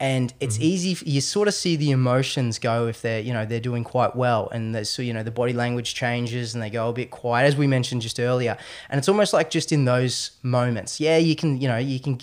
and 0.00 0.34
it's 0.40 0.56
mm-hmm. 0.56 0.64
easy 0.64 1.10
you 1.10 1.20
sort 1.20 1.46
of 1.46 1.54
see 1.54 1.76
the 1.76 1.92
emotions 1.92 2.58
go 2.58 2.88
if 2.88 3.00
they're 3.00 3.20
you 3.20 3.32
know 3.32 3.46
they're 3.46 3.60
doing 3.60 3.84
quite 3.84 4.16
well 4.16 4.48
and 4.50 4.86
so 4.86 5.00
you 5.00 5.12
know 5.12 5.22
the 5.22 5.30
body 5.30 5.52
language 5.52 5.94
changes 5.94 6.52
and 6.52 6.60
they 6.60 6.68
go 6.68 6.88
a 6.88 6.92
bit 6.92 7.12
quiet 7.12 7.46
as 7.46 7.54
we 7.54 7.68
mentioned 7.68 8.02
just 8.02 8.18
earlier 8.18 8.56
and 8.90 8.98
it's 8.98 9.08
almost 9.08 9.32
like 9.32 9.50
just 9.50 9.70
in 9.70 9.84
those 9.84 10.32
moments 10.42 10.98
yeah 10.98 11.16
you 11.16 11.36
can 11.36 11.60
you 11.60 11.68
know 11.68 11.78
you 11.78 12.00
can 12.00 12.18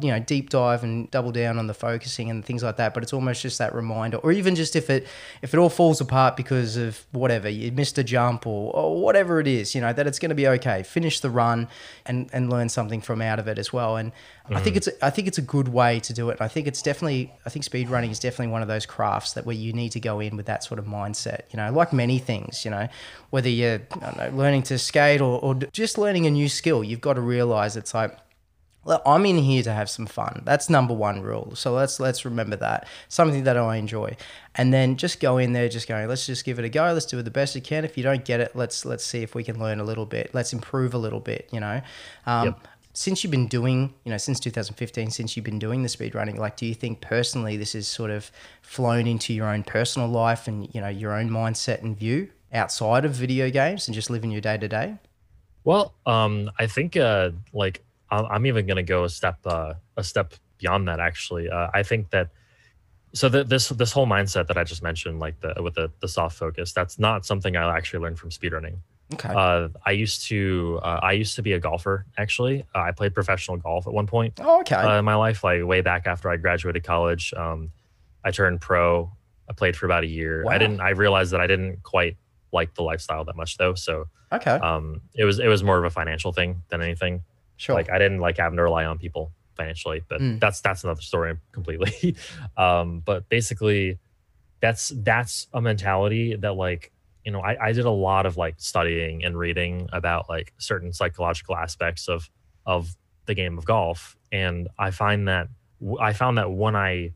you 0.00 0.10
know 0.10 0.20
deep 0.20 0.50
dive 0.50 0.84
and 0.84 1.10
double 1.10 1.32
down 1.32 1.58
on 1.58 1.66
the 1.66 1.74
focusing 1.74 2.30
and 2.30 2.44
things 2.44 2.62
like 2.62 2.76
that 2.76 2.94
but 2.94 3.02
it's 3.02 3.12
almost 3.12 3.42
just 3.42 3.58
that 3.58 3.74
reminder 3.74 4.16
or 4.18 4.30
even 4.30 4.54
just 4.54 4.76
if 4.76 4.88
it 4.88 5.04
if 5.42 5.52
it 5.52 5.58
all 5.58 5.68
falls 5.68 6.00
apart 6.00 6.36
because 6.36 6.76
of 6.76 7.04
whatever 7.10 7.48
you 7.48 7.72
missed 7.72 7.98
a 7.98 8.04
jump 8.04 8.46
or, 8.46 8.72
or 8.72 9.02
whatever 9.02 9.40
it 9.40 9.48
is 9.48 9.74
you 9.74 9.80
know 9.80 9.92
that 9.92 10.06
it's 10.06 10.20
going 10.20 10.28
to 10.28 10.34
be 10.36 10.46
okay 10.46 10.84
finish 10.84 11.18
the 11.18 11.30
run 11.30 11.66
and 12.06 12.30
and 12.32 12.50
learn 12.50 12.68
something 12.68 13.00
from 13.00 13.20
out 13.20 13.40
of 13.40 13.48
it 13.48 13.58
as 13.58 13.72
well 13.72 13.96
and 13.96 14.12
mm. 14.48 14.56
I 14.56 14.60
think 14.60 14.74
mm. 14.74 14.78
it's 14.78 14.88
I 15.02 15.10
think 15.10 15.26
it's 15.26 15.38
a 15.38 15.42
good 15.42 15.66
way 15.66 15.98
to 16.00 16.12
do 16.12 16.30
it 16.30 16.40
I 16.40 16.46
think 16.46 16.68
it's 16.68 16.80
definitely 16.80 16.99
definitely, 17.00 17.32
I 17.46 17.50
think 17.50 17.64
speed 17.64 17.88
running 17.88 18.10
is 18.10 18.18
definitely 18.18 18.52
one 18.52 18.62
of 18.62 18.68
those 18.68 18.84
crafts 18.84 19.32
that 19.32 19.46
where 19.46 19.56
you 19.56 19.72
need 19.72 19.92
to 19.92 20.00
go 20.00 20.20
in 20.20 20.36
with 20.36 20.46
that 20.46 20.62
sort 20.62 20.78
of 20.78 20.84
mindset. 20.84 21.42
You 21.50 21.56
know, 21.56 21.72
like 21.72 21.92
many 21.92 22.18
things, 22.18 22.64
you 22.64 22.70
know, 22.70 22.88
whether 23.30 23.48
you're 23.48 23.80
know, 24.00 24.30
learning 24.34 24.64
to 24.64 24.78
skate 24.78 25.20
or, 25.20 25.40
or 25.40 25.54
just 25.54 25.96
learning 25.96 26.26
a 26.26 26.30
new 26.30 26.48
skill, 26.48 26.84
you've 26.84 27.00
got 27.00 27.14
to 27.14 27.22
realize 27.22 27.76
it's 27.76 27.94
like 27.94 28.18
Look, 28.86 29.02
I'm 29.04 29.26
in 29.26 29.36
here 29.36 29.62
to 29.62 29.72
have 29.74 29.90
some 29.90 30.06
fun. 30.06 30.40
That's 30.46 30.70
number 30.70 30.94
one 30.94 31.20
rule. 31.20 31.54
So 31.54 31.74
let's 31.74 32.00
let's 32.00 32.24
remember 32.24 32.56
that 32.56 32.88
something 33.08 33.44
that 33.44 33.58
I 33.58 33.76
enjoy, 33.76 34.16
and 34.54 34.72
then 34.72 34.96
just 34.96 35.20
go 35.20 35.36
in 35.36 35.52
there, 35.52 35.68
just 35.68 35.86
going. 35.86 36.08
Let's 36.08 36.24
just 36.24 36.46
give 36.46 36.58
it 36.58 36.64
a 36.64 36.70
go. 36.70 36.90
Let's 36.94 37.04
do 37.04 37.18
it 37.18 37.24
the 37.24 37.30
best 37.30 37.54
you 37.54 37.60
can. 37.60 37.84
If 37.84 37.98
you 37.98 38.02
don't 38.02 38.24
get 38.24 38.40
it, 38.40 38.56
let's 38.56 38.86
let's 38.86 39.04
see 39.04 39.22
if 39.22 39.34
we 39.34 39.44
can 39.44 39.58
learn 39.58 39.80
a 39.80 39.84
little 39.84 40.06
bit. 40.06 40.30
Let's 40.32 40.54
improve 40.54 40.94
a 40.94 40.98
little 40.98 41.20
bit. 41.20 41.46
You 41.52 41.60
know, 41.60 41.82
um, 42.24 42.46
Yep. 42.46 42.68
Since 43.00 43.24
you've 43.24 43.30
been 43.30 43.46
doing, 43.46 43.94
you 44.04 44.10
know, 44.12 44.18
since 44.18 44.38
2015, 44.40 45.10
since 45.10 45.34
you've 45.34 45.44
been 45.44 45.58
doing 45.58 45.82
the 45.82 45.88
speed 45.88 46.14
running, 46.14 46.36
like, 46.36 46.58
do 46.58 46.66
you 46.66 46.74
think 46.74 47.00
personally 47.00 47.56
this 47.56 47.72
has 47.72 47.88
sort 47.88 48.10
of 48.10 48.30
flown 48.60 49.06
into 49.06 49.32
your 49.32 49.48
own 49.48 49.62
personal 49.62 50.06
life 50.06 50.46
and 50.46 50.68
you 50.74 50.82
know 50.82 50.88
your 50.88 51.14
own 51.14 51.30
mindset 51.30 51.80
and 51.80 51.96
view 51.96 52.28
outside 52.52 53.06
of 53.06 53.12
video 53.12 53.48
games 53.48 53.88
and 53.88 53.94
just 53.94 54.10
living 54.10 54.30
your 54.30 54.42
day 54.42 54.58
to 54.58 54.68
day? 54.68 54.98
Well, 55.64 55.94
um, 56.04 56.50
I 56.58 56.66
think 56.66 56.94
uh, 56.94 57.30
like 57.54 57.82
I'm 58.10 58.44
even 58.44 58.66
gonna 58.66 58.82
go 58.82 59.04
a 59.04 59.08
step 59.08 59.38
uh, 59.46 59.72
a 59.96 60.04
step 60.04 60.34
beyond 60.58 60.86
that. 60.88 61.00
Actually, 61.00 61.48
uh, 61.48 61.68
I 61.72 61.82
think 61.82 62.10
that 62.10 62.28
so 63.14 63.30
that 63.30 63.48
this 63.48 63.70
this 63.70 63.92
whole 63.92 64.06
mindset 64.06 64.46
that 64.48 64.58
I 64.58 64.64
just 64.64 64.82
mentioned, 64.82 65.20
like 65.20 65.40
the 65.40 65.54
with 65.62 65.74
the 65.74 65.90
the 66.00 66.08
soft 66.08 66.36
focus, 66.36 66.74
that's 66.74 66.98
not 66.98 67.24
something 67.24 67.56
I 67.56 67.74
actually 67.74 68.00
learned 68.00 68.18
from 68.18 68.28
speedrunning. 68.28 68.76
Okay. 69.14 69.28
Uh, 69.28 69.68
I 69.84 69.90
used 69.92 70.26
to 70.28 70.78
uh, 70.82 71.00
I 71.02 71.12
used 71.12 71.34
to 71.36 71.42
be 71.42 71.52
a 71.52 71.60
golfer. 71.60 72.06
Actually, 72.16 72.64
uh, 72.74 72.80
I 72.80 72.92
played 72.92 73.14
professional 73.14 73.56
golf 73.56 73.86
at 73.86 73.92
one 73.92 74.06
point 74.06 74.34
oh, 74.40 74.60
okay. 74.60 74.76
uh, 74.76 74.98
in 74.98 75.04
my 75.04 75.16
life, 75.16 75.42
like 75.42 75.64
way 75.64 75.80
back 75.80 76.06
after 76.06 76.30
I 76.30 76.36
graduated 76.36 76.84
college. 76.84 77.34
Um, 77.34 77.72
I 78.24 78.30
turned 78.30 78.60
pro. 78.60 79.10
I 79.48 79.52
played 79.52 79.76
for 79.76 79.86
about 79.86 80.04
a 80.04 80.06
year. 80.06 80.44
Wow. 80.44 80.52
I 80.52 80.58
didn't. 80.58 80.80
I 80.80 80.90
realized 80.90 81.32
that 81.32 81.40
I 81.40 81.46
didn't 81.46 81.82
quite 81.82 82.16
like 82.52 82.74
the 82.74 82.82
lifestyle 82.82 83.24
that 83.24 83.36
much, 83.36 83.56
though. 83.56 83.74
So 83.74 84.06
okay. 84.32 84.52
um, 84.52 85.00
it 85.14 85.24
was 85.24 85.38
it 85.40 85.48
was 85.48 85.62
more 85.64 85.78
of 85.78 85.84
a 85.84 85.90
financial 85.90 86.32
thing 86.32 86.62
than 86.68 86.80
anything. 86.80 87.22
sure. 87.56 87.74
Like 87.74 87.90
I 87.90 87.98
didn't 87.98 88.20
like 88.20 88.36
having 88.36 88.56
to 88.58 88.62
rely 88.62 88.84
on 88.84 88.98
people 88.98 89.32
financially, 89.56 90.02
but 90.08 90.20
Mm. 90.20 90.40
that's 90.40 90.60
that's 90.60 90.84
another 90.84 91.02
story 91.02 91.36
completely. 91.52 92.14
um, 92.56 93.00
but 93.00 93.28
basically, 93.28 93.98
that's 94.60 94.92
that's 94.96 95.48
a 95.52 95.60
mentality 95.60 96.36
that 96.36 96.54
like 96.54 96.92
you 97.24 97.32
know 97.32 97.40
I, 97.40 97.68
I 97.68 97.72
did 97.72 97.84
a 97.84 97.90
lot 97.90 98.26
of 98.26 98.36
like 98.36 98.54
studying 98.58 99.24
and 99.24 99.38
reading 99.38 99.88
about 99.92 100.28
like 100.28 100.52
certain 100.58 100.92
psychological 100.92 101.56
aspects 101.56 102.08
of 102.08 102.30
of 102.66 102.96
the 103.26 103.34
game 103.34 103.58
of 103.58 103.64
golf, 103.64 104.16
and 104.32 104.68
I 104.78 104.90
find 104.90 105.28
that 105.28 105.48
I 106.00 106.12
found 106.12 106.38
that 106.38 106.50
when 106.50 106.76
I 106.76 107.12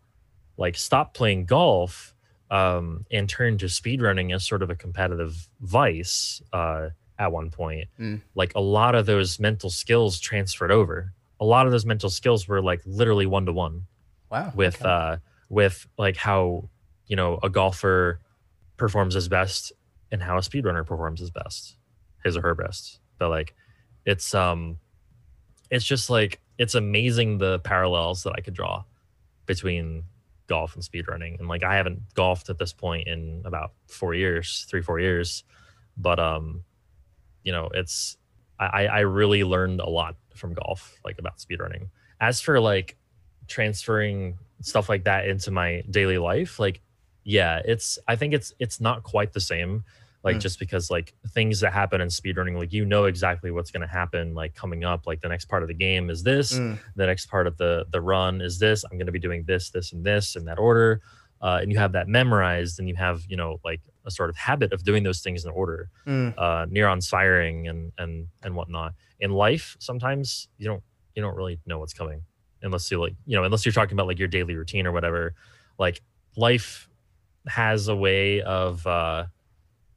like 0.56 0.76
stopped 0.76 1.14
playing 1.16 1.46
golf 1.46 2.14
um, 2.50 3.04
and 3.10 3.28
turned 3.28 3.60
to 3.60 3.66
speedrunning 3.66 4.34
as 4.34 4.46
sort 4.46 4.62
of 4.62 4.70
a 4.70 4.76
competitive 4.76 5.48
vice 5.60 6.40
uh, 6.52 6.90
at 7.18 7.32
one 7.32 7.50
point, 7.50 7.88
Mm. 7.98 8.20
like 8.34 8.52
a 8.54 8.60
lot 8.60 8.94
of 8.94 9.06
those 9.06 9.40
mental 9.40 9.70
skills 9.70 10.20
transferred 10.20 10.70
over. 10.70 11.12
A 11.40 11.44
lot 11.44 11.66
of 11.66 11.72
those 11.72 11.84
mental 11.84 12.10
skills 12.10 12.46
were 12.46 12.62
like 12.62 12.80
literally 12.86 13.26
one 13.26 13.46
to 13.46 13.52
one 13.52 13.86
wow. 14.30 14.52
with 14.54 14.80
okay. 14.80 14.88
uh 14.88 15.16
with 15.48 15.86
like 15.98 16.16
how 16.16 16.68
you 17.06 17.16
know 17.16 17.38
a 17.42 17.48
golfer 17.50 18.20
performs 18.76 19.14
his 19.14 19.28
best 19.28 19.72
and 20.14 20.22
how 20.22 20.38
a 20.38 20.40
speedrunner 20.40 20.87
performs 20.87 21.18
his 21.18 21.31
best 21.31 21.77
his 22.24 22.37
or 22.37 22.40
her 22.40 22.55
best. 22.55 23.00
But 23.18 23.29
like 23.29 23.55
it's 24.07 24.33
um 24.33 24.79
it's 25.70 25.85
just 25.85 26.09
like 26.09 26.40
it's 26.57 26.77
amazing 26.77 27.38
the 27.38 27.59
parallels 27.61 28.22
that 28.22 28.33
i 28.37 28.40
could 28.40 28.55
draw 28.55 28.85
between 29.44 30.05
golf 30.46 30.77
and 30.77 30.85
speedrunning. 30.85 31.38
And 31.40 31.48
like 31.48 31.64
i 31.64 31.74
haven't 31.74 32.00
golfed 32.14 32.48
at 32.48 32.59
this 32.59 32.72
point 32.72 33.09
in 33.09 33.42
about 33.44 33.72
four 33.88 34.14
years 34.14 34.66
three 34.70 34.83
four 34.83 35.00
years. 35.00 35.42
But 35.96 36.18
um 36.20 36.62
you 37.42 37.53
know 37.53 37.68
it's 37.74 38.16
i 38.59 38.87
i 38.87 39.00
really 39.00 39.42
learned 39.42 39.81
a 39.81 39.88
lot 39.88 40.16
from 40.35 40.55
golf 40.55 40.96
like 41.05 41.18
about 41.18 41.38
speedrunning. 41.38 41.88
As 42.20 42.40
for 42.40 42.61
like 42.61 42.96
transferring 43.48 44.38
stuff 44.61 44.88
like 44.88 45.05
that 45.05 45.29
into 45.29 45.50
my 45.50 45.83
daily 45.90 46.16
life 46.16 46.59
like 46.59 46.81
yeah 47.24 47.61
it's 47.66 47.98
i 48.09 48.16
think 48.16 48.33
it's 48.33 48.55
it's 48.59 48.81
not 48.81 49.03
quite 49.03 49.35
the 49.35 49.40
same 49.40 49.85
like 50.24 50.37
Mm. 50.37 50.40
just 50.40 50.58
because 50.58 50.90
like 50.90 51.14
things 51.28 51.60
that 51.60 51.72
happen 51.72 52.00
in 52.00 52.08
speedrunning 52.08 52.56
like 52.56 52.72
you 52.72 52.84
know 52.84 53.04
exactly 53.04 53.50
what's 53.50 53.70
going 53.70 53.82
to 53.88 53.92
happen 54.00 54.34
like 54.34 54.54
coming 54.54 54.82
up 54.82 55.06
like 55.06 55.20
the 55.20 55.28
next 55.28 55.44
part 55.44 55.62
of 55.62 55.68
the 55.68 55.74
game 55.74 56.08
is 56.10 56.22
this 56.22 56.58
Mm. 56.58 56.78
the 56.96 57.06
next 57.06 57.26
part 57.26 57.46
of 57.46 57.56
the 57.58 57.87
the 57.90 58.00
run 58.00 58.40
is 58.40 58.58
this 58.58 58.84
i'm 58.84 58.96
going 58.98 59.06
to 59.06 59.12
be 59.12 59.18
doing 59.28 59.44
this 59.44 59.70
this 59.70 59.92
and 59.92 60.04
this 60.04 60.34
in 60.37 60.44
that 60.46 60.58
order 60.58 61.00
uh, 61.42 61.58
and 61.60 61.70
you 61.70 61.78
have 61.78 61.92
that 61.92 62.08
memorized 62.08 62.78
and 62.78 62.88
you 62.88 62.94
have 62.96 63.22
you 63.28 63.37
know 63.37 63.60
like 63.64 63.80
a 64.06 64.10
sort 64.10 64.30
of 64.30 64.37
habit 64.37 64.72
of 64.72 64.82
doing 64.82 65.02
those 65.02 65.20
things 65.20 65.44
in 65.44 65.50
order 65.50 65.90
Mm. 66.06 66.32
uh 66.38 66.64
neurons 66.70 67.06
firing 67.08 67.68
and 67.68 67.92
and 67.98 68.28
and 68.42 68.54
whatnot 68.56 68.94
in 69.20 69.30
life 69.30 69.76
sometimes 69.78 70.48
you 70.58 70.66
don't 70.66 70.82
you 71.14 71.22
don't 71.22 71.37
really 71.37 71.58
know 71.66 71.78
what's 71.78 71.92
coming 71.94 72.22
unless 72.62 72.90
you 72.90 72.98
like 72.98 73.14
you 73.26 73.37
know 73.37 73.44
unless 73.44 73.64
you're 73.66 73.72
talking 73.80 73.92
about 73.94 74.06
like 74.06 74.18
your 74.18 74.28
daily 74.28 74.54
routine 74.56 74.87
or 74.87 74.92
whatever 74.92 75.34
like 75.78 76.00
life 76.37 76.88
has 77.46 77.88
a 77.88 77.96
way 77.96 78.40
of 78.40 78.87
uh 78.87 79.24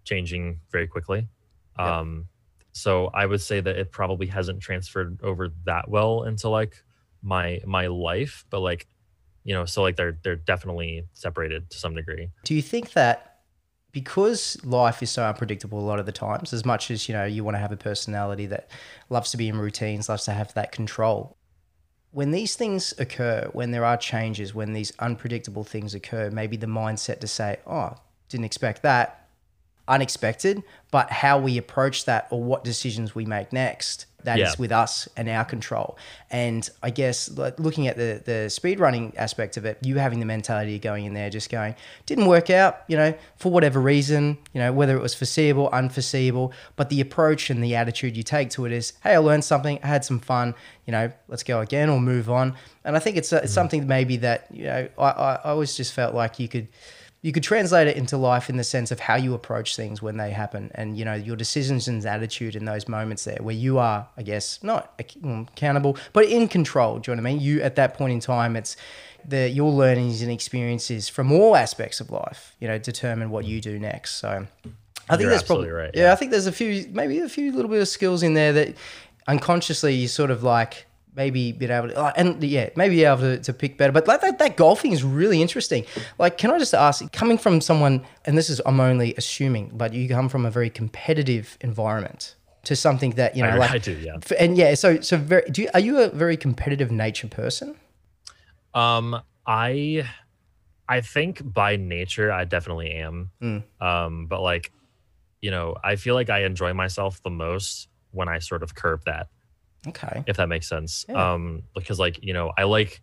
changing 0.07 0.59
very 0.71 0.87
quickly. 0.87 1.27
Yeah. 1.77 1.99
um 1.99 2.27
so 2.71 2.91
i 3.21 3.25
would 3.25 3.41
say 3.41 3.59
that 3.59 3.75
it 3.81 3.91
probably 3.91 4.27
hasn't 4.27 4.59
transferred 4.61 5.19
over 5.21 5.49
that 5.65 5.85
well 5.89 6.23
into 6.29 6.47
like 6.49 6.73
my 7.21 7.59
my 7.65 7.85
life 7.87 8.45
but 8.51 8.59
like 8.69 8.87
you 9.47 9.53
know 9.53 9.65
so 9.65 9.81
like 9.81 9.95
they're 9.95 10.17
they're 10.23 10.35
definitely 10.35 11.05
separated 11.13 11.69
to 11.71 11.77
some 11.77 11.95
degree. 11.95 12.29
Do 12.43 12.53
you 12.53 12.61
think 12.61 12.91
that 12.93 13.37
because 13.93 14.57
life 14.63 15.01
is 15.01 15.09
so 15.09 15.23
unpredictable 15.23 15.79
a 15.79 15.87
lot 15.87 15.99
of 15.99 16.05
the 16.05 16.11
times, 16.11 16.51
as 16.53 16.65
much 16.65 16.91
as 16.91 17.07
you 17.07 17.15
know 17.15 17.23
you 17.23 17.43
want 17.45 17.55
to 17.55 17.59
have 17.59 17.71
a 17.71 17.77
personality 17.77 18.45
that 18.47 18.69
loves 19.09 19.31
to 19.31 19.37
be 19.37 19.47
in 19.47 19.57
routines, 19.57 20.09
loves 20.09 20.25
to 20.25 20.31
have 20.33 20.53
that 20.55 20.71
control, 20.73 21.37
when 22.11 22.31
these 22.31 22.55
things 22.57 22.93
occur, 22.99 23.49
when 23.53 23.71
there 23.71 23.85
are 23.85 23.97
changes, 23.97 24.53
when 24.53 24.73
these 24.73 24.91
unpredictable 24.99 25.63
things 25.63 25.95
occur, 25.95 26.29
maybe 26.29 26.57
the 26.57 26.67
mindset 26.67 27.21
to 27.21 27.27
say, 27.27 27.57
"Oh, 27.65 27.95
didn't 28.27 28.45
expect 28.45 28.81
that," 28.81 29.26
unexpected, 29.87 30.63
but 30.91 31.11
how 31.11 31.39
we 31.39 31.57
approach 31.57 32.05
that 32.05 32.27
or 32.31 32.43
what 32.43 32.63
decisions 32.63 33.13
we 33.15 33.25
make 33.25 33.51
next, 33.53 34.05
that 34.23 34.39
is 34.39 34.49
Yeah. 34.49 34.55
with 34.57 34.71
us 34.71 35.07
and 35.15 35.29
our 35.29 35.45
control. 35.45 35.97
And 36.31 36.69
I 36.83 36.89
guess 36.89 37.29
like, 37.37 37.59
looking 37.59 37.87
at 37.87 37.95
the 37.97 38.21
the 38.25 38.49
speed 38.49 38.79
running 38.79 39.13
aspect 39.17 39.55
of 39.57 39.65
it, 39.65 39.77
you 39.81 39.97
having 39.97 40.19
the 40.19 40.25
mentality 40.25 40.75
of 40.75 40.81
going 40.81 41.05
in 41.05 41.13
there, 41.13 41.29
just 41.29 41.49
going, 41.49 41.75
didn't 42.05 42.25
work 42.25 42.49
out, 42.49 42.81
you 42.87 42.97
know, 42.97 43.13
for 43.37 43.51
whatever 43.51 43.79
reason, 43.79 44.37
you 44.53 44.59
know, 44.59 44.73
whether 44.73 44.97
it 44.97 45.01
was 45.01 45.13
foreseeable, 45.13 45.69
unforeseeable, 45.69 46.51
but 46.75 46.89
the 46.89 46.99
approach 46.99 47.49
and 47.49 47.63
the 47.63 47.75
attitude 47.75 48.17
you 48.17 48.23
take 48.23 48.49
to 48.51 48.65
it 48.65 48.71
is, 48.71 48.93
hey, 49.03 49.13
I 49.13 49.17
learned 49.19 49.43
something, 49.45 49.79
I 49.83 49.87
had 49.87 50.03
some 50.03 50.19
fun, 50.19 50.55
you 50.85 50.91
know, 50.91 51.11
let's 51.27 51.43
go 51.43 51.61
again 51.61 51.89
or 51.89 52.01
move 52.01 52.29
on. 52.29 52.55
And 52.83 52.95
I 52.97 52.99
think 52.99 53.17
it's, 53.17 53.31
uh, 53.31 53.41
it's 53.43 53.53
something 53.53 53.87
maybe 53.87 54.17
that, 54.17 54.47
you 54.51 54.65
know, 54.65 54.89
I, 54.97 55.03
I, 55.03 55.35
I 55.35 55.51
always 55.51 55.75
just 55.77 55.93
felt 55.93 56.13
like 56.15 56.39
you 56.39 56.47
could 56.47 56.67
you 57.27 57.33
could 57.33 57.43
translate 57.43 57.89
it 57.89 57.97
into 57.97 58.15
life 58.15 58.49
in 58.49 58.55
the 58.55 58.63
sense 58.63 58.89
of 58.89 59.01
how 59.01 59.15
you 59.15 59.33
approach 59.33 59.75
things 59.75 60.01
when 60.01 60.15
they 60.15 60.31
happen 60.31 60.71
and 60.75 60.97
you 60.97 61.03
know 61.03 61.13
your 61.13 61.35
decisions 61.35 61.85
and 61.89 62.05
attitude 62.05 62.55
in 62.55 62.63
those 62.63 62.87
moments 62.87 63.25
there 63.25 63.35
where 63.41 63.53
you 63.53 63.77
are 63.77 64.07
i 64.15 64.23
guess 64.23 64.63
not 64.63 64.97
mm, 64.97 65.45
accountable 65.49 65.97
but 66.13 66.23
in 66.23 66.47
control 66.47 66.99
do 66.99 67.11
you 67.11 67.15
know 67.17 67.21
what 67.21 67.29
i 67.29 67.33
mean 67.33 67.41
you 67.41 67.61
at 67.61 67.75
that 67.75 67.95
point 67.95 68.13
in 68.13 68.21
time 68.21 68.55
it's 68.55 68.77
the 69.27 69.49
your 69.49 69.69
learnings 69.69 70.21
and 70.21 70.31
experiences 70.31 71.09
from 71.09 71.29
all 71.33 71.57
aspects 71.57 71.99
of 71.99 72.09
life 72.11 72.55
you 72.61 72.67
know 72.67 72.77
determine 72.77 73.29
what 73.29 73.43
you 73.43 73.59
do 73.59 73.77
next 73.77 74.15
so 74.21 74.29
i 75.09 75.17
think 75.17 75.23
You're 75.23 75.31
there's 75.31 75.43
probably 75.43 75.69
right, 75.69 75.91
yeah. 75.93 76.03
yeah. 76.03 76.13
i 76.13 76.15
think 76.15 76.31
there's 76.31 76.47
a 76.47 76.53
few 76.53 76.87
maybe 76.93 77.19
a 77.19 77.27
few 77.27 77.51
little 77.51 77.69
bit 77.69 77.81
of 77.81 77.89
skills 77.89 78.23
in 78.23 78.35
there 78.35 78.53
that 78.53 78.77
unconsciously 79.27 79.93
you 79.93 80.07
sort 80.07 80.31
of 80.31 80.43
like 80.43 80.86
maybe 81.17 81.51
be 81.51 81.65
able 81.65 81.89
to, 81.89 82.13
and 82.15 82.41
yeah, 82.43 82.69
maybe 82.75 83.03
able 83.03 83.17
to, 83.21 83.39
to 83.39 83.51
pick 83.51 83.75
better. 83.75 83.91
But 83.91 84.07
like 84.07 84.21
that, 84.21 84.37
that 84.37 84.55
golfing 84.55 84.91
is 84.91 85.03
really 85.03 85.41
interesting. 85.41 85.83
Like, 86.19 86.37
can 86.37 86.51
I 86.51 86.59
just 86.59 86.75
ask, 86.75 87.11
coming 87.11 87.39
from 87.39 87.59
someone, 87.59 88.05
and 88.25 88.37
this 88.37 88.49
is, 88.49 88.61
I'm 88.65 88.79
only 88.79 89.15
assuming, 89.17 89.71
but 89.73 89.93
you 89.93 90.07
come 90.07 90.29
from 90.29 90.45
a 90.45 90.51
very 90.51 90.69
competitive 90.69 91.57
environment 91.61 92.35
to 92.65 92.75
something 92.75 93.11
that, 93.11 93.35
you 93.35 93.41
know, 93.41 93.49
I, 93.49 93.55
like, 93.55 93.71
I 93.71 93.77
do 93.79 93.93
yeah 93.93 94.17
and 94.39 94.57
yeah, 94.57 94.75
so, 94.75 95.01
so 95.01 95.17
very, 95.17 95.49
do 95.49 95.63
you, 95.63 95.69
are 95.73 95.79
you 95.79 95.99
a 95.99 96.09
very 96.09 96.37
competitive 96.37 96.91
nature 96.91 97.27
person? 97.27 97.75
Um, 98.73 99.21
I, 99.47 100.07
I 100.87 101.01
think 101.01 101.41
by 101.51 101.77
nature 101.77 102.31
I 102.31 102.45
definitely 102.45 102.91
am. 102.91 103.31
Mm. 103.41 103.63
Um, 103.81 104.27
but 104.27 104.41
like, 104.41 104.71
you 105.41 105.49
know, 105.49 105.75
I 105.83 105.95
feel 105.95 106.13
like 106.13 106.29
I 106.29 106.43
enjoy 106.43 106.73
myself 106.73 107.23
the 107.23 107.29
most 107.29 107.87
when 108.11 108.29
I 108.29 108.39
sort 108.39 108.63
of 108.63 108.75
curb 108.75 109.03
that, 109.05 109.29
Okay. 109.89 110.23
if 110.27 110.37
that 110.37 110.49
makes 110.49 110.67
sense. 110.67 111.05
Yeah. 111.09 111.33
Um, 111.33 111.63
because 111.75 111.99
like 111.99 112.23
you 112.23 112.33
know, 112.33 112.51
I 112.57 112.63
like 112.63 113.01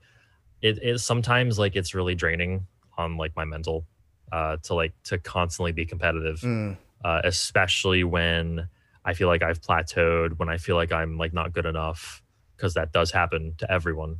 it. 0.62 0.78
It 0.82 0.98
sometimes 1.00 1.58
like 1.58 1.76
it's 1.76 1.94
really 1.94 2.14
draining 2.14 2.66
on 2.96 3.16
like 3.16 3.34
my 3.36 3.44
mental, 3.44 3.86
uh, 4.32 4.56
to 4.64 4.74
like 4.74 4.92
to 5.04 5.18
constantly 5.18 5.72
be 5.72 5.84
competitive, 5.84 6.40
Mm. 6.40 6.76
uh, 7.04 7.20
especially 7.24 8.04
when 8.04 8.68
I 9.04 9.14
feel 9.14 9.28
like 9.28 9.42
I've 9.42 9.60
plateaued, 9.60 10.38
when 10.38 10.48
I 10.48 10.56
feel 10.58 10.76
like 10.76 10.92
I'm 10.92 11.18
like 11.18 11.32
not 11.34 11.52
good 11.52 11.66
enough, 11.66 12.22
because 12.56 12.74
that 12.74 12.92
does 12.92 13.10
happen 13.10 13.54
to 13.58 13.70
everyone. 13.70 14.18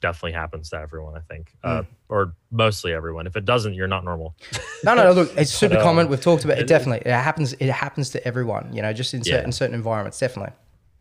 Definitely 0.00 0.32
happens 0.32 0.70
to 0.70 0.76
everyone, 0.78 1.16
I 1.16 1.20
think, 1.20 1.50
uh, 1.64 1.82
or 2.08 2.34
mostly 2.52 2.92
everyone. 2.92 3.26
If 3.26 3.34
it 3.34 3.44
doesn't, 3.44 3.74
you're 3.74 3.88
not 3.88 4.04
normal. 4.04 4.36
No, 4.84 4.94
no, 4.94 5.02
no. 5.06 5.10
look, 5.12 5.32
it's 5.36 5.50
super 5.62 5.74
But, 5.74 5.80
um, 5.80 5.84
common. 5.84 6.08
We've 6.08 6.20
talked 6.20 6.44
about 6.44 6.58
it. 6.58 6.60
it- 6.60 6.66
Definitely, 6.68 7.10
it 7.10 7.16
happens. 7.16 7.52
It 7.54 7.68
happens 7.70 8.10
to 8.10 8.24
everyone. 8.24 8.72
You 8.72 8.80
know, 8.82 8.92
just 8.92 9.12
in 9.12 9.22
Yeah. 9.24 9.38
certain 9.38 9.50
certain 9.50 9.74
environments. 9.74 10.20
Definitely. 10.20 10.52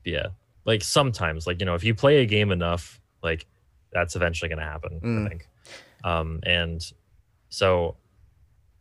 yeah 0.03 0.27
like 0.67 0.83
sometimes 0.83 1.47
like 1.47 1.59
you 1.59 1.65
know 1.65 1.73
if 1.73 1.83
you 1.83 1.95
play 1.95 2.17
a 2.21 2.25
game 2.25 2.51
enough 2.51 3.01
like 3.23 3.45
that's 3.91 4.15
eventually 4.15 4.49
going 4.49 4.59
to 4.59 4.65
happen 4.65 4.99
Mm. 5.03 5.25
i 5.25 5.29
think 5.29 5.47
um 6.03 6.39
and 6.45 6.79
so 7.49 7.95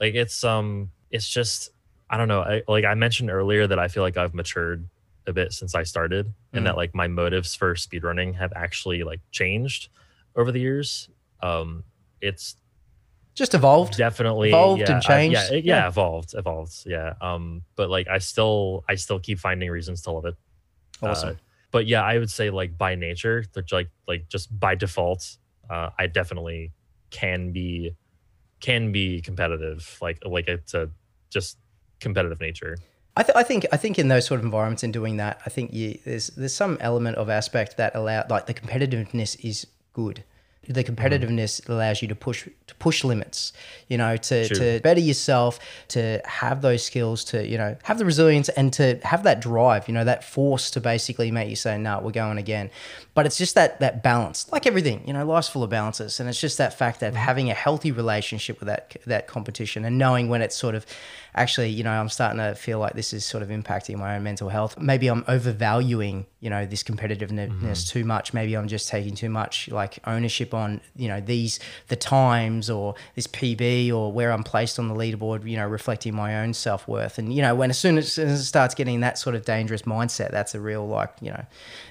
like 0.00 0.14
it's 0.14 0.44
um 0.44 0.90
it's 1.10 1.26
just 1.28 1.70
i 2.10 2.16
don't 2.18 2.28
know 2.28 2.42
I, 2.42 2.62
like 2.68 2.84
i 2.84 2.92
mentioned 2.94 3.30
earlier 3.30 3.66
that 3.66 3.78
i 3.78 3.88
feel 3.88 4.02
like 4.02 4.16
i've 4.18 4.34
matured 4.34 4.86
a 5.26 5.32
bit 5.32 5.52
since 5.52 5.74
i 5.74 5.82
started 5.84 6.26
Mm. 6.26 6.58
and 6.58 6.66
that 6.66 6.76
like 6.76 6.94
my 6.94 7.06
motives 7.08 7.54
for 7.54 7.74
speedrunning 7.74 8.34
have 8.34 8.52
actually 8.54 9.02
like 9.04 9.20
changed 9.30 9.88
over 10.34 10.50
the 10.52 10.60
years 10.60 11.08
um 11.42 11.84
it's 12.20 12.56
Just 13.34 13.54
evolved. 13.54 13.96
definitely 13.96 14.48
Evolved 14.48 14.80
yeah, 14.80 14.92
and 14.94 15.02
changed. 15.02 15.34
yeah, 15.34 15.50
yeah, 15.52 15.60
Yeah. 15.64 15.88
evolved, 15.88 16.34
evolved. 16.34 16.84
Yeah. 16.86 17.12
Um, 17.20 17.62
but 17.76 17.90
like 17.90 18.08
I 18.08 18.18
still 18.18 18.82
I 18.88 18.94
still 18.96 19.20
keep 19.20 19.38
finding 19.38 19.70
reasons 19.70 20.00
to 20.02 20.10
love 20.12 20.24
it. 20.24 20.34
Awesome. 21.02 21.28
Uh, 21.30 21.34
but 21.76 21.86
yeah, 21.86 22.02
I 22.02 22.16
would 22.16 22.30
say 22.30 22.48
like 22.48 22.78
by 22.78 22.94
nature, 22.94 23.44
like 23.70 23.90
like 24.08 24.30
just 24.30 24.58
by 24.58 24.74
default, 24.76 25.36
uh, 25.68 25.90
I 25.98 26.06
definitely 26.06 26.72
can 27.10 27.52
be 27.52 27.94
can 28.60 28.92
be 28.92 29.20
competitive. 29.20 29.98
Like 30.00 30.22
like 30.24 30.48
it's 30.48 30.72
a 30.72 30.88
just 31.28 31.58
competitive 32.00 32.40
nature. 32.40 32.78
I, 33.14 33.24
th- 33.24 33.36
I 33.36 33.42
think 33.42 33.66
I 33.72 33.76
think 33.76 33.98
in 33.98 34.08
those 34.08 34.24
sort 34.24 34.40
of 34.40 34.46
environments 34.46 34.84
and 34.84 34.90
doing 34.90 35.18
that, 35.18 35.42
I 35.44 35.50
think 35.50 35.74
you, 35.74 35.98
there's 36.06 36.28
there's 36.28 36.54
some 36.54 36.78
element 36.80 37.18
of 37.18 37.28
aspect 37.28 37.76
that 37.76 37.94
allow 37.94 38.24
like 38.30 38.46
the 38.46 38.54
competitiveness 38.54 39.36
is 39.44 39.66
good. 39.92 40.24
The 40.68 40.84
mm-hmm. 40.84 40.94
competitiveness 40.94 41.68
allows 41.68 42.02
you 42.02 42.08
to 42.08 42.14
push 42.14 42.48
to 42.66 42.74
push 42.76 43.04
limits, 43.04 43.52
you 43.88 43.96
know, 43.98 44.16
to, 44.16 44.48
True. 44.48 44.56
to 44.56 44.80
better 44.80 45.00
yourself, 45.00 45.58
to 45.88 46.20
have 46.24 46.62
those 46.62 46.82
skills, 46.82 47.24
to 47.24 47.46
you 47.46 47.58
know 47.58 47.76
have 47.84 47.98
the 47.98 48.04
resilience 48.04 48.48
and 48.50 48.72
to 48.74 48.98
have 49.02 49.22
that 49.24 49.40
drive, 49.40 49.88
you 49.88 49.94
know, 49.94 50.04
that 50.04 50.24
force 50.24 50.70
to 50.72 50.80
basically 50.80 51.30
make 51.30 51.48
you 51.48 51.56
say, 51.56 51.78
"No, 51.78 52.00
we're 52.00 52.10
going 52.10 52.38
again." 52.38 52.70
But 53.14 53.26
it's 53.26 53.38
just 53.38 53.54
that 53.54 53.80
that 53.80 54.02
balance, 54.02 54.50
like 54.52 54.66
everything, 54.66 55.02
you 55.06 55.12
know, 55.12 55.24
life's 55.24 55.48
full 55.48 55.62
of 55.62 55.70
balances, 55.70 56.20
and 56.20 56.28
it's 56.28 56.40
just 56.40 56.58
that 56.58 56.76
fact 56.76 57.00
that 57.00 57.12
mm-hmm. 57.12 57.22
having 57.22 57.50
a 57.50 57.54
healthy 57.54 57.92
relationship 57.92 58.60
with 58.60 58.66
that 58.66 58.96
that 59.06 59.26
competition 59.26 59.84
and 59.84 59.98
knowing 59.98 60.28
when 60.28 60.42
it's 60.42 60.56
sort 60.56 60.74
of 60.74 60.86
actually, 61.36 61.68
you 61.68 61.84
know, 61.84 61.90
I'm 61.90 62.08
starting 62.08 62.38
to 62.38 62.54
feel 62.54 62.78
like 62.78 62.94
this 62.94 63.12
is 63.12 63.24
sort 63.24 63.42
of 63.42 63.50
impacting 63.50 63.98
my 63.98 64.16
own 64.16 64.22
mental 64.22 64.48
health. 64.48 64.78
Maybe 64.78 65.08
I'm 65.08 65.22
overvaluing, 65.28 66.26
you 66.40 66.48
know, 66.48 66.64
this 66.64 66.82
competitiveness 66.82 67.50
mm-hmm. 67.50 67.72
too 67.72 68.04
much. 68.04 68.32
Maybe 68.32 68.56
I'm 68.56 68.68
just 68.68 68.88
taking 68.88 69.14
too 69.14 69.28
much 69.28 69.68
like 69.68 69.98
ownership 70.06 70.54
on, 70.54 70.80
you 70.96 71.08
know, 71.08 71.20
these 71.20 71.60
the 71.88 71.96
times 71.96 72.70
or 72.70 72.94
this 73.14 73.26
PB 73.26 73.92
or 73.92 74.10
where 74.10 74.32
I'm 74.32 74.44
placed 74.44 74.78
on 74.78 74.88
the 74.88 74.94
leaderboard, 74.94 75.48
you 75.48 75.56
know, 75.56 75.66
reflecting 75.66 76.14
my 76.14 76.40
own 76.40 76.54
self 76.54 76.88
worth. 76.88 77.18
And 77.18 77.32
you 77.32 77.42
know, 77.42 77.54
when 77.54 77.70
as 77.70 77.78
soon 77.78 77.98
as, 77.98 78.18
as 78.18 78.40
it 78.40 78.44
starts 78.44 78.74
getting 78.74 79.00
that 79.00 79.18
sort 79.18 79.36
of 79.36 79.44
dangerous 79.44 79.82
mindset, 79.82 80.30
that's 80.30 80.54
a 80.54 80.60
real 80.60 80.86
like, 80.88 81.12
you 81.20 81.30
know, 81.30 81.44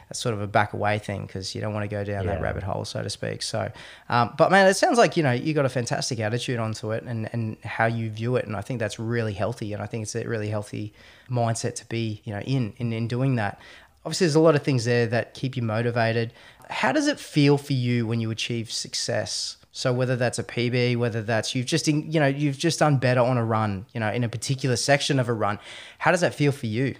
that's 0.08 0.20
sort 0.20 0.34
of 0.36 0.42
a 0.42 0.48
back 0.48 0.74
away 0.74 1.00
thing 1.00 1.26
because 1.26 1.56
you 1.56 1.62
don't 1.62 1.74
want 1.74 1.84
to 1.84 1.88
go 1.88 2.04
down 2.04 2.26
that 2.28 2.42
rabbit 2.42 2.64
hole, 2.64 2.86
so 2.86 3.02
to 3.02 3.10
speak. 3.10 3.42
So, 3.42 3.72
um, 4.10 4.34
but 4.38 4.52
man, 4.52 4.68
it 4.68 4.76
sounds 4.76 4.98
like 4.98 5.18
you 5.18 5.24
know 5.24 5.32
you 5.32 5.54
got 5.54 5.66
a 5.66 5.70
fantastic 5.70 6.20
attitude 6.20 6.60
onto 6.60 6.92
it 6.92 7.04
and 7.04 7.30
and 7.34 7.58
how 7.64 7.86
you 7.86 8.10
view 8.10 8.36
it, 8.36 8.46
and 8.46 8.56
I 8.56 8.62
think 8.62 8.80
that's 8.80 9.00
really 9.00 9.34
healthy, 9.34 9.74
and 9.74 9.82
I 9.82 9.86
think 9.86 10.04
it's 10.04 10.16
a 10.16 10.28
really 10.28 10.50
healthy 10.50 10.94
mindset 11.30 11.76
to 11.76 11.86
be 11.86 12.22
you 12.24 12.34
know 12.34 12.42
in 12.42 12.74
in, 12.78 12.94
in 12.94 13.08
doing 13.08 13.36
that. 13.36 13.60
Obviously, 14.06 14.28
there's 14.28 14.36
a 14.36 14.40
lot 14.40 14.56
of 14.56 14.62
things 14.62 14.86
there 14.86 15.08
that 15.08 15.34
keep 15.34 15.56
you 15.56 15.64
motivated. 15.64 16.32
How 16.70 16.92
does 16.92 17.08
it 17.08 17.20
feel 17.20 17.58
for 17.58 17.74
you 17.74 18.06
when 18.06 18.20
you 18.20 18.30
achieve 18.30 18.72
success? 18.72 19.58
So 19.72 19.92
whether 19.92 20.16
that's 20.16 20.40
a 20.40 20.44
PB, 20.44 20.96
whether 20.96 21.22
that's 21.22 21.54
you've 21.54 21.66
just 21.66 21.88
in, 21.88 22.10
you 22.12 22.20
know 22.20 22.28
you've 22.28 22.58
just 22.58 22.80
done 22.80 22.98
better 22.98 23.20
on 23.20 23.38
a 23.38 23.44
run, 23.44 23.88
you 23.94 24.00
know, 24.00 24.12
in 24.12 24.24
a 24.24 24.30
particular 24.30 24.76
section 24.76 25.20
of 25.20 25.28
a 25.28 25.34
run, 25.34 25.60
how 25.98 26.12
does 26.12 26.22
that 26.22 26.34
feel 26.34 26.52
for 26.52 26.68
you? 26.68 26.96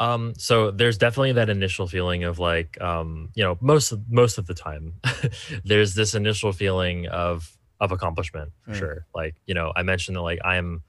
Um, 0.00 0.32
so 0.38 0.70
there's 0.70 0.96
definitely 0.98 1.32
that 1.32 1.50
initial 1.50 1.86
feeling 1.86 2.24
of 2.24 2.38
like, 2.38 2.80
um, 2.80 3.28
you 3.34 3.44
know, 3.44 3.58
most 3.60 3.92
of, 3.92 4.00
most 4.10 4.38
of 4.38 4.46
the 4.46 4.54
time, 4.54 4.94
there's 5.64 5.94
this 5.94 6.14
initial 6.14 6.52
feeling 6.52 7.06
of 7.06 7.56
of 7.80 7.92
accomplishment 7.92 8.52
for 8.64 8.70
Mm. 8.72 8.78
sure. 8.78 9.06
Like, 9.14 9.36
you 9.46 9.54
know, 9.54 9.72
I 9.76 9.82
mentioned 9.82 10.16
that 10.16 10.22
like 10.22 10.40
I'm 10.44 10.82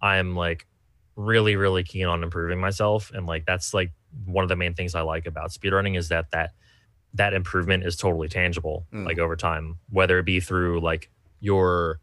I'm 0.00 0.34
like 0.36 0.66
really 1.16 1.56
really 1.56 1.82
keen 1.84 2.06
on 2.06 2.22
improving 2.22 2.60
myself, 2.60 3.10
and 3.12 3.26
like 3.26 3.44
that's 3.44 3.74
like 3.74 3.92
one 4.24 4.44
of 4.44 4.48
the 4.48 4.56
main 4.56 4.74
things 4.74 4.94
I 4.94 5.00
like 5.02 5.26
about 5.26 5.50
speedrunning 5.50 5.96
is 5.98 6.08
that 6.08 6.30
that 6.30 6.52
that 7.14 7.34
improvement 7.34 7.84
is 7.84 7.96
totally 7.96 8.28
tangible, 8.28 8.86
Mm. 8.92 9.04
like 9.06 9.18
over 9.18 9.36
time, 9.36 9.78
whether 9.90 10.18
it 10.20 10.24
be 10.24 10.38
through 10.40 10.80
like 10.80 11.10
your 11.40 11.98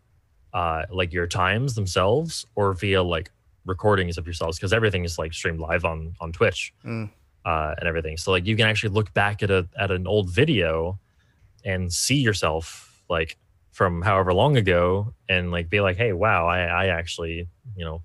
uh 0.54 0.84
like 0.92 1.14
your 1.14 1.28
times 1.28 1.76
themselves 1.76 2.46
or 2.56 2.74
via 2.74 3.02
like 3.04 3.32
recordings 3.66 4.18
of 4.18 4.26
yourselves 4.26 4.58
because 4.58 4.74
everything 4.74 5.04
is 5.06 5.18
like 5.20 5.34
streamed 5.34 5.60
live 5.60 5.86
on 5.86 6.14
on 6.20 6.32
Twitch 6.32 6.74
Mm. 6.86 7.10
uh, 7.46 7.76
and 7.78 7.88
everything. 7.88 8.18
So 8.18 8.32
like 8.32 8.46
you 8.46 8.56
can 8.56 8.68
actually 8.68 8.94
look 8.94 9.14
back 9.14 9.44
at 9.44 9.52
a 9.52 9.68
at 9.80 9.92
an 9.92 10.08
old 10.08 10.30
video 10.30 11.00
and 11.64 11.92
see 11.94 12.16
yourself 12.16 13.04
like 13.10 13.38
from 13.72 14.02
however 14.02 14.34
long 14.34 14.58
ago 14.58 15.14
and 15.30 15.52
like 15.52 15.70
be 15.70 15.80
like, 15.80 15.98
hey, 15.98 16.14
wow, 16.14 16.48
I 16.48 16.62
I 16.62 16.86
actually 16.88 17.48
you 17.76 17.86
know. 17.86 18.02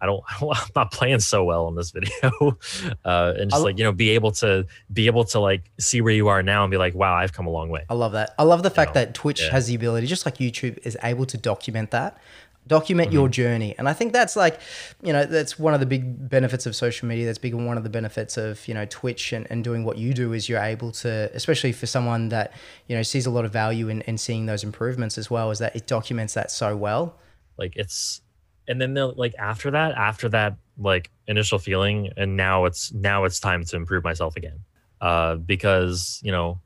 I 0.00 0.06
don't, 0.06 0.22
I'm 0.42 0.68
not 0.76 0.92
playing 0.92 1.20
so 1.20 1.44
well 1.44 1.66
in 1.68 1.76
this 1.76 1.90
video, 1.90 2.58
uh, 3.06 3.32
and 3.38 3.50
just 3.50 3.62
like 3.62 3.78
you 3.78 3.84
know, 3.84 3.92
be 3.92 4.10
able 4.10 4.32
to 4.32 4.66
be 4.92 5.06
able 5.06 5.24
to 5.26 5.40
like 5.40 5.70
see 5.78 6.02
where 6.02 6.12
you 6.12 6.28
are 6.28 6.42
now 6.42 6.62
and 6.62 6.70
be 6.70 6.76
like, 6.76 6.94
wow, 6.94 7.14
I've 7.14 7.32
come 7.32 7.46
a 7.46 7.50
long 7.50 7.70
way. 7.70 7.86
I 7.88 7.94
love 7.94 8.12
that. 8.12 8.34
I 8.38 8.42
love 8.42 8.62
the 8.62 8.68
fact 8.68 8.94
know, 8.94 9.00
that 9.00 9.14
Twitch 9.14 9.40
yeah. 9.40 9.52
has 9.52 9.66
the 9.68 9.74
ability, 9.74 10.06
just 10.06 10.26
like 10.26 10.36
YouTube 10.36 10.78
is 10.84 10.98
able 11.02 11.24
to 11.26 11.38
document 11.38 11.90
that, 11.92 12.18
document 12.66 13.08
Mm-hmm. 13.08 13.14
your 13.14 13.28
journey. 13.28 13.74
And 13.78 13.88
I 13.88 13.92
think 13.92 14.12
that's 14.12 14.36
like, 14.36 14.60
you 15.02 15.12
know, 15.12 15.24
that's 15.26 15.58
one 15.58 15.74
of 15.74 15.80
the 15.80 15.86
big 15.86 16.28
benefits 16.28 16.64
of 16.66 16.74
social 16.74 17.06
media. 17.08 17.26
That's 17.26 17.38
big 17.38 17.54
one 17.54 17.76
of 17.76 17.84
the 17.84 17.90
benefits 17.90 18.36
of, 18.36 18.66
you 18.66 18.74
know, 18.74 18.86
Twitch 18.86 19.32
and, 19.32 19.46
and 19.50 19.62
doing 19.62 19.84
what 19.84 19.98
you 19.98 20.14
do 20.14 20.32
is 20.32 20.48
you're 20.48 20.62
able 20.62 20.92
to, 20.92 21.30
especially 21.34 21.72
for 21.72 21.86
someone 21.86 22.30
that, 22.30 22.52
you 22.88 22.96
know, 22.96 23.02
sees 23.02 23.26
a 23.26 23.30
lot 23.30 23.44
of 23.44 23.52
value 23.52 23.88
in, 23.88 24.00
in 24.02 24.16
seeing 24.16 24.46
those 24.46 24.64
improvements 24.64 25.18
as 25.18 25.30
well, 25.30 25.50
is 25.50 25.58
that 25.58 25.76
it 25.76 25.86
documents 25.86 26.34
that 26.34 26.50
so 26.50 26.76
well. 26.76 27.18
like 27.58 27.74
it's 27.76 28.20
and 28.66 28.80
then 28.80 28.94
they'll 28.94 29.12
like 29.16 29.34
after 29.38 29.70
that 29.70 29.92
after 29.92 30.28
that 30.30 30.56
like 30.78 31.10
initial 31.28 31.58
feeling 31.58 32.10
and 32.16 32.34
now 32.36 32.64
it's 32.64 32.92
now 32.94 33.24
it's 33.24 33.38
time 33.38 33.62
to 33.62 33.76
improve 33.76 34.02
myself 34.02 34.36
again 34.36 34.58
uh 35.02 35.34
because 35.36 36.18
you 36.24 36.32
know 36.32 36.58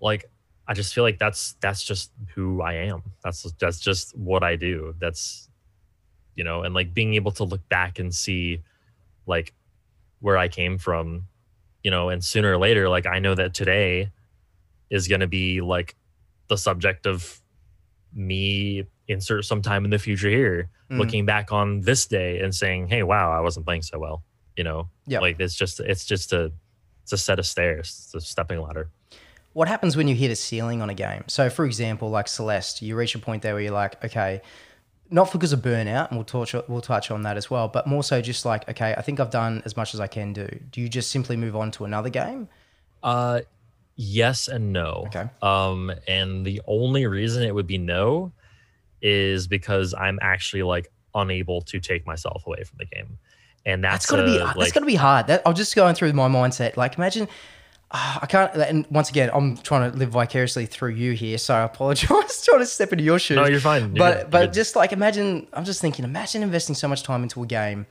like 0.00 0.24
i 0.68 0.74
just 0.74 0.94
feel 0.94 1.02
like 1.02 1.18
that's 1.18 1.54
that's 1.60 1.82
just 1.82 2.12
who 2.34 2.60
i 2.62 2.74
am. 2.74 3.02
That's 3.24 3.42
that's 3.58 3.80
just 3.80 4.16
what 4.16 4.42
i 4.44 4.54
do. 4.56 4.94
That's 5.00 5.48
you 6.36 6.44
know 6.44 6.62
and 6.62 6.74
like 6.74 6.94
being 6.94 7.14
able 7.14 7.32
to 7.32 7.44
look 7.44 7.66
back 7.68 7.98
and 7.98 8.14
see 8.14 8.62
like 9.26 9.52
where 10.20 10.36
i 10.38 10.46
came 10.46 10.78
from 10.78 11.26
you 11.82 11.90
know 11.90 12.10
and 12.10 12.22
sooner 12.22 12.52
or 12.52 12.58
later 12.58 12.88
like 12.88 13.06
i 13.06 13.18
know 13.18 13.34
that 13.34 13.54
today 13.54 14.10
is 14.90 15.08
going 15.08 15.20
to 15.20 15.26
be 15.26 15.60
like 15.60 15.96
the 16.48 16.56
subject 16.56 17.06
of 17.06 17.40
me 18.14 18.84
insert 19.06 19.44
sometime 19.44 19.84
in 19.84 19.90
the 19.90 19.98
future 19.98 20.28
here 20.30 20.70
Mm. 20.90 20.98
looking 21.00 21.26
back 21.26 21.52
on 21.52 21.82
this 21.82 22.06
day 22.06 22.40
and 22.40 22.54
saying 22.54 22.86
hey 22.88 23.02
wow 23.02 23.30
i 23.30 23.40
wasn't 23.40 23.66
playing 23.66 23.82
so 23.82 23.98
well 23.98 24.22
you 24.56 24.64
know? 24.64 24.88
Yeah, 25.06 25.20
like 25.20 25.38
it's 25.38 25.54
just 25.54 25.80
it's 25.80 26.04
just 26.06 26.32
a 26.32 26.50
it's 27.02 27.12
a 27.12 27.18
set 27.18 27.38
of 27.38 27.44
stairs 27.46 27.88
it's 28.06 28.14
a 28.14 28.20
stepping 28.26 28.60
ladder 28.62 28.88
What 29.52 29.68
happens 29.68 29.96
when 29.96 30.08
you 30.08 30.14
hit 30.14 30.30
a 30.30 30.36
ceiling 30.36 30.82
on 30.82 30.90
a 30.90 30.94
game? 30.94 31.24
So, 31.26 31.50
for 31.50 31.64
example, 31.64 32.10
like 32.10 32.28
Celeste, 32.28 32.82
you 32.82 32.94
reach 32.96 33.14
a 33.14 33.18
point 33.18 33.42
there 33.42 33.54
where 33.54 33.62
you're 33.62 33.72
like, 33.72 34.02
okay, 34.04 34.40
not 35.10 35.32
because 35.32 35.52
of 35.52 35.60
burnout, 35.60 36.08
and 36.10 36.18
we'll 36.18 36.24
touch 36.24 36.54
we'll 36.68 36.80
touch 36.82 37.10
on 37.10 37.22
that 37.22 37.36
as 37.36 37.50
well, 37.50 37.66
but 37.68 37.86
more 37.86 38.02
so 38.04 38.20
just 38.20 38.44
like, 38.44 38.68
okay, 38.68 38.94
I 38.96 39.02
think 39.02 39.20
I've 39.20 39.30
done 39.30 39.62
as 39.64 39.76
much 39.76 39.94
as 39.94 40.00
I 40.00 40.06
can 40.06 40.32
do. 40.32 40.46
Do 40.70 40.80
you 40.80 40.88
just 40.88 41.10
simply 41.10 41.36
move 41.36 41.56
on 41.56 41.70
to 41.72 41.84
another 41.84 42.10
game? 42.10 42.48
uh 43.02 43.40
yes 43.94 44.48
and 44.48 44.72
no 44.72 45.04
Okay. 45.06 45.28
um 45.40 45.92
and 46.08 46.44
the 46.44 46.60
only 46.66 47.06
reason 47.06 47.44
it 47.44 47.54
would 47.54 47.66
be 47.68 47.78
no 47.78 48.32
is 49.00 49.46
because 49.46 49.94
i'm 49.94 50.18
actually 50.20 50.64
like 50.64 50.90
unable 51.14 51.60
to 51.62 51.78
take 51.78 52.04
myself 52.06 52.44
away 52.46 52.64
from 52.64 52.78
the 52.78 52.86
game 52.86 53.18
and 53.64 53.84
that's, 53.84 54.06
That's 54.06 54.10
gotta 54.10 54.24
be 54.24 54.36
a, 54.36 54.44
that's 54.46 54.56
like 54.56 54.74
gotta 54.74 54.86
be 54.86 54.94
hard. 54.94 55.26
That 55.28 55.42
I'm 55.46 55.54
just 55.54 55.76
going 55.76 55.94
through 55.94 56.12
my 56.14 56.26
mindset. 56.28 56.76
Like, 56.76 56.96
imagine. 56.96 57.28
Ah, 57.90 58.18
I 58.22 58.26
can't. 58.26 58.54
And 58.54 58.86
once 58.90 59.08
again, 59.10 59.30
I'm 59.32 59.56
trying 59.56 59.90
to 59.90 59.96
live 59.96 60.10
vicariously 60.10 60.66
through 60.66 60.90
you 60.90 61.12
here, 61.12 61.38
so 61.38 61.54
I 61.54 61.62
apologize. 61.62 62.08
trying 62.44 62.60
to 62.60 62.66
step 62.66 62.92
into 62.92 63.04
your 63.04 63.18
shoes. 63.18 63.36
no 63.36 63.46
you're 63.46 63.60
fine 63.60 63.82
You're 63.94 63.98
but 63.98 64.16
good. 64.22 64.30
But 64.30 64.40
good. 64.46 64.52
just 64.54 64.74
like 64.76 64.92
imagine 64.92 65.46
i'm 65.52 65.64
just 65.66 65.80
thinking 65.82 66.04
imagine 66.04 66.42
investing 66.42 66.74
so 66.74 66.88
much 66.88 67.02
time 67.02 67.22
into 67.22 67.42
a 67.42 67.46
game 67.46 67.86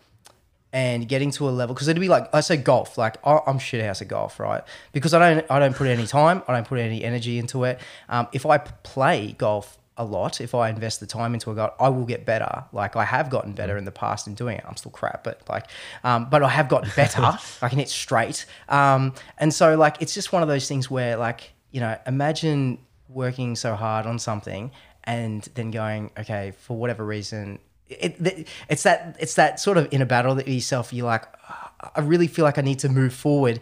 and 0.73 1.07
getting 1.07 1.29
to 1.31 1.47
a 1.47 1.51
level 1.51 1.75
because 1.75 1.87
it'd 1.87 2.01
be 2.01 2.07
like 2.07 2.27
i 2.33 2.39
say 2.41 2.57
golf 2.57 2.97
like 2.97 3.17
I- 3.25 3.41
i'm 3.45 3.59
shit 3.59 3.83
house 3.85 4.01
at 4.01 4.07
golf 4.07 4.39
right 4.39 4.63
because 4.93 5.13
i 5.13 5.19
don't 5.19 5.45
i 5.51 5.59
don't 5.59 5.75
put 5.75 5.87
any 5.87 6.07
time 6.07 6.41
i 6.47 6.53
don't 6.53 6.67
put 6.67 6.79
any 6.79 7.03
energy 7.03 7.37
into 7.37 7.65
it 7.65 7.79
um, 8.09 8.27
if 8.33 8.45
I 8.47 8.57
play 8.57 9.33
golf 9.37 9.77
a 9.97 10.03
lot. 10.03 10.39
If 10.41 10.53
i 10.55 10.69
invest 10.69 10.99
the 10.99 11.07
time 11.07 11.33
into 11.33 11.51
a 11.51 11.55
golf 11.55 11.73
i 11.79 11.89
will 11.89 12.05
get 12.05 12.25
better. 12.25 12.65
Like 12.71 12.95
i 12.95 13.03
have 13.03 13.29
gotten 13.29 13.53
better 13.53 13.77
in 13.77 13.85
the 13.85 13.91
past 13.91 14.27
in 14.27 14.33
doing 14.33 14.57
it. 14.57 14.65
I'm 14.67 14.75
still 14.75 14.91
crap 14.91 15.23
but 15.23 15.41
like 15.49 15.65
um, 16.03 16.29
but 16.29 16.43
i 16.43 16.49
have 16.49 16.69
gotten 16.69 16.91
better. 16.95 17.21
I 17.61 17.69
can 17.69 17.79
hit 17.79 17.89
straight. 17.89 18.45
Um, 18.69 19.13
and 19.37 19.53
so 19.53 19.77
like 19.77 20.01
it's 20.01 20.13
just 20.13 20.31
one 20.31 20.41
of 20.41 20.47
those 20.47 20.67
things 20.67 20.89
where 20.89 21.17
like 21.17 21.51
you 21.71 21.79
know 21.79 21.97
imagine 22.05 22.79
working 23.09 23.55
so 23.55 23.75
hard 23.75 24.05
on 24.05 24.19
something 24.19 24.71
and 25.03 25.43
then 25.55 25.71
going 25.71 26.11
okay 26.17 26.51
for 26.51 26.75
whatever 26.75 27.05
reason 27.05 27.57
it, 27.87 28.19
it 28.19 28.47
it's 28.69 28.83
that 28.83 29.15
it's 29.19 29.35
that 29.35 29.59
sort 29.61 29.77
of 29.77 29.87
inner 29.91 30.05
battle 30.05 30.35
that 30.35 30.47
yourself 30.47 30.91
you're 30.91 31.05
like 31.05 31.23
"Ah, 31.47 31.91
I 31.95 32.01
really 32.01 32.27
feel 32.27 32.43
like 32.43 32.57
I 32.57 32.61
need 32.61 32.79
to 32.79 32.89
move 32.89 33.13
forward 33.13 33.61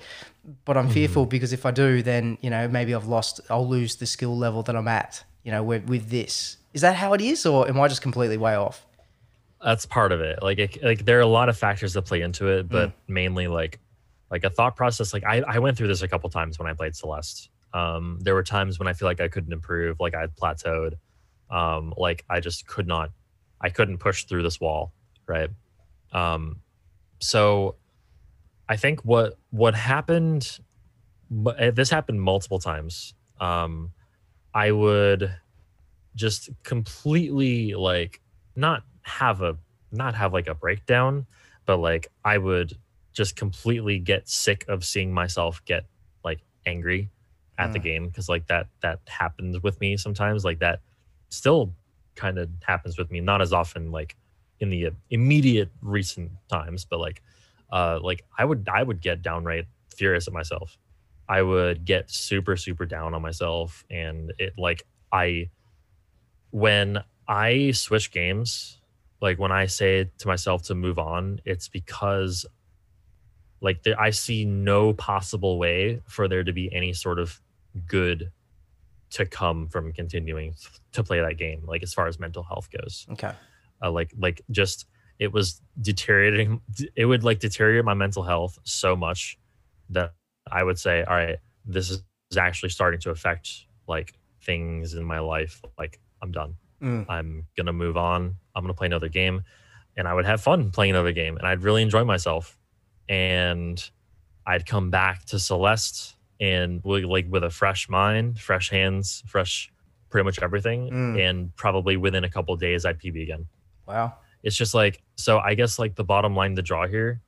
but 0.66 0.78
I'm 0.78 0.90
fearful 0.90 1.26
because 1.26 1.54
if 1.54 1.66
I 1.66 1.72
do, 1.72 2.02
then 2.02 2.38
you 2.42 2.50
know 2.50 2.68
maybe 2.68 2.94
I've 2.94 3.08
lost. 3.08 3.42
I'll 3.50 3.68
lose 3.68 3.96
the 3.96 4.06
skill 4.06 4.38
level 4.38 4.64
that 4.64 4.76
I'm 4.76 4.88
at. 4.88 5.24
You 5.46 5.52
know, 5.52 5.64
with, 5.64 5.88
with 5.88 6.10
this, 6.10 6.58
is 6.74 6.82
that 6.82 6.96
how 6.96 7.14
it 7.14 7.22
is, 7.22 7.46
or 7.46 7.68
am 7.70 7.80
I 7.80 7.88
just 7.88 8.02
completely 8.02 8.36
way 8.36 8.56
off? 8.56 8.86
That's 9.64 9.86
part 9.86 10.12
of 10.12 10.20
it. 10.20 10.44
Like, 10.44 10.60
it, 10.60 10.84
like 10.84 11.06
there 11.06 11.18
are 11.20 11.22
a 11.22 11.28
lot 11.28 11.48
of 11.50 11.58
factors 11.58 11.94
that 11.94 12.02
play 12.02 12.22
into 12.22 12.48
it, 12.48 12.68
but 12.68 12.92
mainly 13.08 13.48
like, 13.48 13.80
like 14.30 14.44
a 14.44 14.50
thought 14.50 14.76
process. 14.76 15.14
Like 15.14 15.24
I, 15.24 15.42
I 15.42 15.60
went 15.60 15.78
through 15.78 15.88
this 15.88 16.02
a 16.02 16.08
couple 16.08 16.30
times 16.30 16.60
when 16.60 16.68
I 16.68 16.74
played 16.74 16.96
Celeste. 16.96 17.50
Um, 17.74 18.20
there 18.22 18.34
were 18.34 18.44
times 18.44 18.80
when 18.80 18.88
I 18.88 18.94
feel 18.94 19.08
like 19.08 19.22
I 19.22 19.28
couldn't 19.28 19.54
improve, 19.54 20.00
like 20.00 20.16
I 20.16 20.22
had 20.22 20.36
plateaued, 20.36 20.94
um, 21.52 21.94
like 21.96 22.26
I 22.30 22.40
just 22.40 22.66
could 22.66 22.88
not, 22.88 23.12
I 23.62 23.70
couldn't 23.70 24.00
push 24.00 24.26
through 24.26 24.44
this 24.44 24.60
wall, 24.60 24.94
right? 25.28 25.50
Um, 26.12 26.62
so 27.20 27.76
I 28.68 28.78
think 28.78 29.02
what 29.02 29.38
what 29.52 29.76
happened, 29.76 30.60
uh, 31.46 31.72
this 31.72 31.90
happened 31.90 32.22
multiple 32.22 32.60
times. 32.60 33.14
Um, 33.40 33.92
I 34.56 34.72
would 34.72 35.32
just 36.16 36.50
completely 36.64 37.76
like 37.76 38.22
not 38.56 38.84
have 39.04 39.42
a 39.42 39.58
not 39.92 40.16
have 40.16 40.34
like 40.34 40.48
a 40.48 40.56
breakdown, 40.56 41.28
but 41.66 41.78
like 41.78 42.08
I 42.24 42.38
would 42.38 42.78
just 43.14 43.36
completely 43.36 44.00
get 44.00 44.30
sick 44.30 44.66
of 44.68 44.86
seeing 44.86 45.14
myself 45.14 45.64
get 45.66 45.86
like 46.24 46.42
angry 46.66 47.12
at 47.58 47.74
the 47.74 47.80
Mm. 47.80 47.84
game 47.84 48.08
because 48.08 48.30
like 48.30 48.48
that 48.48 48.68
that 48.82 49.00
happens 49.08 49.62
with 49.64 49.80
me 49.82 49.98
sometimes 49.98 50.44
like 50.46 50.60
that 50.60 50.82
still 51.30 51.74
kind 52.16 52.38
of 52.40 52.50
happens 52.64 52.98
with 52.98 53.12
me 53.12 53.22
not 53.22 53.42
as 53.42 53.54
often 53.54 53.92
like 53.92 54.16
in 54.60 54.70
the 54.70 54.90
immediate 55.10 55.70
recent 55.82 56.32
times 56.50 56.86
but 56.86 57.00
like 57.00 57.22
uh 57.72 58.00
like 58.02 58.24
i 58.38 58.46
would 58.46 58.68
i 58.74 58.84
would 58.84 59.02
get 59.02 59.22
downright 59.22 59.66
furious 59.96 60.28
at 60.28 60.34
myself 60.34 60.78
i 61.28 61.42
would 61.42 61.86
get 61.86 62.10
super 62.10 62.56
super 62.56 62.86
down 62.86 63.14
on 63.14 63.22
myself 63.22 63.84
and 63.90 64.34
it 64.40 64.54
like 64.58 64.84
i 65.12 65.50
when 66.52 67.04
i 67.28 67.72
switch 67.72 68.12
games 68.12 68.80
like 69.22 69.40
when 69.40 69.52
i 69.52 69.66
say 69.66 70.10
to 70.18 70.28
myself 70.28 70.64
to 70.64 70.76
move 70.76 71.00
on 71.00 71.40
it's 71.46 71.68
because 71.68 72.46
like 73.62 73.84
there, 73.84 74.00
i 74.00 74.10
see 74.10 74.46
no 74.46 74.94
possible 74.94 75.58
way 75.58 76.02
for 76.08 76.28
there 76.28 76.44
to 76.44 76.54
be 76.54 76.74
any 76.74 76.94
sort 76.94 77.20
of 77.20 77.42
good 77.88 78.32
to 79.10 79.26
come 79.26 79.68
from 79.68 79.92
continuing 79.94 80.54
to 80.92 81.04
play 81.04 81.20
that 81.20 81.38
game 81.38 81.64
like 81.66 81.84
as 81.84 81.94
far 81.94 82.08
as 82.08 82.20
mental 82.20 82.44
health 82.44 82.70
goes 82.72 83.06
Okay. 83.12 83.32
uh, 83.84 83.92
like 83.92 84.12
like 84.18 84.42
just 84.52 84.86
it 85.20 85.32
was 85.32 85.62
deteriorating 85.82 86.62
it 86.96 87.06
would 87.06 87.24
like 87.24 87.40
deteriorate 87.40 87.86
my 87.86 87.94
mental 87.94 88.24
health 88.24 88.60
so 88.64 88.96
much 88.96 89.38
that 89.90 90.14
i 90.52 90.64
would 90.64 90.78
say 90.80 91.04
all 91.04 91.16
right 91.16 91.38
this 91.66 91.90
is 91.90 92.04
actually 92.38 92.70
starting 92.70 93.00
to 93.00 93.10
affect 93.10 93.66
like 93.88 94.14
things 94.42 94.94
in 94.94 95.04
my 95.04 95.20
life 95.20 95.62
like 95.78 96.00
i'm 96.22 96.32
done 96.32 96.56
Mm. 96.82 97.06
i'm 97.08 97.48
gonna 97.56 97.72
move 97.74 97.96
on 97.96 98.36
i'm 98.54 98.64
gonna 98.64 98.74
play 98.74 98.88
another 98.88 99.08
game 99.08 99.44
and 99.96 100.08
i 100.10 100.14
would 100.14 100.26
have 100.26 100.42
fun 100.42 100.72
playing 100.72 100.92
another 100.92 101.14
game 101.14 101.38
and 101.38 101.48
i'd 101.48 101.64
really 101.64 101.82
enjoy 101.82 102.04
myself 102.04 102.58
and 103.08 103.90
i'd 104.46 104.66
come 104.66 104.90
back 104.90 105.24
to 105.26 105.40
celeste 105.40 106.16
and 106.42 106.82
like 106.84 107.26
with 107.30 107.44
a 107.46 107.50
fresh 107.50 107.88
mind 107.88 108.38
fresh 108.40 108.70
hands 108.70 109.24
fresh 109.26 109.72
pretty 110.10 110.26
much 110.26 110.38
everything 110.42 110.90
Mm. 110.92 111.30
and 111.30 111.56
probably 111.56 111.96
within 111.98 112.24
a 112.26 112.30
couple 112.30 112.54
of 112.54 112.60
days 112.60 112.86
i'd 112.86 113.00
pb 113.00 113.24
again 113.24 113.48
Wow. 113.88 114.16
it's 114.44 114.56
just 114.58 114.74
like 114.74 115.02
so 115.16 115.40
i 115.40 115.54
guess 115.56 115.80
like 115.80 115.96
the 115.96 116.04
bottom 116.04 116.36
line 116.36 116.56
to 116.58 116.62
draw 116.62 116.88
here 116.88 117.22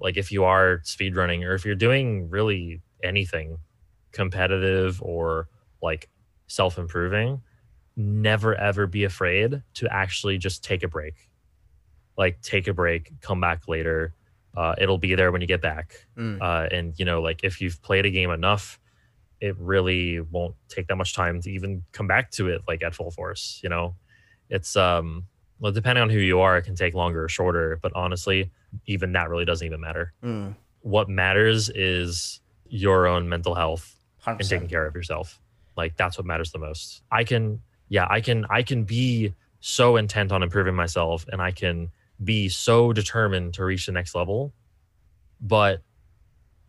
like 0.00 0.16
if 0.16 0.32
you 0.32 0.44
are 0.44 0.78
speedrunning 0.84 1.44
or 1.44 1.54
if 1.54 1.64
you're 1.64 1.74
doing 1.74 2.28
really 2.30 2.80
anything 3.02 3.58
competitive 4.12 5.00
or 5.02 5.48
like 5.82 6.08
self-improving 6.46 7.40
never 7.96 8.54
ever 8.54 8.86
be 8.86 9.04
afraid 9.04 9.62
to 9.74 9.92
actually 9.92 10.38
just 10.38 10.64
take 10.64 10.82
a 10.82 10.88
break. 10.88 11.28
Like 12.16 12.40
take 12.42 12.66
a 12.66 12.74
break 12.74 13.12
come 13.20 13.40
back 13.40 13.68
later 13.68 14.14
uh, 14.56 14.74
it'll 14.78 14.98
be 14.98 15.14
there 15.14 15.30
when 15.30 15.40
you 15.40 15.46
get 15.46 15.62
back. 15.62 16.06
Mm. 16.16 16.38
uh, 16.40 16.68
and 16.72 16.94
you 16.98 17.04
know 17.04 17.22
like 17.22 17.40
if 17.44 17.60
you've 17.60 17.80
played 17.82 18.06
a 18.06 18.10
game 18.10 18.30
enough 18.30 18.80
it 19.40 19.56
really 19.58 20.20
won't 20.20 20.54
take 20.68 20.86
that 20.88 20.96
much 20.96 21.14
time 21.14 21.40
to 21.40 21.50
even 21.50 21.82
come 21.92 22.06
back 22.06 22.30
to 22.32 22.48
it 22.48 22.60
like 22.68 22.82
at 22.82 22.94
full 22.94 23.10
force 23.10 23.60
you 23.62 23.68
know? 23.68 23.94
It's 24.48 24.76
um 24.76 25.26
well 25.60 25.70
depending 25.72 26.02
on 26.02 26.10
who 26.10 26.18
you 26.18 26.40
are 26.40 26.56
it 26.58 26.62
can 26.62 26.74
take 26.74 26.94
longer 26.94 27.24
or 27.24 27.28
shorter 27.28 27.78
but 27.82 27.92
honestly 27.94 28.50
even 28.86 29.12
that 29.12 29.28
really 29.30 29.44
doesn't 29.44 29.66
even 29.66 29.80
matter 29.80 30.12
Mm. 30.22 30.54
what 30.82 31.08
matters 31.08 31.68
is 31.70 32.40
your 32.68 33.06
own 33.06 33.28
mental 33.28 33.54
health 33.54 33.96
and 34.26 34.38
100%. 34.40 34.48
taking 34.48 34.68
care 34.68 34.86
of 34.86 34.94
yourself 34.94 35.38
like 35.76 35.96
that's 35.96 36.16
what 36.18 36.26
matters 36.26 36.50
the 36.52 36.58
most 36.58 37.02
i 37.10 37.22
can 37.24 37.60
yeah 37.88 38.06
i 38.10 38.20
can 38.20 38.44
i 38.50 38.62
can 38.62 38.84
be 38.84 39.32
so 39.60 39.96
intent 39.96 40.32
on 40.32 40.42
improving 40.42 40.74
myself 40.74 41.24
and 41.32 41.40
i 41.42 41.50
can 41.50 41.90
be 42.22 42.48
so 42.48 42.92
determined 42.92 43.54
to 43.54 43.64
reach 43.64 43.86
the 43.86 43.92
next 43.92 44.14
level 44.14 44.52
but 45.40 45.82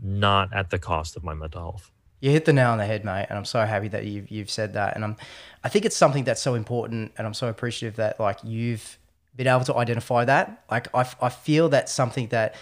not 0.01 0.51
at 0.53 0.69
the 0.69 0.79
cost 0.79 1.15
of 1.15 1.23
my 1.23 1.33
mental 1.33 1.61
health 1.61 1.91
You 2.21 2.31
hit 2.31 2.45
the 2.45 2.53
nail 2.53 2.69
on 2.69 2.77
the 2.77 2.85
head, 2.85 3.03
mate, 3.03 3.25
and 3.29 3.37
I'm 3.37 3.45
so 3.45 3.65
happy 3.65 3.89
that 3.89 4.05
you've 4.05 4.31
you've 4.31 4.49
said 4.49 4.73
that. 4.73 4.95
And 4.95 5.03
I'm, 5.03 5.17
I 5.63 5.69
think 5.69 5.85
it's 5.85 5.97
something 5.97 6.23
that's 6.23 6.41
so 6.41 6.53
important, 6.53 7.11
and 7.17 7.27
I'm 7.27 7.33
so 7.33 7.47
appreciative 7.47 7.97
that 7.97 8.19
like 8.19 8.39
you've 8.43 8.97
been 9.35 9.47
able 9.47 9.65
to 9.65 9.75
identify 9.75 10.25
that. 10.25 10.63
Like 10.69 10.87
I, 10.95 11.09
I 11.21 11.29
feel 11.29 11.69
that's 11.69 11.91
something 11.91 12.27
that 12.27 12.55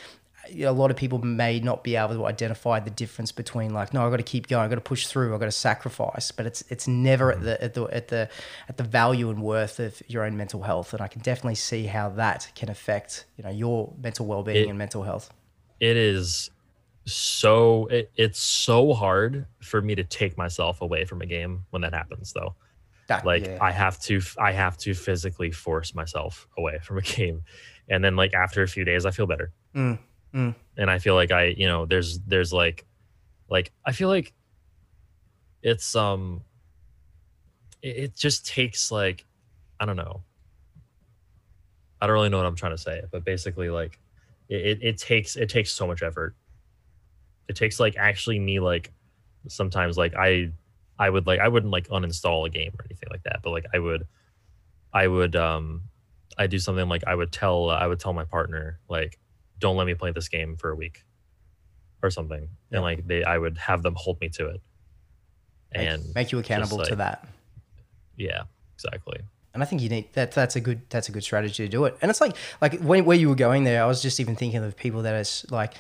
you 0.52 0.66
know, 0.66 0.72
a 0.72 0.74
lot 0.74 0.92
of 0.92 0.98
people 0.98 1.20
may 1.20 1.60
not 1.60 1.84
be 1.84 1.96
able 1.96 2.16
to 2.16 2.26
identify 2.26 2.80
the 2.80 2.90
difference 2.90 3.32
between 3.32 3.74
like, 3.74 3.94
no, 3.94 4.04
I've 4.06 4.12
got 4.12 4.18
to 4.18 4.24
keep 4.24 4.48
going, 4.48 4.64
I've 4.64 4.70
got 4.70 4.76
to 4.76 4.82
push 4.82 5.08
through, 5.08 5.34
I've 5.34 5.40
got 5.40 5.46
to 5.46 5.52
sacrifice, 5.52 6.32
but 6.32 6.46
it's 6.46 6.64
it's 6.70 6.88
never 6.88 7.32
at 7.32 7.38
mm-hmm. 7.38 7.46
the 7.46 7.64
at 7.64 7.74
the 7.74 7.84
at 7.86 8.08
the 8.08 8.30
at 8.68 8.78
the 8.78 8.84
value 8.84 9.30
and 9.30 9.42
worth 9.42 9.80
of 9.80 10.02
your 10.08 10.24
own 10.24 10.38
mental 10.38 10.64
health. 10.64 10.94
And 10.94 11.02
I 11.02 11.08
can 11.08 11.22
definitely 11.22 11.56
see 11.56 11.86
how 11.86 12.10
that 12.10 12.52
can 12.56 12.70
affect 12.70 13.26
you 13.38 13.44
know 13.44 13.50
your 13.50 13.94
mental 14.02 14.26
well 14.26 14.44
being 14.44 14.70
and 14.70 14.78
mental 14.78 15.04
health. 15.04 15.32
it 15.80 15.98
is 15.98 16.50
so 17.14 17.88
it, 17.88 18.12
it's 18.16 18.40
so 18.40 18.94
hard 18.94 19.46
for 19.62 19.82
me 19.82 19.96
to 19.96 20.04
take 20.04 20.38
myself 20.38 20.82
away 20.82 21.06
from 21.06 21.22
a 21.22 21.26
game 21.26 21.66
when 21.70 21.82
that 21.82 21.94
happens 21.94 22.34
though. 22.34 22.56
That, 23.08 23.26
like 23.26 23.44
yeah. 23.46 23.58
i 23.60 23.72
have 23.72 24.00
to 24.02 24.22
i 24.38 24.52
have 24.52 24.78
to 24.78 24.94
physically 24.94 25.50
force 25.50 25.96
myself 25.96 26.48
away 26.58 26.80
from 26.84 26.98
a 26.98 27.02
game. 27.18 27.44
And 27.88 28.04
then 28.04 28.16
like 28.16 28.34
after 28.34 28.62
a 28.62 28.68
few 28.68 28.86
days 28.86 29.06
i 29.06 29.12
feel 29.12 29.26
better. 29.26 29.52
Mm, 29.76 30.00
mm. 30.34 30.56
and 30.78 30.92
i 30.92 31.00
feel 31.00 31.16
like 31.16 31.32
i 31.32 31.46
you 31.46 31.68
know 31.68 31.86
there's 31.86 32.20
there's 32.20 32.54
like 32.54 32.86
like 33.50 33.72
i 33.86 33.92
feel 33.92 34.10
like 34.10 34.34
it's 35.62 35.96
um 35.96 36.42
it, 37.82 37.98
it 37.98 38.16
just 38.16 38.46
takes 38.46 38.92
like 38.92 39.26
i 39.80 39.86
don't 39.86 39.98
know. 39.98 40.24
I 42.02 42.08
don't 42.08 42.14
really 42.14 42.30
know 42.30 42.38
what 42.38 42.46
i'm 42.46 42.56
trying 42.56 42.72
to 42.72 42.78
say 42.78 43.02
but 43.12 43.26
basically 43.26 43.70
like 43.70 44.00
it, 44.50 44.66
it, 44.66 44.80
it 44.82 44.98
takes 44.98 45.36
it 45.36 45.50
takes 45.50 45.72
so 45.72 45.86
much 45.86 46.02
effort 46.02 46.36
it 47.50 47.56
takes 47.58 47.80
like 47.80 47.98
actually 47.98 48.40
me 48.40 48.60
like 48.60 48.92
sometimes 49.48 49.98
like 49.98 50.14
i 50.16 50.50
i 50.98 51.10
would 51.10 51.26
like 51.28 51.40
i 51.40 51.48
wouldn't 51.48 51.72
like 51.72 51.88
uninstall 51.90 52.46
a 52.48 52.50
game 52.50 52.72
or 52.80 52.86
anything 52.86 53.10
like 53.12 53.24
that 53.24 53.40
but 53.44 53.50
like 53.50 53.66
i 53.74 53.80
would 53.80 54.06
i 54.94 55.08
would 55.08 55.36
um 55.36 55.82
i 56.38 56.46
do 56.48 56.60
something 56.60 56.88
like 56.88 57.04
i 57.08 57.14
would 57.16 57.32
tell 57.32 57.70
i 57.70 57.86
would 57.88 58.00
tell 58.00 58.14
my 58.14 58.24
partner 58.24 58.80
like 58.90 59.18
don't 59.60 59.76
let 59.76 59.88
me 59.88 59.94
play 59.94 60.12
this 60.12 60.30
game 60.30 60.56
for 60.56 60.70
a 60.72 60.76
week 60.76 61.04
or 62.04 62.10
something 62.10 62.48
Yeah. 62.72 62.78
and 62.78 62.82
like 62.84 63.08
they 63.08 63.24
i 63.24 63.38
would 63.38 63.58
have 63.58 63.82
them 63.84 63.96
hold 63.98 64.22
me 64.22 64.30
to 64.30 64.48
it 64.50 64.62
and 65.72 66.04
make 66.16 66.32
you 66.32 66.40
accountable 66.40 66.78
to 66.78 66.90
like- 66.92 66.98
that. 66.98 67.28
yeah 68.16 68.44
exactly 68.76 69.20
And 69.54 69.64
I 69.64 69.66
think 69.66 69.82
you 69.82 69.90
need 69.90 70.14
that. 70.14 70.32
That's 70.32 70.56
a 70.56 70.62
good. 70.62 70.82
That's 70.94 71.10
a 71.10 71.12
good 71.12 71.24
strategy 71.24 71.64
to 71.66 71.70
do 71.70 71.86
it. 71.86 71.98
And 72.04 72.12
it's 72.12 72.22
like 72.22 72.36
like 72.62 72.80
when, 72.82 73.04
where 73.04 73.18
you 73.18 73.30
were 73.30 73.36
going 73.48 73.64
there, 73.66 73.82
I 73.82 73.88
was 73.88 74.00
just 74.00 74.20
even 74.20 74.36
thinking 74.36 74.64
of 74.64 74.78
people 74.78 75.02
that 75.02 75.16
is 75.16 75.44
like 75.50 75.74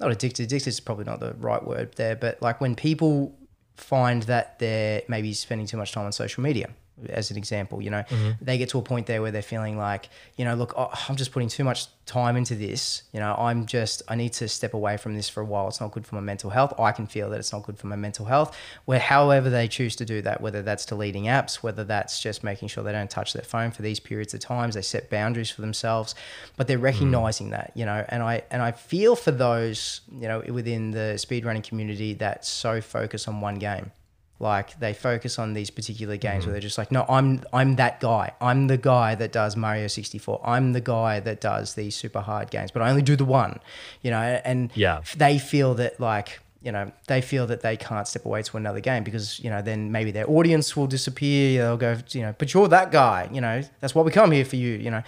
not 0.00 0.10
addicted. 0.10 0.44
Addicted 0.44 0.68
is 0.68 0.80
probably 0.80 1.04
not 1.04 1.20
the 1.20 1.34
right 1.34 1.64
word 1.64 1.94
there, 1.96 2.16
but 2.16 2.40
like 2.42 2.60
when 2.60 2.74
people 2.74 3.36
find 3.76 4.22
that 4.24 4.58
they're 4.58 5.02
maybe 5.08 5.32
spending 5.32 5.66
too 5.66 5.76
much 5.76 5.92
time 5.92 6.06
on 6.06 6.12
social 6.12 6.42
media, 6.42 6.70
as 7.08 7.30
an 7.30 7.36
example, 7.36 7.82
you 7.82 7.90
know, 7.90 8.02
mm-hmm. 8.02 8.30
they 8.40 8.56
get 8.58 8.70
to 8.70 8.78
a 8.78 8.82
point 8.82 9.06
there 9.06 9.20
where 9.20 9.30
they're 9.30 9.42
feeling 9.42 9.76
like, 9.76 10.08
you 10.36 10.44
know, 10.44 10.54
look, 10.54 10.72
oh, 10.76 10.90
I'm 11.08 11.16
just 11.16 11.32
putting 11.32 11.48
too 11.48 11.64
much 11.64 11.86
time 12.06 12.36
into 12.36 12.54
this. 12.54 13.02
You 13.12 13.20
know, 13.20 13.34
I'm 13.34 13.66
just, 13.66 14.02
I 14.08 14.14
need 14.14 14.32
to 14.34 14.48
step 14.48 14.72
away 14.72 14.96
from 14.96 15.14
this 15.14 15.28
for 15.28 15.42
a 15.42 15.44
while. 15.44 15.68
It's 15.68 15.80
not 15.80 15.92
good 15.92 16.06
for 16.06 16.14
my 16.14 16.20
mental 16.22 16.50
health. 16.50 16.78
I 16.78 16.92
can 16.92 17.06
feel 17.06 17.28
that 17.30 17.38
it's 17.38 17.52
not 17.52 17.64
good 17.64 17.78
for 17.78 17.86
my 17.86 17.96
mental 17.96 18.24
health. 18.24 18.56
Where, 18.86 18.98
however, 18.98 19.50
they 19.50 19.68
choose 19.68 19.96
to 19.96 20.04
do 20.04 20.22
that, 20.22 20.40
whether 20.40 20.62
that's 20.62 20.86
deleting 20.86 21.24
apps, 21.24 21.56
whether 21.56 21.84
that's 21.84 22.20
just 22.20 22.42
making 22.42 22.68
sure 22.68 22.82
they 22.82 22.92
don't 22.92 23.10
touch 23.10 23.32
their 23.34 23.44
phone 23.44 23.72
for 23.72 23.82
these 23.82 24.00
periods 24.00 24.32
of 24.32 24.40
times, 24.40 24.74
they 24.74 24.82
set 24.82 25.10
boundaries 25.10 25.50
for 25.50 25.60
themselves, 25.60 26.14
but 26.56 26.66
they're 26.66 26.78
mm. 26.78 26.82
recognizing 26.82 27.50
that, 27.50 27.72
you 27.74 27.84
know, 27.84 28.04
and 28.08 28.22
I, 28.22 28.42
and 28.50 28.62
I 28.62 28.72
feel 28.72 29.16
for 29.16 29.32
those, 29.32 30.00
you 30.10 30.28
know, 30.28 30.42
within 30.48 30.92
the 30.92 31.14
speedrunning 31.16 31.64
community 31.64 32.14
that 32.14 32.44
so 32.44 32.80
focus 32.80 33.28
on 33.28 33.40
one 33.40 33.56
game 33.56 33.90
like 34.38 34.78
they 34.80 34.92
focus 34.92 35.38
on 35.38 35.54
these 35.54 35.70
particular 35.70 36.16
games 36.16 36.44
where 36.44 36.50
mm. 36.50 36.54
they're 36.54 36.60
just 36.60 36.78
like 36.78 36.92
no 36.92 37.04
i'm 37.08 37.42
i'm 37.52 37.76
that 37.76 38.00
guy. 38.00 38.32
I'm 38.40 38.66
the 38.66 38.76
guy 38.76 39.14
that 39.14 39.32
does 39.32 39.56
mario 39.56 39.86
64 39.86 40.40
i'm 40.44 40.72
the 40.72 40.80
guy 40.80 41.20
that 41.20 41.40
does 41.40 41.74
these 41.74 41.96
super 41.96 42.20
hard 42.20 42.50
games 42.50 42.70
but 42.70 42.82
i 42.82 42.90
only 42.90 43.02
do 43.02 43.16
the 43.16 43.24
one 43.24 43.60
you 44.02 44.10
know? 44.10 44.40
And 44.44 44.70
Yeah. 44.74 45.00
they 45.16 45.38
feel 45.38 45.74
that 45.74 45.98
like 46.00 46.40
you 46.62 46.72
know 46.72 46.90
they 47.06 47.20
feel 47.20 47.46
that 47.46 47.60
they 47.62 47.76
can't 47.76 48.08
step 48.08 48.24
away 48.24 48.42
to 48.42 48.56
another 48.56 48.80
game 48.80 49.04
because 49.04 49.38
you 49.40 49.50
know 49.50 49.62
then 49.62 49.92
maybe 49.92 50.10
their 50.10 50.28
audience 50.28 50.76
will 50.76 50.86
disappear. 50.86 51.62
They'll 51.62 51.76
go 51.76 51.96
you 52.10 52.22
know 52.22 52.34
but 52.38 52.52
you're 52.52 52.68
that 52.68 52.90
guy 52.90 53.28
you 53.32 53.40
know? 53.40 53.62
That's 53.80 53.94
why 53.94 54.02
we 54.02 54.10
come 54.10 54.32
here 54.32 54.44
for 54.44 54.56
you 54.56 54.72
you 54.72 54.90
know 54.90 55.02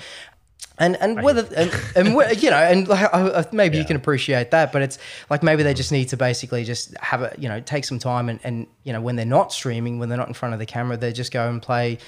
and 0.79 0.97
and 0.97 1.23
whether 1.23 1.47
and, 1.57 1.73
and 1.97 2.09
you 2.43 2.51
know 2.51 2.57
and 2.57 2.89
like, 2.89 3.53
maybe 3.53 3.79
you 3.79 3.85
can 3.85 3.97
appreciate 3.97 4.51
that 4.51 4.73
but 4.73 4.83
it's 4.83 4.99
like 5.31 5.43
maybe 5.43 5.63
they 5.63 5.75
just 5.75 5.93
need 5.93 6.09
to 6.09 6.17
basically 6.17 6.65
just 6.65 6.97
have 6.99 7.23
a 7.23 7.35
you 7.39 7.49
know 7.49 7.61
take 7.61 7.85
some 7.85 7.99
time 7.99 8.29
and 8.29 8.41
and 8.45 8.67
you 8.85 8.93
know 8.93 9.01
when 9.01 9.17
they're 9.17 9.27
not 9.27 9.53
streaming 9.53 9.99
when 9.99 10.09
they're 10.09 10.19
not 10.19 10.29
in 10.29 10.35
front 10.35 10.53
of 10.53 10.59
the 10.61 10.67
camera 10.67 10.97
they 10.97 11.13
just 11.13 11.33
go 11.33 11.49
and 11.49 11.63
play 11.63 11.99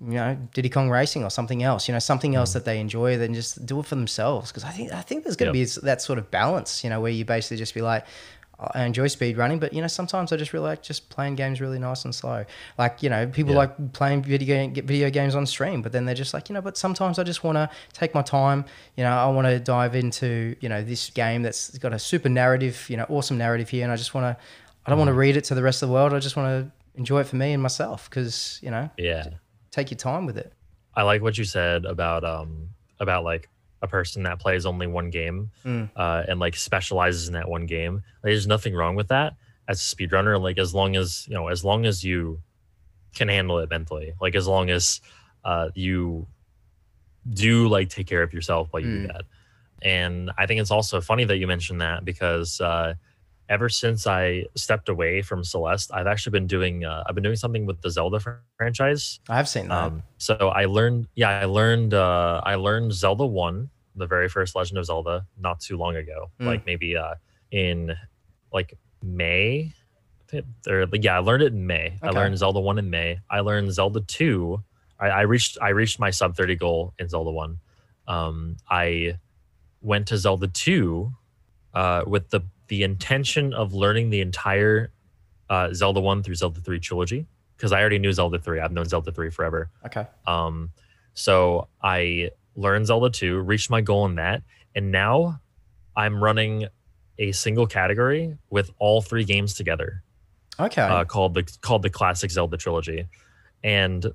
you 0.00 0.14
know 0.14 0.36
Diddy 0.52 0.68
Kong 0.68 0.90
Racing 0.90 1.24
or 1.24 1.30
something 1.30 1.62
else 1.62 1.88
you 1.88 1.92
know 1.92 1.98
something 1.98 2.34
else 2.34 2.50
mm. 2.50 2.54
that 2.54 2.64
they 2.64 2.80
enjoy 2.80 3.16
then 3.16 3.34
just 3.34 3.64
do 3.64 3.78
it 3.78 3.86
for 3.86 3.94
themselves. 3.94 4.50
Because 4.50 4.64
I 4.64 4.70
think 4.70 4.92
I 4.92 5.00
think 5.00 5.24
there's 5.24 5.36
going 5.36 5.52
to 5.52 5.58
Yep. 5.58 5.68
be 5.74 5.80
that 5.86 6.02
sort 6.02 6.18
of 6.18 6.30
balance 6.30 6.82
you 6.82 6.90
know 6.90 7.00
where 7.00 7.12
you 7.12 7.24
basically 7.24 7.58
just 7.58 7.74
be 7.74 7.82
like 7.82 8.04
I 8.74 8.84
enjoy 8.84 9.08
speed 9.08 9.36
running, 9.36 9.58
but 9.58 9.72
you 9.72 9.80
know 9.80 9.86
sometimes 9.88 10.32
I 10.32 10.36
just 10.36 10.52
really 10.52 10.68
like 10.68 10.82
just 10.82 11.08
playing 11.10 11.34
games 11.34 11.60
really 11.60 11.78
nice 11.78 12.04
and 12.04 12.14
slow. 12.14 12.44
Like 12.78 13.02
you 13.02 13.10
know 13.10 13.26
people 13.26 13.52
Yeah. 13.52 13.58
like 13.58 13.92
playing 13.92 14.22
video 14.22 14.46
game, 14.46 14.72
get 14.72 14.84
video 14.84 15.10
games 15.10 15.34
on 15.34 15.46
stream, 15.46 15.82
but 15.82 15.92
then 15.92 16.04
they're 16.04 16.14
just 16.14 16.32
like 16.34 16.48
you 16.48 16.54
know. 16.54 16.60
But 16.62 16.76
sometimes 16.76 17.18
I 17.18 17.24
just 17.24 17.44
want 17.44 17.56
to 17.56 17.68
take 17.92 18.14
my 18.14 18.22
time. 18.22 18.64
You 18.96 19.04
know, 19.04 19.10
I 19.12 19.28
want 19.28 19.46
to 19.46 19.58
dive 19.60 19.94
into 19.94 20.56
you 20.60 20.68
know 20.68 20.82
this 20.82 21.10
game 21.10 21.42
that's 21.42 21.76
got 21.78 21.92
a 21.92 21.98
super 21.98 22.28
narrative, 22.28 22.86
you 22.88 22.96
know, 22.96 23.06
awesome 23.08 23.36
narrative 23.38 23.68
here, 23.68 23.82
and 23.84 23.92
I 23.92 23.96
just 23.96 24.14
want 24.14 24.24
to. 24.36 24.42
I 24.86 24.90
don't 24.90 24.98
want 24.98 25.08
to 25.08 25.14
read 25.14 25.36
it 25.36 25.44
to 25.44 25.54
the 25.54 25.62
rest 25.62 25.82
of 25.82 25.88
the 25.88 25.94
world. 25.94 26.12
I 26.12 26.18
just 26.18 26.36
want 26.36 26.48
to 26.48 26.72
enjoy 26.98 27.20
it 27.20 27.26
for 27.26 27.36
me 27.36 27.52
and 27.52 27.62
myself 27.62 28.08
because 28.08 28.58
you 28.62 28.70
know 28.70 28.90
Yeah. 28.98 29.24
take 29.70 29.90
your 29.90 29.98
time 29.98 30.26
with 30.26 30.36
it. 30.38 30.52
I 30.94 31.02
like 31.02 31.22
what 31.22 31.36
you 31.38 31.44
said 31.44 31.84
about 31.86 32.22
um 32.24 32.68
about 33.00 33.24
like 33.24 33.48
a 33.84 33.88
person 33.88 34.24
that 34.24 34.38
plays 34.40 34.66
only 34.66 34.86
one 34.86 35.10
game 35.10 35.50
Mm. 35.64 35.90
uh, 35.94 36.22
and 36.28 36.40
like 36.40 36.56
specializes 36.56 37.28
in 37.28 37.34
that 37.34 37.48
one 37.48 37.66
game. 37.66 37.94
Like, 38.22 38.32
there's 38.32 38.46
nothing 38.46 38.74
wrong 38.74 38.96
with 38.96 39.08
that 39.08 39.34
as 39.68 39.80
a 39.80 39.96
speedrunner. 39.96 40.40
Like 40.40 40.58
as 40.58 40.74
long 40.74 40.96
as 40.96 41.26
you 41.28 41.34
know, 41.34 41.48
as 41.48 41.64
long 41.64 41.86
as 41.86 42.02
you 42.02 42.40
can 43.14 43.28
handle 43.28 43.58
it 43.60 43.70
mentally, 43.70 44.14
like 44.20 44.34
as 44.34 44.46
long 44.48 44.70
as 44.70 45.00
uh, 45.44 45.68
you 45.74 46.26
do 47.32 47.68
like 47.68 47.88
take 47.88 48.06
care 48.06 48.22
of 48.22 48.32
yourself 48.32 48.68
while 48.70 48.82
you 48.82 48.90
do 48.90 49.06
Mm. 49.06 49.12
that. 49.12 49.22
And 49.82 50.30
I 50.38 50.46
think 50.46 50.60
it's 50.60 50.70
also 50.70 51.00
funny 51.00 51.24
that 51.24 51.36
you 51.36 51.46
mentioned 51.46 51.80
that 51.80 52.04
because 52.04 52.60
uh, 52.60 52.94
ever 53.48 53.68
since 53.68 54.06
I 54.06 54.46
stepped 54.54 54.88
away 54.88 55.22
from 55.22 55.44
Celeste, 55.44 55.90
I've 55.92 56.06
actually 56.06 56.32
been 56.32 56.46
doing 56.46 56.84
uh, 56.84 57.04
I've 57.06 57.14
been 57.14 57.24
doing 57.24 57.36
something 57.36 57.66
with 57.66 57.80
the 57.82 57.90
Zelda 57.90 58.20
franchise. 58.56 59.20
I 59.28 59.36
have 59.36 59.48
seen 59.48 59.68
that. 59.68 59.84
Um, 59.84 60.02
so 60.18 60.34
I 60.34 60.64
learned, 60.64 61.08
yeah, 61.14 61.30
I 61.30 61.44
learned, 61.44 61.94
uh, 61.94 62.40
I 62.44 62.54
learned 62.54 62.92
Zelda 62.92 63.26
One, 63.26 63.70
the 63.96 64.06
very 64.06 64.28
first 64.28 64.56
Legend 64.56 64.78
of 64.78 64.86
Zelda, 64.86 65.26
not 65.38 65.60
too 65.60 65.76
long 65.76 65.96
ago, 65.96 66.30
Mm. 66.40 66.46
like 66.46 66.66
maybe 66.66 66.96
uh, 66.96 67.14
in 67.50 67.94
like 68.52 68.76
May, 69.02 69.72
or 70.66 70.86
yeah, 70.94 71.16
I 71.16 71.18
learned 71.18 71.42
it 71.42 71.52
in 71.52 71.66
May. 71.66 71.98
I 72.02 72.10
learned 72.10 72.38
Zelda 72.38 72.60
One 72.60 72.78
in 72.78 72.90
May. 72.90 73.20
I 73.30 73.40
learned 73.40 73.72
Zelda 73.72 74.00
Two. 74.00 74.62
I, 74.98 75.08
I 75.08 75.20
reached, 75.22 75.58
I 75.60 75.68
reached 75.68 76.00
my 76.00 76.10
sub 76.10 76.34
thirty 76.34 76.56
goal 76.56 76.94
in 76.98 77.08
Zelda 77.08 77.30
One. 77.30 77.58
Um, 78.08 78.56
I 78.70 79.18
went 79.80 80.08
to 80.08 80.16
Zelda 80.18 80.48
Two 80.48 81.12
uh, 81.74 82.02
with 82.06 82.30
the 82.30 82.40
the 82.68 82.82
intention 82.82 83.52
of 83.54 83.72
learning 83.74 84.10
the 84.10 84.20
entire 84.20 84.90
uh, 85.50 85.72
Zelda 85.74 86.00
One 86.00 86.22
through 86.22 86.36
Zelda 86.36 86.60
Three 86.60 86.80
trilogy 86.80 87.26
because 87.56 87.72
I 87.72 87.80
already 87.80 87.98
knew 87.98 88.12
Zelda 88.12 88.38
Three. 88.38 88.60
I've 88.60 88.72
known 88.72 88.86
Zelda 88.86 89.12
Three 89.12 89.30
forever. 89.30 89.70
okay. 89.86 90.06
Um, 90.26 90.70
so 91.14 91.68
I 91.82 92.30
learned 92.56 92.86
Zelda 92.86 93.10
2, 93.10 93.38
reached 93.40 93.70
my 93.70 93.80
goal 93.80 94.04
in 94.06 94.16
that, 94.16 94.42
and 94.74 94.90
now 94.90 95.40
I'm 95.96 96.22
running 96.22 96.66
a 97.18 97.30
single 97.32 97.66
category 97.68 98.36
with 98.50 98.70
all 98.78 99.00
three 99.00 99.24
games 99.24 99.54
together, 99.54 100.02
Okay. 100.58 100.82
uh, 100.82 101.04
called 101.04 101.34
the 101.34 101.44
called 101.60 101.82
the 101.82 101.90
classic 101.90 102.30
Zelda 102.32 102.56
trilogy, 102.56 103.06
and 103.62 104.06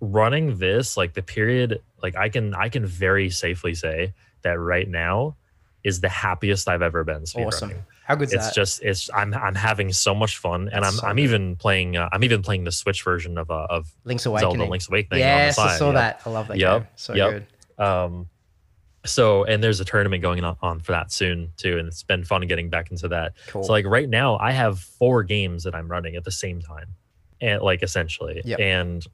running 0.00 0.58
this 0.58 0.96
like 0.96 1.14
the 1.14 1.22
period 1.22 1.80
like 2.02 2.14
I 2.16 2.28
can 2.28 2.54
I 2.54 2.68
can 2.68 2.84
very 2.86 3.30
safely 3.30 3.74
say 3.74 4.12
that 4.42 4.58
right 4.58 4.88
now 4.88 5.36
is 5.84 6.00
the 6.00 6.08
happiest 6.08 6.68
I've 6.68 6.82
ever 6.82 7.04
been 7.04 7.24
awesome. 7.36 7.84
How 8.06 8.14
good's 8.16 8.32
it's 8.32 8.42
that? 8.42 8.48
It's 8.48 8.54
just 8.54 8.82
it's 8.82 9.10
I'm 9.14 9.32
I'm 9.34 9.54
having 9.54 9.92
so 9.92 10.14
much 10.14 10.38
fun, 10.38 10.62
and 10.72 10.82
That's 10.82 10.86
I'm 10.86 10.92
so 11.00 11.06
I'm 11.06 11.16
good. 11.16 11.22
even 11.22 11.56
playing 11.56 11.96
uh, 11.96 12.08
I'm 12.10 12.24
even 12.24 12.42
playing 12.42 12.64
the 12.64 12.72
Switch 12.72 13.02
version 13.04 13.38
of 13.38 13.50
uh, 13.50 13.66
of 13.70 13.92
Link's 14.04 14.24
Zelda 14.24 14.46
Awakening. 14.46 14.70
Link's 14.70 14.88
Awakening. 14.88 15.20
yes, 15.20 15.58
I 15.58 15.76
saw 15.78 15.92
that. 15.92 16.20
I 16.26 16.30
love 16.30 16.48
that 16.48 16.56
Yep. 16.58 16.80
game. 16.82 16.88
So 16.96 17.14
Yep. 17.14 17.30
good. 17.76 17.84
Um, 17.84 18.28
so 19.06 19.44
and 19.44 19.62
there's 19.62 19.80
a 19.80 19.84
tournament 19.84 20.22
going 20.22 20.42
on, 20.42 20.56
on 20.62 20.80
for 20.80 20.92
that 20.92 21.12
soon 21.12 21.52
too, 21.58 21.78
and 21.78 21.86
it's 21.88 22.02
been 22.02 22.24
fun 22.24 22.40
getting 22.46 22.70
back 22.70 22.90
into 22.90 23.08
that. 23.08 23.34
Cool. 23.48 23.64
So 23.64 23.72
like 23.72 23.84
right 23.84 24.08
now, 24.08 24.38
I 24.38 24.52
have 24.52 24.78
four 24.80 25.22
games 25.22 25.64
that 25.64 25.74
I'm 25.74 25.88
running 25.88 26.16
at 26.16 26.24
the 26.24 26.30
same 26.32 26.60
time, 26.62 26.94
and 27.40 27.60
like 27.62 27.82
essentially, 27.82 28.40
Yep. 28.44 28.58
and 28.60 29.06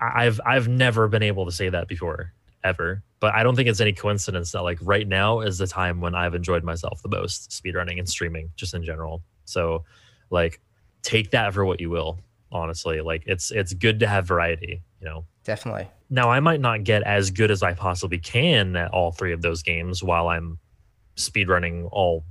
I've 0.00 0.40
I've 0.44 0.68
never 0.68 1.08
been 1.08 1.22
able 1.22 1.46
to 1.46 1.52
say 1.52 1.68
that 1.70 1.88
before 1.88 2.32
ever. 2.66 3.02
But 3.18 3.34
I 3.34 3.42
don't 3.42 3.56
think 3.56 3.68
it's 3.68 3.80
any 3.80 3.92
coincidence 3.92 4.52
that 4.52 4.62
like 4.62 4.78
right 4.82 5.08
now 5.08 5.40
is 5.40 5.58
the 5.58 5.66
time 5.66 6.00
when 6.00 6.14
I've 6.14 6.34
enjoyed 6.34 6.64
myself 6.64 7.00
the 7.02 7.08
most 7.08 7.50
speedrunning 7.50 7.98
and 7.98 8.08
streaming 8.08 8.50
just 8.56 8.74
in 8.74 8.84
general. 8.84 9.22
So 9.44 9.84
like 10.30 10.60
take 11.02 11.30
that 11.30 11.54
for 11.54 11.64
what 11.64 11.80
you 11.80 11.90
will. 11.90 12.18
Honestly, 12.52 13.00
like 13.00 13.22
it's 13.26 13.50
it's 13.50 13.72
good 13.72 14.00
to 14.00 14.06
have 14.06 14.26
variety. 14.26 14.82
You 15.00 15.08
know, 15.08 15.24
Definitely. 15.44 15.88
now 16.10 16.30
I 16.30 16.40
might 16.40 16.60
not 16.60 16.84
get 16.84 17.02
as 17.02 17.30
good 17.30 17.50
as 17.50 17.62
I 17.62 17.74
possibly 17.74 18.18
can 18.18 18.76
at 18.76 18.92
all 18.92 19.12
three 19.12 19.32
of 19.32 19.42
those 19.42 19.62
games 19.62 20.02
while 20.02 20.28
I'm 20.28 20.58
speedrunning 21.16 21.88
all 21.90 22.24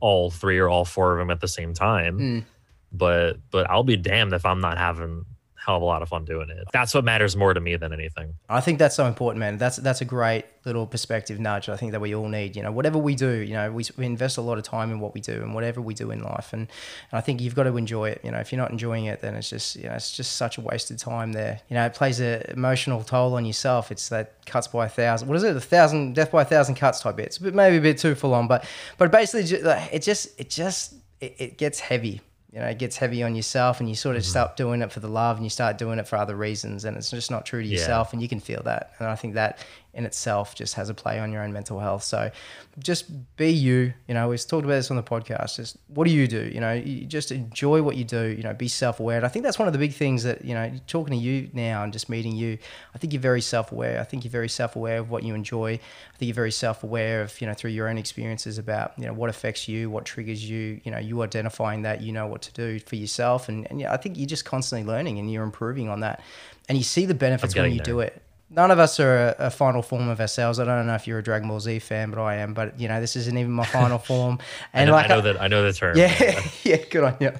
all 0.00 0.30
three 0.30 0.58
or 0.58 0.68
all 0.68 0.84
four 0.84 1.12
of 1.12 1.18
them 1.18 1.30
at 1.30 1.40
the 1.40 1.48
same 1.48 1.72
time. 1.74 2.18
Mm. 2.18 2.44
But 2.92 3.38
but 3.50 3.70
I'll 3.70 3.84
be 3.84 3.96
damned 3.96 4.34
if 4.34 4.44
I'm 4.44 4.60
not 4.60 4.76
having 4.76 5.24
hell 5.64 5.76
of 5.76 5.82
a 5.82 5.84
lot 5.84 6.02
of 6.02 6.08
fun 6.08 6.24
doing 6.24 6.50
it. 6.50 6.68
That's 6.72 6.94
what 6.94 7.04
matters 7.04 7.36
more 7.36 7.54
to 7.54 7.60
me 7.60 7.76
than 7.76 7.92
anything. 7.92 8.34
I 8.48 8.60
think 8.60 8.78
that's 8.78 8.96
so 8.96 9.06
important, 9.06 9.40
man. 9.40 9.58
That's 9.58 9.76
that's 9.76 10.00
a 10.00 10.04
great 10.04 10.44
little 10.64 10.86
perspective 10.86 11.38
nudge. 11.38 11.68
I 11.68 11.76
think 11.76 11.92
that 11.92 12.00
we 12.00 12.14
all 12.14 12.28
need. 12.28 12.56
You 12.56 12.62
know, 12.62 12.72
whatever 12.72 12.98
we 12.98 13.14
do, 13.14 13.30
you 13.30 13.54
know, 13.54 13.70
we, 13.70 13.84
we 13.96 14.06
invest 14.06 14.38
a 14.38 14.40
lot 14.40 14.58
of 14.58 14.64
time 14.64 14.90
in 14.90 15.00
what 15.00 15.14
we 15.14 15.20
do 15.20 15.42
and 15.42 15.54
whatever 15.54 15.80
we 15.80 15.94
do 15.94 16.10
in 16.10 16.22
life, 16.22 16.52
and, 16.52 16.62
and 16.62 17.18
I 17.18 17.20
think 17.20 17.40
you've 17.40 17.54
got 17.54 17.64
to 17.64 17.76
enjoy 17.76 18.10
it. 18.10 18.20
You 18.24 18.30
know, 18.30 18.38
if 18.38 18.52
you're 18.52 18.60
not 18.60 18.70
enjoying 18.70 19.04
it, 19.06 19.20
then 19.20 19.34
it's 19.34 19.50
just 19.50 19.76
you 19.76 19.84
know 19.84 19.94
it's 19.94 20.16
just 20.16 20.36
such 20.36 20.58
a 20.58 20.60
wasted 20.60 20.98
time 20.98 21.32
there. 21.32 21.60
You 21.68 21.74
know, 21.74 21.86
it 21.86 21.94
plays 21.94 22.20
an 22.20 22.42
emotional 22.48 23.02
toll 23.04 23.34
on 23.34 23.44
yourself. 23.44 23.90
It's 23.90 24.08
that 24.08 24.44
cuts 24.46 24.68
by 24.68 24.86
a 24.86 24.88
thousand. 24.88 25.28
What 25.28 25.36
is 25.36 25.44
it? 25.44 25.56
A 25.56 25.60
thousand 25.60 26.14
death 26.14 26.32
by 26.32 26.42
a 26.42 26.46
thousand 26.46 26.74
cuts 26.74 27.00
type 27.00 27.16
bits. 27.16 27.38
But 27.38 27.54
maybe 27.54 27.76
a 27.76 27.80
bit 27.80 27.98
too 27.98 28.14
full 28.14 28.34
on. 28.34 28.48
But 28.48 28.64
but 28.98 29.10
basically, 29.10 29.42
it 29.42 30.02
just 30.02 30.40
it 30.40 30.50
just 30.50 30.94
it, 31.20 31.36
it 31.38 31.58
gets 31.58 31.80
heavy. 31.80 32.20
You 32.52 32.60
know, 32.60 32.66
it 32.66 32.78
gets 32.78 32.98
heavy 32.98 33.22
on 33.22 33.34
yourself, 33.34 33.80
and 33.80 33.88
you 33.88 33.94
sort 33.94 34.16
of 34.16 34.22
mm-hmm. 34.22 34.30
stop 34.30 34.56
doing 34.56 34.82
it 34.82 34.92
for 34.92 35.00
the 35.00 35.08
love, 35.08 35.36
and 35.36 35.44
you 35.44 35.50
start 35.50 35.78
doing 35.78 35.98
it 35.98 36.06
for 36.06 36.16
other 36.16 36.36
reasons, 36.36 36.84
and 36.84 36.96
it's 36.98 37.10
just 37.10 37.30
not 37.30 37.46
true 37.46 37.62
to 37.62 37.66
Yeah. 37.66 37.78
yourself, 37.78 38.12
and 38.12 38.20
you 38.20 38.28
can 38.28 38.40
feel 38.40 38.62
that. 38.64 38.92
And 38.98 39.08
I 39.08 39.16
think 39.16 39.34
that 39.34 39.58
in 39.94 40.06
itself 40.06 40.54
just 40.54 40.74
has 40.74 40.88
a 40.88 40.94
play 40.94 41.18
on 41.18 41.30
your 41.30 41.42
own 41.42 41.52
mental 41.52 41.78
health. 41.78 42.02
So, 42.02 42.30
just 42.78 43.36
be 43.36 43.50
you. 43.50 43.92
You 44.08 44.14
know, 44.14 44.30
we've 44.30 44.40
talked 44.40 44.64
about 44.64 44.76
this 44.76 44.90
on 44.90 44.96
the 44.96 45.02
podcast. 45.02 45.56
Just 45.56 45.76
what 45.88 46.06
do 46.06 46.10
you 46.12 46.26
do? 46.26 46.50
You 46.52 46.60
know, 46.60 46.72
you 46.72 47.04
just 47.04 47.30
enjoy 47.30 47.82
what 47.82 47.96
you 47.96 48.04
do. 48.04 48.28
You 48.28 48.42
know, 48.42 48.54
be 48.54 48.68
self 48.68 49.00
aware. 49.00 49.18
And 49.18 49.26
I 49.26 49.28
think 49.28 49.44
that's 49.44 49.58
one 49.58 49.68
of 49.68 49.72
the 49.72 49.78
big 49.78 49.92
things 49.92 50.22
that 50.22 50.44
you 50.44 50.54
know, 50.54 50.72
talking 50.86 51.12
to 51.12 51.22
you 51.22 51.50
now 51.52 51.82
and 51.82 51.92
just 51.92 52.08
meeting 52.08 52.34
you. 52.34 52.56
I 52.94 52.98
think 52.98 53.12
you're 53.12 53.20
very 53.20 53.42
self 53.42 53.70
aware. 53.70 54.00
I 54.00 54.04
think 54.04 54.24
you're 54.24 54.30
very 54.30 54.48
self 54.48 54.76
aware 54.76 54.98
of 54.98 55.10
what 55.10 55.24
you 55.24 55.34
enjoy. 55.34 55.74
I 55.74 56.16
think 56.16 56.28
you're 56.28 56.34
very 56.34 56.52
self 56.52 56.82
aware 56.82 57.20
of 57.20 57.38
you 57.40 57.46
know 57.46 57.52
through 57.54 57.72
your 57.72 57.88
own 57.88 57.98
experiences 57.98 58.56
about 58.56 58.94
you 58.98 59.04
know 59.04 59.12
what 59.12 59.28
affects 59.28 59.68
you, 59.68 59.90
what 59.90 60.06
triggers 60.06 60.48
you. 60.48 60.80
You 60.84 60.90
know, 60.90 60.98
you 60.98 61.22
identifying 61.22 61.82
that 61.82 62.00
you 62.00 62.12
know 62.12 62.26
what 62.26 62.40
to 62.42 62.52
do 62.52 62.80
for 62.80 62.96
yourself, 62.96 63.50
and 63.50 63.66
and 63.70 63.78
yeah, 63.78 63.92
I 63.92 63.98
think 63.98 64.16
you're 64.16 64.26
just 64.26 64.46
constantly 64.46 64.90
learning 64.90 65.18
and 65.18 65.30
you're 65.30 65.44
improving 65.44 65.90
on 65.90 66.00
that, 66.00 66.22
and 66.70 66.78
you 66.78 66.84
see 66.84 67.04
the 67.04 67.14
benefits 67.14 67.54
when 67.54 67.72
you 67.72 67.76
there. 67.76 67.84
do 67.84 68.00
it 68.00 68.22
none 68.54 68.70
of 68.70 68.78
us 68.78 69.00
are 69.00 69.28
a, 69.38 69.46
a 69.46 69.50
final 69.50 69.82
form 69.82 70.08
of 70.08 70.20
ourselves. 70.20 70.58
I 70.60 70.64
don't 70.64 70.86
know 70.86 70.94
if 70.94 71.06
you're 71.06 71.18
a 71.18 71.22
Dragon 71.22 71.48
Ball 71.48 71.58
Z 71.60 71.78
fan, 71.80 72.10
but 72.10 72.20
I 72.20 72.36
am. 72.36 72.54
But 72.54 72.78
you 72.78 72.86
know, 72.88 73.00
this 73.00 73.16
isn't 73.16 73.36
even 73.36 73.52
my 73.52 73.64
final 73.64 73.98
form. 74.10 74.38
I 74.74 74.80
And 74.80 74.88
know, 74.88 74.92
like, 74.94 75.06
I 75.06 75.08
know 75.08 75.20
that 75.22 75.40
I 75.42 75.48
know 75.48 75.62
the 75.62 75.72
term. 75.72 75.96
yeah, 75.96 76.40
yeah, 76.62 76.76
good 76.90 77.04
on 77.04 77.16
you. 77.20 77.32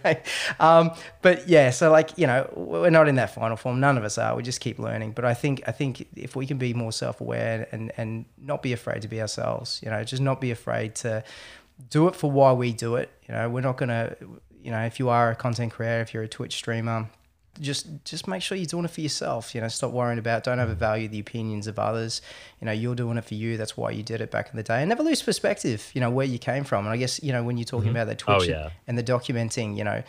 Um, 0.59 0.93
but 1.21 1.49
yeah, 1.49 1.71
so 1.71 1.91
like 1.91 2.17
you 2.17 2.27
know, 2.27 2.49
we're 2.57 2.91
not 2.91 3.09
in 3.09 3.17
that 3.17 3.35
final 3.35 3.57
form. 3.57 3.81
None 3.81 3.99
of 3.99 4.05
us 4.05 4.19
are. 4.19 4.35
We 4.35 4.43
just 4.43 4.61
keep 4.61 4.79
learning. 4.79 5.13
But 5.13 5.25
I 5.25 5.35
think 5.35 5.63
I 5.67 5.73
think 5.73 6.07
if 6.17 6.35
we 6.35 6.47
can 6.47 6.59
be 6.59 6.75
more 6.75 6.93
self 6.93 7.21
aware 7.21 7.69
and 7.73 7.93
and 7.97 8.25
not 8.39 8.63
be 8.63 8.73
afraid 8.73 9.03
to 9.03 9.09
be 9.09 9.21
ourselves, 9.21 9.81
you 9.85 9.91
know, 9.91 10.03
just 10.05 10.23
not 10.23 10.41
be 10.41 10.51
afraid 10.51 10.95
to 10.97 11.23
do 11.91 12.09
it 12.09 12.15
for 12.15 12.31
why 12.31 12.53
we 12.53 12.73
do 12.73 12.97
it. 12.97 13.11
You 13.29 13.35
know, 13.35 13.49
we're 13.51 13.61
not 13.61 13.77
gonna, 13.77 14.17
you 14.63 14.71
know, 14.71 14.81
if 14.85 14.99
you 15.01 15.09
are 15.09 15.31
a 15.31 15.35
content 15.35 15.73
creator, 15.73 16.01
if 16.01 16.15
you're 16.15 16.23
a 16.23 16.29
Twitch 16.29 16.55
streamer, 16.55 17.09
just 17.61 17.87
just 18.05 18.27
make 18.27 18.43
sure 18.43 18.57
you're 18.57 18.67
doing 18.67 18.85
it 18.85 18.91
for 18.91 19.01
yourself. 19.01 19.55
You 19.55 19.61
know, 19.61 19.69
stop 19.69 19.91
worrying 19.91 20.19
about. 20.19 20.45
Don't 20.45 20.59
overvalue 20.59 21.09
the 21.09 21.19
opinions 21.21 21.67
of 21.67 21.79
others. 21.79 22.23
You 22.61 22.67
know, 22.67 22.73
you're 22.73 22.95
doing 22.95 23.19
it 23.19 23.25
for 23.25 23.35
you. 23.35 23.57
That's 23.57 23.77
why 23.77 23.91
you 23.91 24.03
did 24.03 24.21
it 24.21 24.31
back 24.31 24.51
in 24.51 24.57
the 24.57 24.63
day, 24.63 24.81
and 24.81 24.89
never 24.89 25.03
lose 25.03 25.23
perspective. 25.23 25.91
You 25.95 26.01
know 26.01 26.11
where 26.11 26.27
you 26.27 26.39
came 26.39 26.65
from. 26.65 26.87
And 26.87 26.93
I 26.93 26.97
guess 26.97 27.23
you 27.23 27.33
know 27.33 27.43
when 27.43 27.57
you're 27.57 27.65
talking 27.65 27.89
mm-hmm. 27.89 27.97
about 27.97 28.07
that 28.09 28.23
oh, 28.29 28.39
Twitch 28.39 28.49
Oh, 28.49 28.53
yeah. 28.53 28.71
and 28.87 28.97
the 28.97 29.03
documenting. 29.03 29.77
You 29.77 29.85
know, 29.85 30.03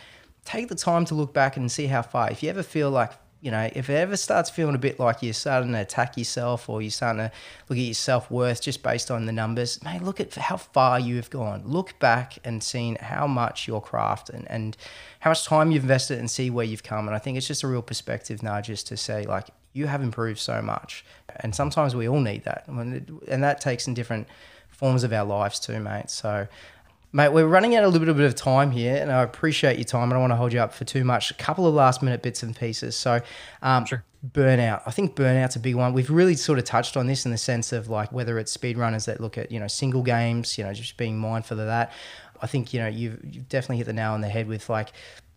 take 0.46 0.70
the 0.70 0.76
time 0.76 1.06
to 1.06 1.16
look 1.16 1.34
back 1.34 1.58
and 1.58 1.72
see 1.72 1.88
how 1.88 2.02
far. 2.02 2.32
If 2.32 2.44
you 2.44 2.50
ever 2.50 2.64
feel 2.64 2.90
like 2.90 3.12
you 3.44 3.52
know, 3.52 3.70
if 3.76 3.90
it 3.90 3.96
ever 3.96 4.16
starts 4.16 4.50
feeling 4.50 4.74
a 4.74 4.78
bit 4.78 5.02
like 5.02 5.22
you're 5.22 5.34
starting 5.34 5.74
to 5.74 5.82
attack 5.82 6.16
yourself 6.16 6.70
or 6.70 6.82
you're 6.82 6.90
starting 6.90 7.28
to 7.28 7.32
look 7.68 7.78
at 7.78 7.84
your 7.84 7.94
self 7.94 8.32
worth 8.32 8.62
just 8.62 8.82
based 8.82 9.12
on 9.12 9.26
the 9.26 9.34
numbers, 9.34 9.84
mate, 9.84 10.02
look 10.02 10.22
at 10.22 10.34
how 10.36 10.56
far 10.56 10.98
you 10.98 11.18
have 11.18 11.30
gone. 11.30 11.62
Look 11.66 12.00
back 12.00 12.38
and 12.46 12.64
seen 12.64 12.96
how 12.96 13.28
much 13.28 13.68
your 13.68 13.82
craft 13.82 14.30
and, 14.30 14.50
and 14.50 14.78
how 15.20 15.32
much 15.32 15.44
time 15.44 15.72
you've 15.72 15.84
invested 15.84 16.20
and 16.20 16.32
see 16.32 16.50
where 16.50 16.66
you've 16.66 16.84
come. 16.84 17.06
And 17.06 17.14
I 17.14 17.20
think 17.20 17.36
it's 17.36 17.46
just 17.46 17.64
a 17.64 17.68
real 17.68 17.82
perspective 17.82 18.42
nudge 18.42 18.68
just 18.68 18.88
to 18.88 18.96
say, 18.96 19.26
like, 19.26 19.50
you 19.74 19.88
have 19.88 20.02
improved 20.02 20.40
so 20.40 20.62
much. 20.62 21.04
And 21.42 21.54
sometimes 21.54 21.98
we 21.98 22.08
all 22.08 22.22
need 22.22 22.46
that. 22.46 22.66
And 22.70 23.44
that 23.44 23.60
takes 23.60 23.88
in 23.88 23.94
different 23.94 24.26
forms 24.70 25.04
of 25.04 25.12
our 25.12 25.26
lives 25.26 25.60
too, 25.60 25.82
mate. 25.82 26.10
So 26.10 26.48
Mate, 27.16 27.30
we're 27.30 27.46
running 27.46 27.76
out 27.76 27.84
a 27.84 27.88
little 27.88 28.12
bit 28.16 28.26
of 28.26 28.34
time 28.34 28.72
here, 28.72 28.96
and 28.96 29.12
I 29.12 29.22
appreciate 29.22 29.78
your 29.78 29.84
time. 29.86 30.10
I 30.10 30.14
don't 30.14 30.22
want 30.22 30.32
to 30.32 30.36
hold 30.36 30.52
you 30.52 30.60
up 30.60 30.74
for 30.74 30.84
too 30.84 31.04
much. 31.04 31.30
A 31.30 31.36
couple 31.36 31.68
of 31.68 31.74
last 31.76 32.02
minute 32.02 32.24
bits 32.24 32.42
and 32.42 32.56
pieces. 32.56 32.96
So, 32.96 33.22
um, 33.62 33.86
Sure. 33.86 34.04
burnout. 34.34 34.82
I 34.88 34.92
think 34.92 35.16
burnout's 35.16 35.56
a 35.56 35.60
big 35.60 35.76
one. 35.76 35.94
We've 35.94 36.10
really 36.10 36.34
sort 36.34 36.58
of 36.58 36.66
touched 36.66 36.98
on 36.98 37.06
this 37.06 37.24
in 37.24 37.32
the 37.32 37.38
sense 37.38 37.72
of 37.72 37.88
like 37.88 38.12
whether 38.12 38.40
it's 38.40 38.56
speedrunners 38.58 39.06
that 39.06 39.22
look 39.22 39.38
at 39.38 39.52
you 39.52 39.60
know 39.60 39.68
single 39.68 40.02
games, 40.02 40.58
you 40.58 40.64
know, 40.64 40.74
just 40.74 40.98
being 40.98 41.20
mindful 41.20 41.60
of 41.60 41.68
that. 41.68 41.92
I 42.42 42.48
think 42.48 42.74
you 42.74 42.80
know 42.80 42.88
you've, 42.88 43.20
you've 43.24 43.48
definitely 43.48 43.78
hit 43.78 43.86
the 43.86 43.94
nail 43.94 44.14
on 44.14 44.22
the 44.22 44.30
head 44.30 44.48
with 44.48 44.68
like 44.68 44.92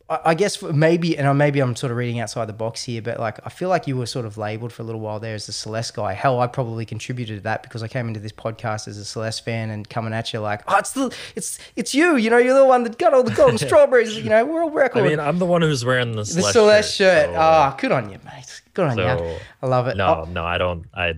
I 0.08 0.34
guess 0.34 0.62
maybe, 0.62 1.18
and 1.18 1.36
maybe 1.36 1.58
I'm 1.58 1.74
sort 1.74 1.90
of 1.90 1.96
reading 1.96 2.20
outside 2.20 2.44
the 2.46 2.52
box 2.52 2.84
here, 2.84 3.02
but 3.02 3.18
like 3.18 3.44
I 3.44 3.48
feel 3.48 3.68
like 3.68 3.88
you 3.88 3.96
were 3.96 4.06
sort 4.06 4.24
of 4.24 4.38
labeled 4.38 4.72
for 4.72 4.82
a 4.82 4.84
little 4.84 5.00
while 5.00 5.18
there 5.18 5.34
as 5.34 5.46
the 5.46 5.52
Celeste 5.52 5.94
guy. 5.96 6.12
Hell, 6.12 6.38
I 6.40 6.46
probably 6.46 6.86
contributed 6.86 7.38
to 7.38 7.42
that 7.42 7.64
because 7.64 7.82
I 7.82 7.88
came 7.88 8.06
into 8.06 8.20
this 8.20 8.30
podcast 8.30 8.86
as 8.86 8.98
a 8.98 9.04
Celeste 9.04 9.44
fan 9.44 9.70
and 9.70 9.88
coming 9.88 10.12
at 10.12 10.32
you 10.32 10.38
like, 10.38 10.62
oh, 10.68 10.76
it's 10.78 10.92
the, 10.92 11.12
it's, 11.34 11.58
it's 11.74 11.92
you. 11.92 12.14
You 12.16 12.30
know, 12.30 12.38
you're 12.38 12.54
the 12.56 12.64
one 12.64 12.84
that 12.84 12.98
got 12.98 13.14
all 13.14 13.24
the 13.24 13.34
golden 13.34 13.58
strawberries. 13.66 14.16
You 14.16 14.30
know, 14.30 14.44
world 14.44 14.74
record. 14.76 15.04
I 15.04 15.08
mean, 15.08 15.18
I'm 15.18 15.40
the 15.40 15.46
one 15.46 15.60
who's 15.62 15.84
wearing 15.84 16.12
the 16.12 16.18
the 16.18 16.24
Celeste, 16.26 16.52
Celeste 16.52 16.94
shirt. 16.94 17.26
so, 17.30 17.34
Ah, 17.36 17.76
good 17.76 17.90
on 17.90 18.08
you, 18.08 18.18
mate. 18.24 18.62
Good 18.74 18.86
on 18.86 18.98
you. 18.98 19.36
I 19.62 19.66
love 19.66 19.88
it. 19.88 19.96
no, 19.96 20.22
Oh, 20.24 20.30
no, 20.30 20.44
I 20.44 20.56
don't. 20.58 20.84
I 20.94 21.14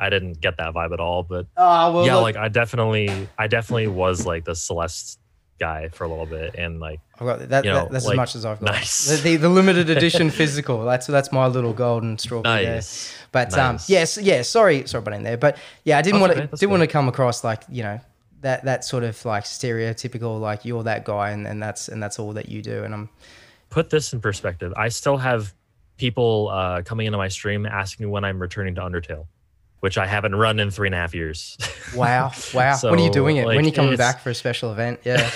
I 0.00 0.10
didn't 0.10 0.40
get 0.40 0.56
that 0.56 0.74
vibe 0.74 0.92
at 0.92 0.98
all. 0.98 1.22
But 1.22 1.46
oh, 1.56 1.92
well, 1.92 2.06
yeah, 2.06 2.14
look, 2.16 2.22
like 2.24 2.36
I 2.36 2.48
definitely, 2.48 3.28
I 3.38 3.46
definitely 3.46 3.86
was 3.86 4.26
like 4.26 4.44
the 4.44 4.56
Celeste 4.56 5.20
guy 5.58 5.88
for 5.88 6.04
a 6.04 6.08
little 6.08 6.26
bit, 6.26 6.54
and 6.56 6.80
like 6.80 7.00
I've 7.14 7.26
got 7.26 7.48
that, 7.48 7.64
you 7.64 7.72
that- 7.72 7.84
know, 7.84 7.88
that's 7.90 8.08
as 8.08 8.14
much 8.16 8.34
as 8.34 8.44
I've 8.44 8.60
got. 8.60 8.72
nice. 8.72 9.06
The, 9.08 9.16
the, 9.16 9.36
the 9.36 9.48
limited 9.48 9.88
edition 9.96 10.30
physical. 10.30 10.84
That's 10.84 11.06
that's 11.06 11.32
my 11.32 11.46
little 11.46 11.72
golden 11.72 12.18
strawberry 12.18 12.64
there. 12.64 12.74
nice. 12.76 13.14
But 13.32 13.52
um, 13.58 13.74
Nice. 13.74 13.90
yes, 13.90 14.18
yeah. 14.18 14.42
Sorry, 14.42 14.86
sorry 14.86 15.02
about 15.02 15.14
in 15.14 15.22
there. 15.22 15.36
But 15.36 15.58
yeah, 15.84 15.98
I 15.98 16.02
didn't 16.02 16.20
want 16.20 16.34
to 16.34 16.46
didn't 16.46 16.70
want 16.70 16.82
to 16.82 16.86
come 16.86 17.08
across 17.08 17.42
like 17.44 17.62
you 17.68 17.82
know 17.82 18.00
that 18.42 18.64
that 18.64 18.84
sort 18.84 19.02
of 19.04 19.22
like 19.24 19.44
stereotypical 19.44 20.40
like 20.40 20.64
you're 20.64 20.82
that 20.84 21.04
guy 21.04 21.30
and, 21.30 21.46
and 21.46 21.62
that's 21.62 21.88
and 21.88 22.02
that's 22.02 22.18
all 22.18 22.32
that 22.34 22.48
you 22.48 22.62
do. 22.62 22.84
And 22.84 22.94
I'm 22.94 23.08
Put 23.68 23.90
this 23.90 24.12
in 24.12 24.20
perspective. 24.20 24.72
I 24.76 24.88
still 24.88 25.16
have 25.18 25.52
people 25.98 26.48
uh, 26.52 26.82
coming 26.82 27.06
into 27.06 27.18
my 27.18 27.28
stream 27.28 27.66
asking 27.66 28.06
me 28.06 28.10
when 28.12 28.24
I'm 28.24 28.40
returning 28.40 28.74
to 28.76 28.80
Undertale, 28.82 29.26
which 29.86 29.96
I 29.98 30.04
haven't 30.04 30.34
run 30.34 30.58
in 30.58 30.72
three 30.72 30.88
and 30.88 30.94
a 30.96 30.98
half 30.98 31.14
years. 31.14 31.56
wow, 31.94 32.32
wow. 32.52 32.76
when 32.82 32.98
are 32.98 33.04
you 33.04 33.10
doing 33.12 33.36
it? 33.36 33.46
when 33.46 33.58
are 33.58 33.60
you 33.60 33.70
coming 33.70 33.96
back 33.96 34.18
for 34.18 34.30
a 34.30 34.34
special 34.34 34.72
event? 34.72 34.98
Yeah. 35.04 35.30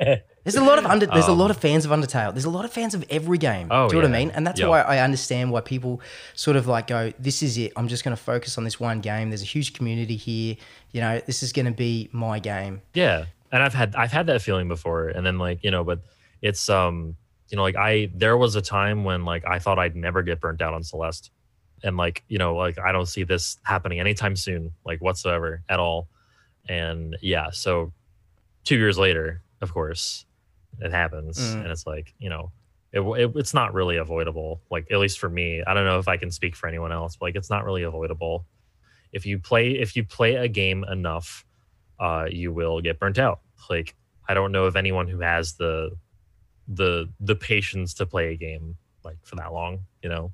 There's 0.42 0.56
a 0.56 0.64
lot 0.64 0.80
of 0.80 0.86
under. 0.86 1.06
There's 1.06 1.28
a 1.28 1.32
lot 1.32 1.52
of 1.52 1.56
fans 1.56 1.84
of 1.84 1.92
Undertale. 1.92 2.32
There's 2.32 2.44
a 2.44 2.50
lot 2.50 2.64
of 2.64 2.72
fans 2.72 2.94
of 2.94 3.04
every 3.08 3.38
game. 3.38 3.70
Um, 3.70 3.78
Oh, 3.84 3.88
Do 3.88 3.94
you 3.96 4.02
know 4.02 4.08
what 4.08 4.16
I 4.16 4.18
mean? 4.18 4.30
And 4.30 4.44
that's 4.44 4.58
Yeah. 4.58 4.66
why 4.66 4.80
I 4.80 4.98
understand 4.98 5.52
why 5.52 5.60
people 5.60 6.00
sort 6.34 6.56
of 6.56 6.66
like 6.66 6.88
go, 6.88 7.12
"This 7.20 7.44
is 7.44 7.56
it. 7.58 7.72
I'm 7.76 7.86
just 7.86 8.02
going 8.02 8.16
to 8.16 8.20
focus 8.22 8.58
on 8.58 8.64
this 8.64 8.80
one 8.80 9.00
game. 9.00 9.30
There's 9.30 9.42
a 9.42 9.46
huge 9.46 9.72
community 9.72 10.16
here. 10.16 10.56
You 10.90 11.00
know, 11.00 11.20
this 11.24 11.44
is 11.44 11.52
going 11.52 11.66
to 11.66 11.72
be 11.72 12.08
my 12.12 12.40
game." 12.40 12.82
Yeah, 12.94 13.26
and 13.52 13.62
I've 13.62 13.74
had 13.74 13.94
I've 13.94 14.10
had 14.12 14.26
that 14.26 14.42
feeling 14.42 14.66
before, 14.66 15.08
and 15.08 15.24
then 15.24 15.38
like 15.38 15.62
you 15.62 15.70
know, 15.70 15.84
but 15.84 16.00
it's 16.42 16.68
um 16.68 17.16
you 17.48 17.56
know 17.56 17.62
like 17.62 17.76
I 17.76 18.10
there 18.14 18.36
was 18.36 18.56
a 18.56 18.62
time 18.62 19.04
when 19.04 19.24
like 19.24 19.44
I 19.46 19.58
thought 19.60 19.78
I'd 19.78 19.96
never 19.96 20.22
get 20.22 20.40
burnt 20.40 20.60
out 20.60 20.74
on 20.74 20.82
Celeste, 20.82 21.30
and 21.82 21.96
like 21.96 22.24
you 22.28 22.38
know 22.38 22.54
like 22.56 22.78
I 22.78 22.92
don't 22.92 23.06
see 23.06 23.22
this 23.24 23.58
happening 23.64 24.00
anytime 24.00 24.36
soon, 24.36 24.72
like 24.84 25.00
whatsoever 25.00 25.62
at 25.68 25.78
all, 25.78 26.08
and 26.68 27.16
yeah, 27.22 27.50
so 27.50 27.92
two 28.64 28.76
years 28.76 28.98
later, 28.98 29.42
of 29.60 29.72
course, 29.72 30.24
it 30.80 30.90
happens, 30.92 31.38
Mm. 31.38 31.62
and 31.62 31.66
it's 31.68 31.86
like 31.86 32.14
you 32.18 32.30
know. 32.30 32.52
It, 32.92 33.00
it, 33.00 33.32
it's 33.36 33.52
not 33.52 33.74
really 33.74 33.96
avoidable 33.98 34.62
like 34.70 34.86
at 34.90 34.98
least 34.98 35.18
for 35.18 35.28
me 35.28 35.62
i 35.66 35.74
don't 35.74 35.84
know 35.84 35.98
if 35.98 36.08
i 36.08 36.16
can 36.16 36.30
speak 36.30 36.56
for 36.56 36.66
anyone 36.66 36.92
else 36.92 37.16
but 37.16 37.26
like 37.26 37.34
it's 37.36 37.50
not 37.50 37.64
really 37.66 37.82
avoidable 37.82 38.46
if 39.12 39.26
you 39.26 39.38
play 39.38 39.72
if 39.72 39.96
you 39.96 40.04
play 40.04 40.36
a 40.36 40.48
game 40.48 40.82
enough 40.84 41.44
uh, 41.98 42.26
you 42.30 42.52
will 42.52 42.80
get 42.80 42.98
burnt 42.98 43.18
out. 43.18 43.40
Like 43.68 43.96
I 44.28 44.32
don't 44.34 44.50
know 44.52 44.64
of 44.64 44.76
anyone 44.76 45.08
who 45.08 45.20
has 45.20 45.54
the 45.54 45.90
the 46.68 47.08
the 47.20 47.34
patience 47.34 47.92
to 47.94 48.06
play 48.06 48.32
a 48.32 48.36
game 48.36 48.76
like 49.04 49.18
for 49.24 49.36
that 49.36 49.52
long. 49.52 49.80
You 50.02 50.08
know, 50.08 50.32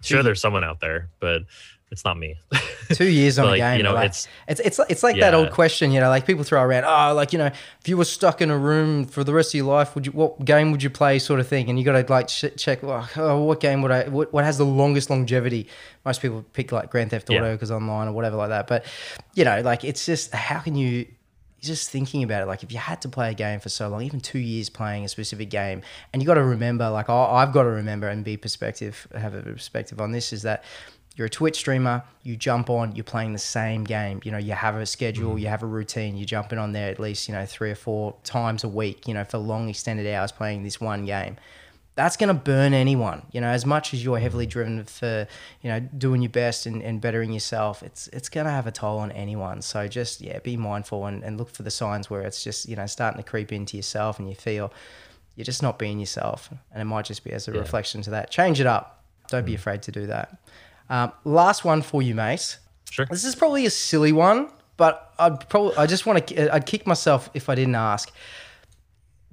sure, 0.00 0.22
there's 0.22 0.38
mm-hmm. 0.38 0.42
someone 0.42 0.64
out 0.64 0.80
there, 0.80 1.08
but 1.20 1.42
it's 1.90 2.04
not 2.04 2.18
me. 2.18 2.38
Two 2.92 3.08
years 3.08 3.38
on 3.38 3.46
like 3.46 3.56
a 3.56 3.58
game. 3.58 3.78
you 3.78 3.82
know, 3.82 3.94
like, 3.94 4.10
it's 4.10 4.28
It's 4.46 4.60
it's 4.60 4.78
like, 4.78 4.90
it's 4.90 5.02
like 5.02 5.20
that 5.20 5.34
old 5.34 5.50
question, 5.50 5.90
you 5.90 6.00
know, 6.00 6.08
like 6.08 6.26
people 6.26 6.44
throw 6.44 6.62
around, 6.62 6.84
oh, 6.84 7.14
like 7.14 7.32
you 7.32 7.38
know, 7.38 7.46
if 7.46 7.88
you 7.88 7.96
were 7.96 8.04
stuck 8.04 8.40
in 8.42 8.50
a 8.50 8.58
room 8.58 9.04
for 9.04 9.24
the 9.24 9.32
rest 9.32 9.50
of 9.50 9.58
your 9.58 9.66
life, 9.66 9.94
would 9.94 10.06
you 10.06 10.12
what 10.12 10.44
game 10.44 10.70
would 10.72 10.82
you 10.82 10.90
play, 10.90 11.18
sort 11.18 11.40
of 11.40 11.48
thing, 11.48 11.68
and 11.68 11.78
you 11.78 11.84
got 11.84 11.92
to 11.92 12.12
like 12.12 12.28
ch- 12.28 12.56
check, 12.56 12.82
well, 12.82 13.08
oh, 13.16 13.42
what 13.42 13.60
game 13.60 13.82
would 13.82 13.90
I, 13.90 14.08
what, 14.08 14.32
what 14.32 14.44
has 14.44 14.58
the 14.58 14.66
longest 14.66 15.10
longevity? 15.10 15.66
Most 16.04 16.20
people 16.20 16.44
pick 16.52 16.72
like 16.72 16.90
Grand 16.90 17.10
Theft 17.10 17.30
Auto 17.30 17.44
Yeah. 17.44 17.52
because 17.52 17.70
online 17.70 18.08
or 18.08 18.12
whatever 18.12 18.36
like 18.36 18.50
that, 18.50 18.66
but 18.66 18.84
you 19.34 19.44
know, 19.44 19.60
like 19.62 19.84
it's 19.84 20.04
just 20.04 20.34
how 20.34 20.60
can 20.60 20.74
you 20.74 21.06
just 21.60 21.90
thinking 21.90 22.22
about 22.22 22.42
it, 22.42 22.46
like 22.46 22.62
if 22.62 22.72
you 22.72 22.78
had 22.78 23.02
to 23.02 23.08
play 23.08 23.30
a 23.30 23.34
game 23.34 23.60
for 23.60 23.68
so 23.68 23.88
long, 23.88 24.02
even 24.02 24.20
two 24.20 24.38
years 24.38 24.68
playing 24.68 25.04
a 25.04 25.08
specific 25.08 25.50
game, 25.50 25.82
and 26.12 26.22
you 26.22 26.26
got 26.26 26.34
to 26.34 26.44
remember, 26.44 26.88
like 26.90 27.08
I, 27.08 27.14
I've 27.14 27.52
got 27.52 27.64
to 27.64 27.70
remember 27.70 28.08
and 28.08 28.24
be 28.24 28.36
perspective, 28.36 29.06
have 29.16 29.34
a 29.34 29.42
perspective 29.42 30.00
on 30.00 30.12
this, 30.12 30.32
is 30.32 30.42
that 30.42 30.64
you're 31.18 31.26
a 31.26 31.30
Twitch 31.30 31.56
streamer, 31.56 32.04
you 32.22 32.36
jump 32.36 32.70
on, 32.70 32.94
you're 32.94 33.02
playing 33.02 33.32
the 33.32 33.40
same 33.40 33.82
game. 33.82 34.20
You 34.22 34.30
know, 34.30 34.38
you 34.38 34.52
have 34.52 34.76
a 34.76 34.86
schedule, 34.86 35.34
mm. 35.34 35.40
you 35.40 35.48
have 35.48 35.64
a 35.64 35.66
routine, 35.66 36.16
you're 36.16 36.26
jumping 36.26 36.60
on 36.60 36.70
there 36.70 36.90
at 36.90 37.00
least, 37.00 37.28
you 37.28 37.34
know, 37.34 37.44
three 37.44 37.72
or 37.72 37.74
four 37.74 38.14
times 38.22 38.62
a 38.62 38.68
week, 38.68 39.08
you 39.08 39.14
know, 39.14 39.24
for 39.24 39.38
long 39.38 39.68
extended 39.68 40.06
hours 40.06 40.30
playing 40.30 40.62
this 40.62 40.80
one 40.80 41.04
game. 41.06 41.36
That's 41.98 42.16
going 42.16 42.28
to 42.28 42.34
burn 42.34 42.74
anyone, 42.74 43.26
you 43.32 43.40
know, 43.40 43.48
as 43.48 43.66
much 43.66 43.92
as 43.92 44.04
you're 44.04 44.20
heavily 44.20 44.46
driven 44.46 44.84
for, 44.84 45.26
you 45.62 45.68
know, 45.68 45.80
doing 45.80 46.22
your 46.22 46.30
best 46.30 46.64
and, 46.64 46.80
and 46.80 47.00
bettering 47.00 47.32
yourself, 47.32 47.82
it's 47.82 48.06
it's 48.12 48.28
going 48.28 48.46
to 48.46 48.52
have 48.52 48.68
a 48.68 48.70
toll 48.70 48.98
on 49.00 49.10
anyone. 49.10 49.62
So 49.62 49.88
just, 49.88 50.20
yeah, 50.20 50.38
be 50.38 50.56
mindful 50.56 51.06
and, 51.06 51.24
and 51.24 51.36
look 51.36 51.50
for 51.50 51.64
the 51.64 51.72
signs 51.72 52.08
where 52.08 52.22
it's 52.22 52.44
just, 52.44 52.68
you 52.68 52.76
know, 52.76 52.86
starting 52.86 53.20
to 53.20 53.28
creep 53.28 53.52
into 53.52 53.76
yourself 53.76 54.20
and 54.20 54.28
you 54.28 54.36
feel 54.36 54.72
you're 55.34 55.44
just 55.44 55.60
not 55.60 55.76
being 55.76 55.98
yourself. 55.98 56.50
And 56.72 56.80
it 56.80 56.84
might 56.84 57.04
just 57.04 57.24
be 57.24 57.32
as 57.32 57.48
a 57.48 57.52
reflection 57.52 58.00
to 58.02 58.10
that. 58.10 58.30
Change 58.30 58.60
it 58.60 58.66
up. 58.68 59.02
Don't 59.28 59.44
be 59.44 59.56
afraid 59.56 59.82
to 59.82 59.90
do 59.90 60.06
that. 60.06 60.38
Um, 60.88 61.10
last 61.24 61.64
one 61.64 61.82
for 61.82 62.00
you, 62.00 62.14
mate. 62.14 62.58
sure. 62.90 63.06
This 63.06 63.24
is 63.24 63.34
probably 63.34 63.66
a 63.66 63.70
silly 63.70 64.12
one, 64.12 64.50
but 64.76 65.12
I'd 65.18 65.48
probably 65.48 65.76
I 65.76 65.86
just 65.86 66.06
want 66.06 66.28
to 66.28 66.54
I'd 66.54 66.64
kick 66.64 66.86
myself 66.86 67.28
if 67.34 67.48
I 67.48 67.56
didn't 67.56 67.74
ask. 67.74 68.12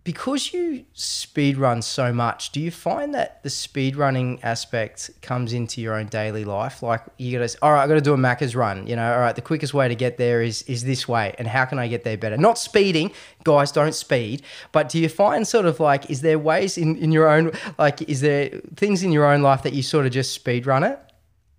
Because 0.06 0.54
you 0.54 0.86
speed 0.94 1.58
run 1.58 1.82
so 1.82 2.14
much, 2.14 2.52
do 2.52 2.62
you 2.62 2.70
find 2.70 3.12
that 3.16 3.42
the 3.42 3.50
speed 3.50 3.96
running 3.96 4.40
aspect 4.44 5.10
comes 5.24 5.52
into 5.52 5.82
your 5.82 5.96
own 5.96 6.06
daily 6.06 6.46
life? 6.46 6.84
Like 6.84 7.02
you 7.18 7.38
gotta, 7.38 7.58
all 7.64 7.74
right, 7.74 7.84
I 7.84 7.88
got 7.88 7.96
to 7.96 8.02
do 8.02 8.14
a 8.14 8.18
Macca's 8.18 8.56
run. 8.56 8.86
You 8.86 8.96
know, 8.96 9.12
all 9.12 9.20
right, 9.20 9.36
the 9.36 9.42
quickest 9.42 9.74
way 9.74 9.88
to 9.88 9.96
get 9.96 10.18
there 10.18 10.44
is 10.44 10.62
is 10.64 10.84
this 10.84 11.08
way, 11.08 11.34
and 11.40 11.48
how 11.48 11.66
can 11.66 11.80
I 11.80 11.88
get 11.88 12.04
there 12.04 12.18
better? 12.18 12.38
Not 12.38 12.60
speeding, 12.60 13.12
guys, 13.44 13.72
don't 13.72 13.96
speed. 13.96 14.44
But 14.72 14.90
do 14.90 15.00
you 15.00 15.10
find 15.10 15.48
sort 15.48 15.66
of 15.66 15.80
like, 15.80 16.08
is 16.12 16.22
there 16.22 16.38
ways 16.38 16.78
in 16.78 16.98
in 16.98 17.12
your 17.12 17.28
own 17.28 17.52
like, 17.80 18.04
is 18.04 18.22
there 18.22 18.50
things 18.76 19.02
in 19.02 19.12
your 19.12 19.26
own 19.26 19.42
life 19.42 19.64
that 19.64 19.74
you 19.74 19.82
sort 19.82 20.06
of 20.06 20.12
just 20.12 20.34
speed 20.34 20.68
run 20.68 20.84
it? 20.84 21.00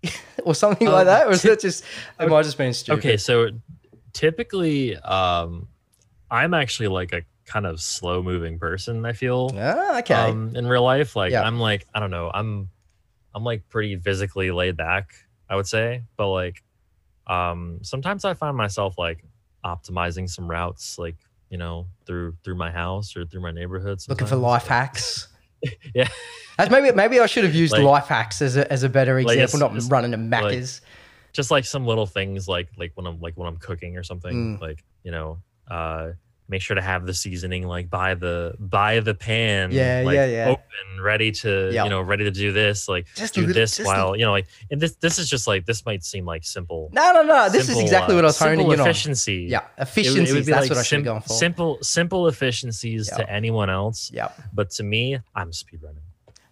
or 0.45 0.55
something 0.55 0.87
like 0.87 1.07
that, 1.07 1.27
or 1.27 1.33
is 1.33 1.43
that 1.43 1.59
just 1.59 1.83
am 2.21 2.33
I 2.33 2.43
just 2.43 2.59
being 2.59 2.73
stupid? 2.73 2.99
Okay, 3.01 3.17
so 3.17 3.49
typically, 4.13 4.97
um, 4.99 5.67
I'm 6.31 6.55
actually 6.55 6.87
like 6.87 7.13
a 7.13 7.23
kind 7.47 7.65
of 7.67 7.81
slow 7.81 8.23
moving 8.23 8.59
person. 8.59 9.07
I 9.07 9.13
feel 9.13 9.51
Ah, 9.57 9.99
okay. 10.01 10.15
um, 10.15 10.55
in 10.57 10.67
real 10.67 10.83
life. 10.83 11.17
Like 11.17 11.31
Yeah. 11.33 11.43
I'm 11.43 11.59
like 11.61 11.87
I 11.95 12.01
don't 12.01 12.11
know. 12.11 12.31
I'm 12.35 12.69
I'm 13.35 13.45
like 13.45 13.69
pretty 13.69 13.97
physically 13.97 14.51
laid 14.51 14.77
back. 14.77 15.15
I 15.49 15.57
would 15.57 15.67
say, 15.67 16.03
but 16.17 16.29
like 16.31 16.63
um, 17.27 17.79
sometimes 17.83 18.25
I 18.25 18.35
find 18.35 18.57
myself 18.57 18.99
like 18.99 19.25
optimizing 19.65 20.29
some 20.29 20.49
routes, 20.49 20.99
like 20.99 21.17
you 21.51 21.59
know 21.59 21.87
through 22.07 22.37
through 22.45 22.57
my 22.57 22.71
house 22.71 23.17
or 23.17 23.25
through 23.27 23.43
my 23.43 23.51
neighborhood. 23.53 24.01
Looking 24.09 24.27
for 24.27 24.37
life 24.37 24.67
hacks. 24.67 25.29
Yeah. 25.95 26.07
That's 26.59 26.71
maybe 26.71 26.93
maybe 26.95 27.19
I 27.19 27.27
should 27.27 27.43
have 27.45 27.55
used 27.55 27.73
Like- 27.73 27.83
life 27.83 28.07
hacks 28.07 28.43
as 28.43 28.57
a, 28.57 28.71
as 28.71 28.83
a 28.83 28.89
better 28.89 29.19
example, 29.19 29.63
it's- 29.63 29.85
not 29.89 29.91
running 29.91 30.11
to 30.13 30.19
Macca's. 30.19 30.81
just 31.33 31.51
like 31.51 31.65
some 31.65 31.87
little 31.87 32.07
things 32.07 32.47
like 32.47 32.69
like 32.77 32.93
when 32.95 33.07
I'm 33.07 33.21
like 33.21 33.37
when 33.37 33.49
I'm 33.49 33.57
cooking 33.57 33.97
or 33.97 34.03
something 34.03 34.59
Mm. 34.59 34.61
like 34.61 34.85
you 35.03 35.11
know 35.13 35.39
uh 35.69 36.11
make 36.49 36.63
sure 36.63 36.75
to 36.77 36.83
have 36.83 37.07
the 37.07 37.15
seasoning 37.15 37.67
like 37.67 37.91
by 37.91 38.15
the 38.15 38.55
by 38.59 39.01
the 39.01 39.15
pan 39.15 39.71
Yeah, 39.73 40.03
like, 40.05 40.15
yeah, 40.15 40.27
yeah. 40.27 40.49
open 40.49 41.03
ready 41.03 41.33
to 41.33 41.71
Yeah. 41.73 41.85
you 41.85 41.91
know 41.91 42.01
ready 42.01 42.25
to 42.25 42.31
do 42.31 42.53
this 42.53 42.89
like 42.89 43.07
Just 43.15 43.35
do 43.35 43.41
little- 43.41 43.55
this 43.55 43.77
just 43.79 43.81
a- 43.81 43.85
while 43.85 44.17
you 44.17 44.25
know 44.25 44.31
like 44.33 44.47
and 44.71 44.81
this 44.81 44.95
this 44.97 45.19
is 45.19 45.29
just 45.29 45.47
like 45.47 45.67
this 45.67 45.85
might 45.85 46.05
seem 46.05 46.25
like 46.25 46.45
simple 46.45 46.91
no, 46.93 47.13
no, 47.13 47.23
no. 47.23 47.49
This 47.49 47.69
is 47.69 47.79
exactly 47.79 48.15
uh, 48.15 48.19
what 48.19 48.25
I 48.25 48.29
was 48.29 48.37
simple 48.37 48.57
honing 48.65 48.73
in 48.75 48.81
on. 48.81 48.87
efficiency 48.87 49.47
Yeah, 49.51 49.63
efficiency 49.79 50.21
would- 50.21 50.29
it 50.29 50.31
efficiencies. 50.31 50.35
would 50.35 50.47
be 50.47 50.53
that's 50.53 50.63
like 50.63 50.71
what 50.71 50.79
I 50.79 50.83
should 50.83 50.97
sim- 50.99 51.05
gone 51.05 51.21
for. 51.23 51.29
simple 51.33 51.79
simple 51.83 52.29
efficiencies 52.29 53.09
Yeah. 53.11 53.19
to 53.25 53.31
anyone 53.31 53.71
else 53.71 54.11
yeah, 54.13 54.29
but 54.53 54.71
to 54.71 54.83
me 54.83 55.19
i'm 55.35 55.51
speedrunning 55.51 56.03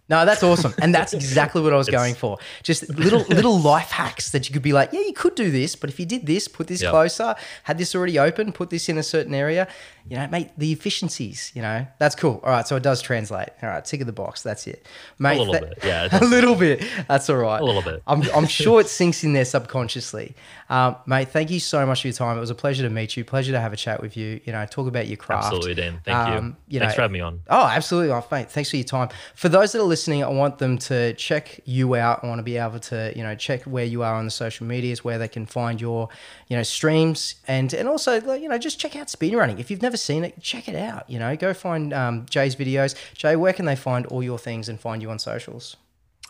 No, 0.07 0.23
that's 0.23 0.43
awesome, 0.43 0.73
and 0.79 0.93
that's 0.93 1.13
exactly 1.21 1.61
what 1.63 1.73
I 1.73 1.77
was 1.77 1.89
going 1.89 2.13
for. 2.13 2.37
Just 2.61 2.87
little 2.89 3.21
little 3.21 3.59
life 3.73 3.89
hacks 3.89 4.29
that 4.31 4.47
you 4.47 4.53
could 4.53 4.61
be 4.61 4.71
like, 4.73 4.93
yeah, 4.93 4.99
you 4.99 5.13
could 5.13 5.33
do 5.35 5.49
this, 5.49 5.75
but 5.75 5.89
if 5.89 5.99
you 5.99 6.05
did 6.05 6.25
this, 6.27 6.47
put 6.47 6.67
this 6.67 6.81
Yep. 6.83 6.91
closer, 6.91 7.35
had 7.63 7.77
this 7.79 7.95
already 7.95 8.19
open, 8.19 8.51
put 8.51 8.69
this 8.69 8.87
in 8.87 8.97
a 8.99 9.03
certain 9.03 9.33
area, 9.33 9.67
you 10.07 10.15
know, 10.17 10.27
mate, 10.27 10.51
the 10.57 10.71
efficiencies, 10.71 11.51
you 11.55 11.61
know, 11.63 11.87
that's 11.97 12.13
cool. 12.15 12.39
All 12.43 12.51
right, 12.51 12.67
so 12.67 12.75
it 12.75 12.83
does 12.83 13.01
translate. 13.01 13.49
All 13.63 13.69
right, 13.69 13.83
tick 13.83 13.99
of 14.01 14.05
the 14.07 14.13
box. 14.13 14.43
That's 14.43 14.67
it, 14.67 14.85
mate. 15.17 15.37
A 15.37 15.39
little 15.39 15.53
tha- 15.55 15.59
bit, 15.61 15.79
yeah, 15.83 16.07
a 16.21 16.23
little 16.23 16.53
bit. 16.55 16.83
That's 17.07 17.27
all 17.29 17.37
right. 17.37 17.59
A 17.59 17.65
little 17.65 17.81
bit. 17.81 18.03
I'm, 18.05 18.21
I'm 18.35 18.45
sure 18.47 18.79
it 18.81 18.87
sinks 18.89 19.23
in 19.23 19.33
there 19.33 19.45
subconsciously. 19.45 20.35
Um, 20.67 20.95
mate, 21.05 21.29
thank 21.29 21.51
you 21.51 21.59
so 21.59 21.85
much 21.85 22.01
for 22.01 22.07
your 22.07 22.13
time. 22.15 22.37
It 22.37 22.39
was 22.39 22.49
a 22.49 22.55
pleasure 22.55 22.81
to 22.83 22.89
meet 22.89 23.15
you. 23.15 23.23
Pleasure 23.23 23.51
to 23.51 23.59
have 23.59 23.71
a 23.71 23.75
chat 23.75 24.01
with 24.01 24.17
you. 24.17 24.41
You 24.45 24.51
know, 24.53 24.65
talk 24.65 24.87
about 24.87 25.07
your 25.07 25.17
craft. 25.17 25.45
Absolutely, 25.45 25.75
Dan. 25.75 26.01
Thank 26.03 26.17
Um, 26.17 26.45
you. 26.67 26.75
you 26.75 26.79
Thanks 26.79 26.93
know- 26.93 26.95
for 26.95 27.01
having 27.03 27.13
me 27.13 27.19
on. 27.19 27.41
Oh, 27.49 27.65
absolutely. 27.67 28.11
Oh, 28.11 28.25
mate, 28.31 28.49
thanks 28.49 28.71
for 28.71 28.77
your 28.77 28.83
time. 28.85 29.09
For 29.35 29.47
those 29.47 29.73
that 29.73 29.79
are 29.79 29.83
listening, 29.83 30.23
I 30.23 30.29
want 30.29 30.57
them 30.57 30.77
to 30.79 31.13
check 31.13 31.59
you 31.65 31.95
out. 31.95 32.23
I 32.23 32.27
want 32.27 32.39
to 32.39 32.43
be 32.43 32.57
able 32.57 32.79
to, 32.79 33.13
you 33.15 33.21
know, 33.21 33.35
check 33.35 33.61
where 33.63 33.85
you 33.85 34.01
are 34.01 34.15
on 34.15 34.25
the 34.25 34.31
social 34.31 34.65
medias, 34.65 35.03
where 35.03 35.19
they 35.19 35.27
can 35.27 35.45
find 35.45 35.79
your, 35.79 36.09
you 36.47 36.57
know, 36.57 36.63
streams, 36.63 37.35
and 37.47 37.71
and 37.73 37.87
also, 37.87 38.19
you 38.35 38.49
know, 38.49 38.57
just 38.57 38.79
check 38.79 38.95
out 38.95 39.07
speedrunning. 39.07 39.59
If 39.59 39.69
you've 39.69 39.83
never 39.83 39.97
seen 39.97 40.23
it, 40.23 40.41
check 40.41 40.67
it 40.67 40.75
out. 40.75 41.07
You 41.09 41.19
know, 41.19 41.35
go 41.35 41.53
find 41.53 41.93
um, 41.93 42.25
Jay's 42.29 42.55
videos. 42.55 42.95
Jay, 43.13 43.35
where 43.35 43.53
can 43.53 43.65
they 43.65 43.75
find 43.75 44.05
all 44.07 44.23
your 44.23 44.39
things 44.39 44.67
and 44.67 44.79
find 44.79 45.01
you 45.01 45.11
on 45.11 45.19
socials? 45.19 45.77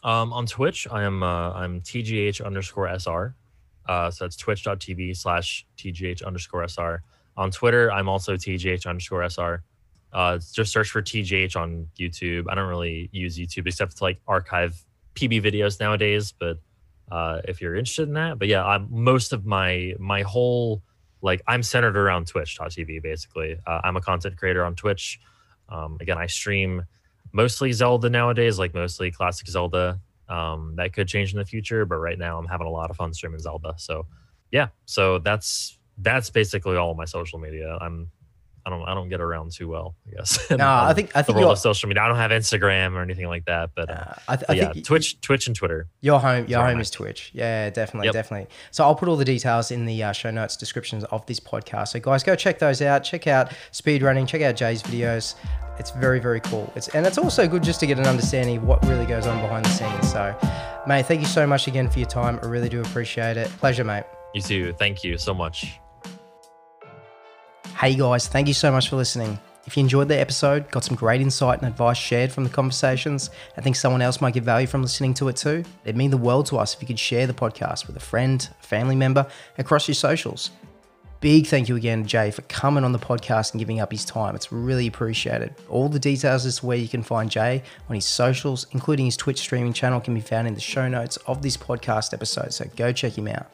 Um, 0.04 0.34
on 0.34 0.46
Twitch, 0.46 0.88
I 0.92 1.04
am 1.04 1.24
uh, 1.24 1.52
I'm 1.54 1.82
tgh 1.82 2.46
underscore 2.46 2.88
sr. 3.00 3.34
Uh, 3.88 4.10
so 4.10 4.26
that's 4.26 4.36
twitch.tv 4.36 5.16
slash 5.16 5.66
tgh 5.78 6.26
underscore 6.26 6.68
sr. 6.68 7.04
On 7.38 7.52
Twitter, 7.52 7.92
I'm 7.92 8.08
also 8.08 8.36
tgh 8.36 8.88
underscore 8.88 9.28
sr. 9.30 9.64
Uh, 10.14 10.40
just 10.54 10.72
search 10.72 10.90
for 10.90 11.02
tgh 11.02 11.56
on 11.56 11.88
YouTube. 12.00 12.46
I 12.50 12.56
don't 12.56 12.70
really 12.70 13.10
use 13.12 13.38
YouTube 13.38 13.68
except 13.68 13.98
to 13.98 14.04
like 14.04 14.20
archive 14.28 14.82
PB 15.16 15.44
videos 15.44 15.80
nowadays, 15.80 16.34
but 16.38 16.58
uh, 17.12 17.42
if 17.46 17.62
you're 17.62 17.76
interested 17.76 18.08
in 18.08 18.14
that, 18.14 18.40
but 18.40 18.48
yeah, 18.48 18.66
I'm 18.66 18.88
most 18.90 19.34
of 19.34 19.46
my 19.46 19.94
my 20.00 20.22
whole 20.22 20.82
like 21.22 21.42
I'm 21.48 21.64
centered 21.64 21.98
around 21.98 22.28
Twitch.tv 22.28 23.02
basically. 23.02 23.58
Uh, 23.66 23.82
I'm 23.84 23.98
a 23.98 24.02
content 24.02 24.38
creator 24.38 24.64
on 24.64 24.76
Twitch. 24.76 25.20
Um, 25.70 25.98
again, 26.00 26.18
I 26.18 26.28
stream 26.28 26.86
mostly 27.32 27.72
Zelda 27.74 28.10
nowadays, 28.10 28.58
like 28.58 28.74
mostly 28.74 29.12
classic 29.12 29.48
Zelda. 29.48 30.00
Um, 30.28 30.74
that 30.78 30.94
could 30.94 31.08
change 31.08 31.34
in 31.34 31.40
the 31.40 31.46
future, 31.46 31.86
but 31.86 31.98
right 31.98 32.18
now 32.18 32.38
I'm 32.38 32.48
having 32.48 32.68
a 32.68 32.72
lot 32.72 32.90
of 32.90 32.98
fun 32.98 33.14
streaming 33.14 33.40
Zelda. 33.40 33.76
So 33.78 34.08
yeah, 34.52 34.68
so 34.86 35.20
that's 35.20 35.78
that's 36.00 36.30
basically 36.30 36.76
all 36.78 36.94
my 36.96 37.06
social 37.06 37.40
media. 37.40 37.78
I'm 37.80 38.12
I 38.66 38.72
don't 38.72 38.82
I 38.88 38.94
don't 38.96 39.10
get 39.10 39.22
around 39.22 39.52
too 39.52 39.68
well, 39.68 39.96
I 40.08 40.16
guess. 40.16 40.50
No, 40.50 40.68
I 40.68 40.94
think 40.94 41.12
I 41.16 41.22
the 41.22 41.34
think 41.34 41.46
of 41.46 41.60
social 41.60 41.88
media. 41.88 42.02
I 42.04 42.08
don't 42.08 42.18
have 42.18 42.32
Instagram 42.32 42.94
or 42.94 43.02
anything 43.02 43.28
like 43.28 43.46
that, 43.46 43.70
but, 43.76 43.90
uh, 43.90 43.94
uh, 43.94 44.14
I, 44.28 44.36
th- 44.38 44.48
but 44.48 44.50
I 44.50 44.60
yeah, 44.60 44.74
think 44.74 44.86
Twitch, 44.86 45.22
Twitch, 45.22 45.46
and 45.48 45.56
Twitter. 45.56 45.88
Your 46.02 46.20
home, 46.20 46.48
your 46.48 46.66
home 46.66 46.80
is. 46.80 46.90
Twitch. 46.90 47.30
Yeah, 47.34 47.70
definitely, 47.70 48.08
Yep. 48.08 48.14
definitely. 48.14 48.48
So 48.72 48.84
I'll 48.84 48.96
put 48.96 49.08
all 49.08 49.18
the 49.18 49.26
details 49.26 49.70
in 49.70 49.86
the 49.86 50.02
uh, 50.04 50.12
show 50.14 50.32
notes 50.32 50.58
descriptions 50.58 51.04
of 51.06 51.26
this 51.28 51.40
podcast. 51.40 51.90
So 51.90 52.00
guys, 52.00 52.24
go 52.24 52.36
check 52.36 52.58
those 52.60 52.82
out. 52.82 53.04
Check 53.04 53.28
out 53.28 53.52
speedrunning. 53.72 54.28
Check 54.28 54.42
out 54.42 54.56
Jay's 54.56 54.82
videos. 54.82 55.36
It's 55.78 55.92
very, 55.92 56.20
very 56.20 56.40
cool. 56.40 56.72
It's 56.76 56.88
and 56.90 57.06
it's 57.06 57.18
also 57.18 57.48
good 57.48 57.62
just 57.62 57.80
to 57.82 57.86
get 57.86 58.00
an 58.00 58.08
understanding 58.08 58.58
of 58.58 58.64
what 58.64 58.84
really 58.88 59.06
goes 59.06 59.28
on 59.28 59.42
behind 59.42 59.66
the 59.66 59.70
scenes. 59.70 60.12
So, 60.12 60.36
mate, 60.88 61.06
thank 61.06 61.20
you 61.22 61.28
so 61.28 61.46
much 61.46 61.68
again 61.68 61.90
for 61.90 62.00
your 62.00 62.08
time. 62.08 62.40
I 62.42 62.46
really 62.48 62.70
do 62.70 62.82
appreciate 62.82 63.36
it. 63.38 63.50
Pleasure, 63.60 63.84
mate. 63.84 64.06
You 64.34 64.42
too. 64.42 64.74
Thank 64.80 65.04
you 65.04 65.18
so 65.18 65.34
much. 65.34 65.80
Hey 67.78 67.94
guys, 67.94 68.30
thank 68.30 68.48
you 68.48 68.54
so 68.54 68.72
much 68.72 68.90
for 68.90 68.96
listening. 68.96 69.38
If 69.66 69.76
you 69.76 69.82
enjoyed 69.82 70.08
the 70.08 70.18
episode, 70.18 70.72
got 70.72 70.86
some 70.86 70.96
great 70.96 71.20
insight 71.20 71.60
and 71.60 71.68
advice 71.68 71.98
shared 71.98 72.32
from 72.32 72.46
the 72.46 72.50
conversations, 72.50 73.32
and 73.56 73.66
think 73.66 73.76
someone 73.76 74.02
else 74.02 74.22
might 74.22 74.34
get 74.34 74.44
value 74.44 74.66
from 74.66 74.82
listening 74.82 75.14
to 75.16 75.28
it 75.28 75.36
too, 75.36 75.62
it'd 75.84 75.98
mean 75.98 76.10
the 76.10 76.16
world 76.16 76.46
to 76.46 76.58
us 76.58 76.74
if 76.74 76.82
you 76.82 76.88
could 76.88 76.98
share 76.98 77.28
the 77.28 77.34
podcast 77.34 77.86
with 77.86 77.98
a 77.98 78.00
friend, 78.00 78.48
a 78.62 78.64
family 78.64 78.96
member, 78.96 79.28
across 79.58 79.90
your 79.90 79.96
socials. 79.96 80.52
Big 81.20 81.48
thank 81.48 81.68
you 81.68 81.76
again 81.76 82.04
to 82.04 82.08
Jay 82.08 82.32
for 82.32 82.44
coming 82.44 82.86
on 82.86 82.94
the 82.94 82.98
podcast 82.98 83.52
and 83.52 83.60
giving 83.60 83.82
up 83.82 83.92
his 83.92 84.06
time. 84.06 84.36
It's 84.36 84.54
really 84.54 84.88
appreciated. 84.88 85.54
All 85.68 85.90
the 85.90 86.00
details 86.00 86.46
as 86.46 86.60
to 86.60 86.66
where 86.66 86.78
you 86.78 86.88
can 86.88 87.04
find 87.04 87.30
Jay 87.30 87.62
on 87.90 87.96
his 87.96 88.06
socials, 88.06 88.68
including 88.72 89.06
his 89.06 89.18
Twitch 89.18 89.40
streaming 89.40 89.74
channel, 89.74 90.00
can 90.00 90.14
be 90.14 90.22
found 90.22 90.48
in 90.48 90.54
the 90.54 90.62
show 90.62 90.88
notes 90.88 91.18
of 91.28 91.42
this 91.42 91.58
podcast 91.58 92.14
episode, 92.14 92.54
so 92.54 92.66
go 92.78 92.94
check 92.94 93.18
him 93.18 93.28
out. 93.28 93.48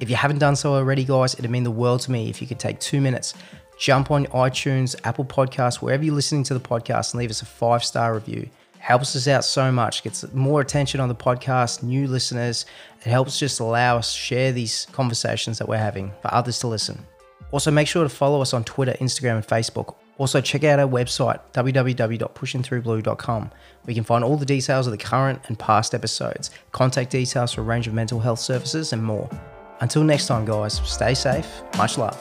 If 0.00 0.10
you 0.10 0.16
haven't 0.16 0.38
done 0.38 0.56
so 0.56 0.74
already, 0.74 1.04
guys, 1.04 1.34
it'd 1.34 1.50
mean 1.50 1.62
the 1.62 1.70
world 1.70 2.00
to 2.02 2.10
me 2.10 2.28
if 2.28 2.40
you 2.40 2.48
could 2.48 2.58
take 2.58 2.80
two 2.80 3.00
minutes, 3.00 3.34
jump 3.78 4.10
on 4.10 4.26
iTunes, 4.26 4.96
Apple 5.04 5.24
Podcasts, 5.24 5.76
wherever 5.76 6.04
you're 6.04 6.14
listening 6.14 6.42
to 6.44 6.54
the 6.54 6.60
podcast, 6.60 7.12
and 7.12 7.20
leave 7.20 7.30
us 7.30 7.42
a 7.42 7.46
five 7.46 7.84
star 7.84 8.14
review. 8.14 8.48
Helps 8.78 9.16
us 9.16 9.28
out 9.28 9.44
so 9.44 9.72
much, 9.72 10.02
gets 10.02 10.30
more 10.34 10.60
attention 10.60 11.00
on 11.00 11.08
the 11.08 11.14
podcast, 11.14 11.82
new 11.82 12.06
listeners. 12.06 12.66
It 13.00 13.08
helps 13.08 13.38
just 13.38 13.60
allow 13.60 13.96
us 13.96 14.12
share 14.12 14.52
these 14.52 14.86
conversations 14.92 15.58
that 15.58 15.68
we're 15.68 15.78
having 15.78 16.12
for 16.20 16.34
others 16.34 16.58
to 16.58 16.66
listen. 16.66 17.02
Also, 17.50 17.70
make 17.70 17.88
sure 17.88 18.02
to 18.02 18.10
follow 18.10 18.42
us 18.42 18.52
on 18.52 18.64
Twitter, 18.64 18.94
Instagram, 19.00 19.36
and 19.36 19.46
Facebook. 19.46 19.94
Also, 20.18 20.40
check 20.40 20.64
out 20.64 20.78
our 20.78 20.88
website, 20.88 21.40
www.pushingthroughblue.com, 21.52 23.50
you 23.86 23.94
can 23.94 24.04
find 24.04 24.24
all 24.24 24.36
the 24.36 24.46
details 24.46 24.86
of 24.86 24.90
the 24.90 24.98
current 24.98 25.40
and 25.46 25.58
past 25.58 25.94
episodes, 25.94 26.50
contact 26.72 27.10
details 27.10 27.52
for 27.52 27.60
a 27.62 27.64
range 27.64 27.86
of 27.86 27.94
mental 27.94 28.20
health 28.20 28.38
services, 28.38 28.92
and 28.92 29.02
more. 29.02 29.28
Until 29.80 30.04
next 30.04 30.26
time, 30.26 30.44
guys, 30.44 30.80
stay 30.84 31.14
safe. 31.14 31.62
Much 31.76 31.98
love. 31.98 32.18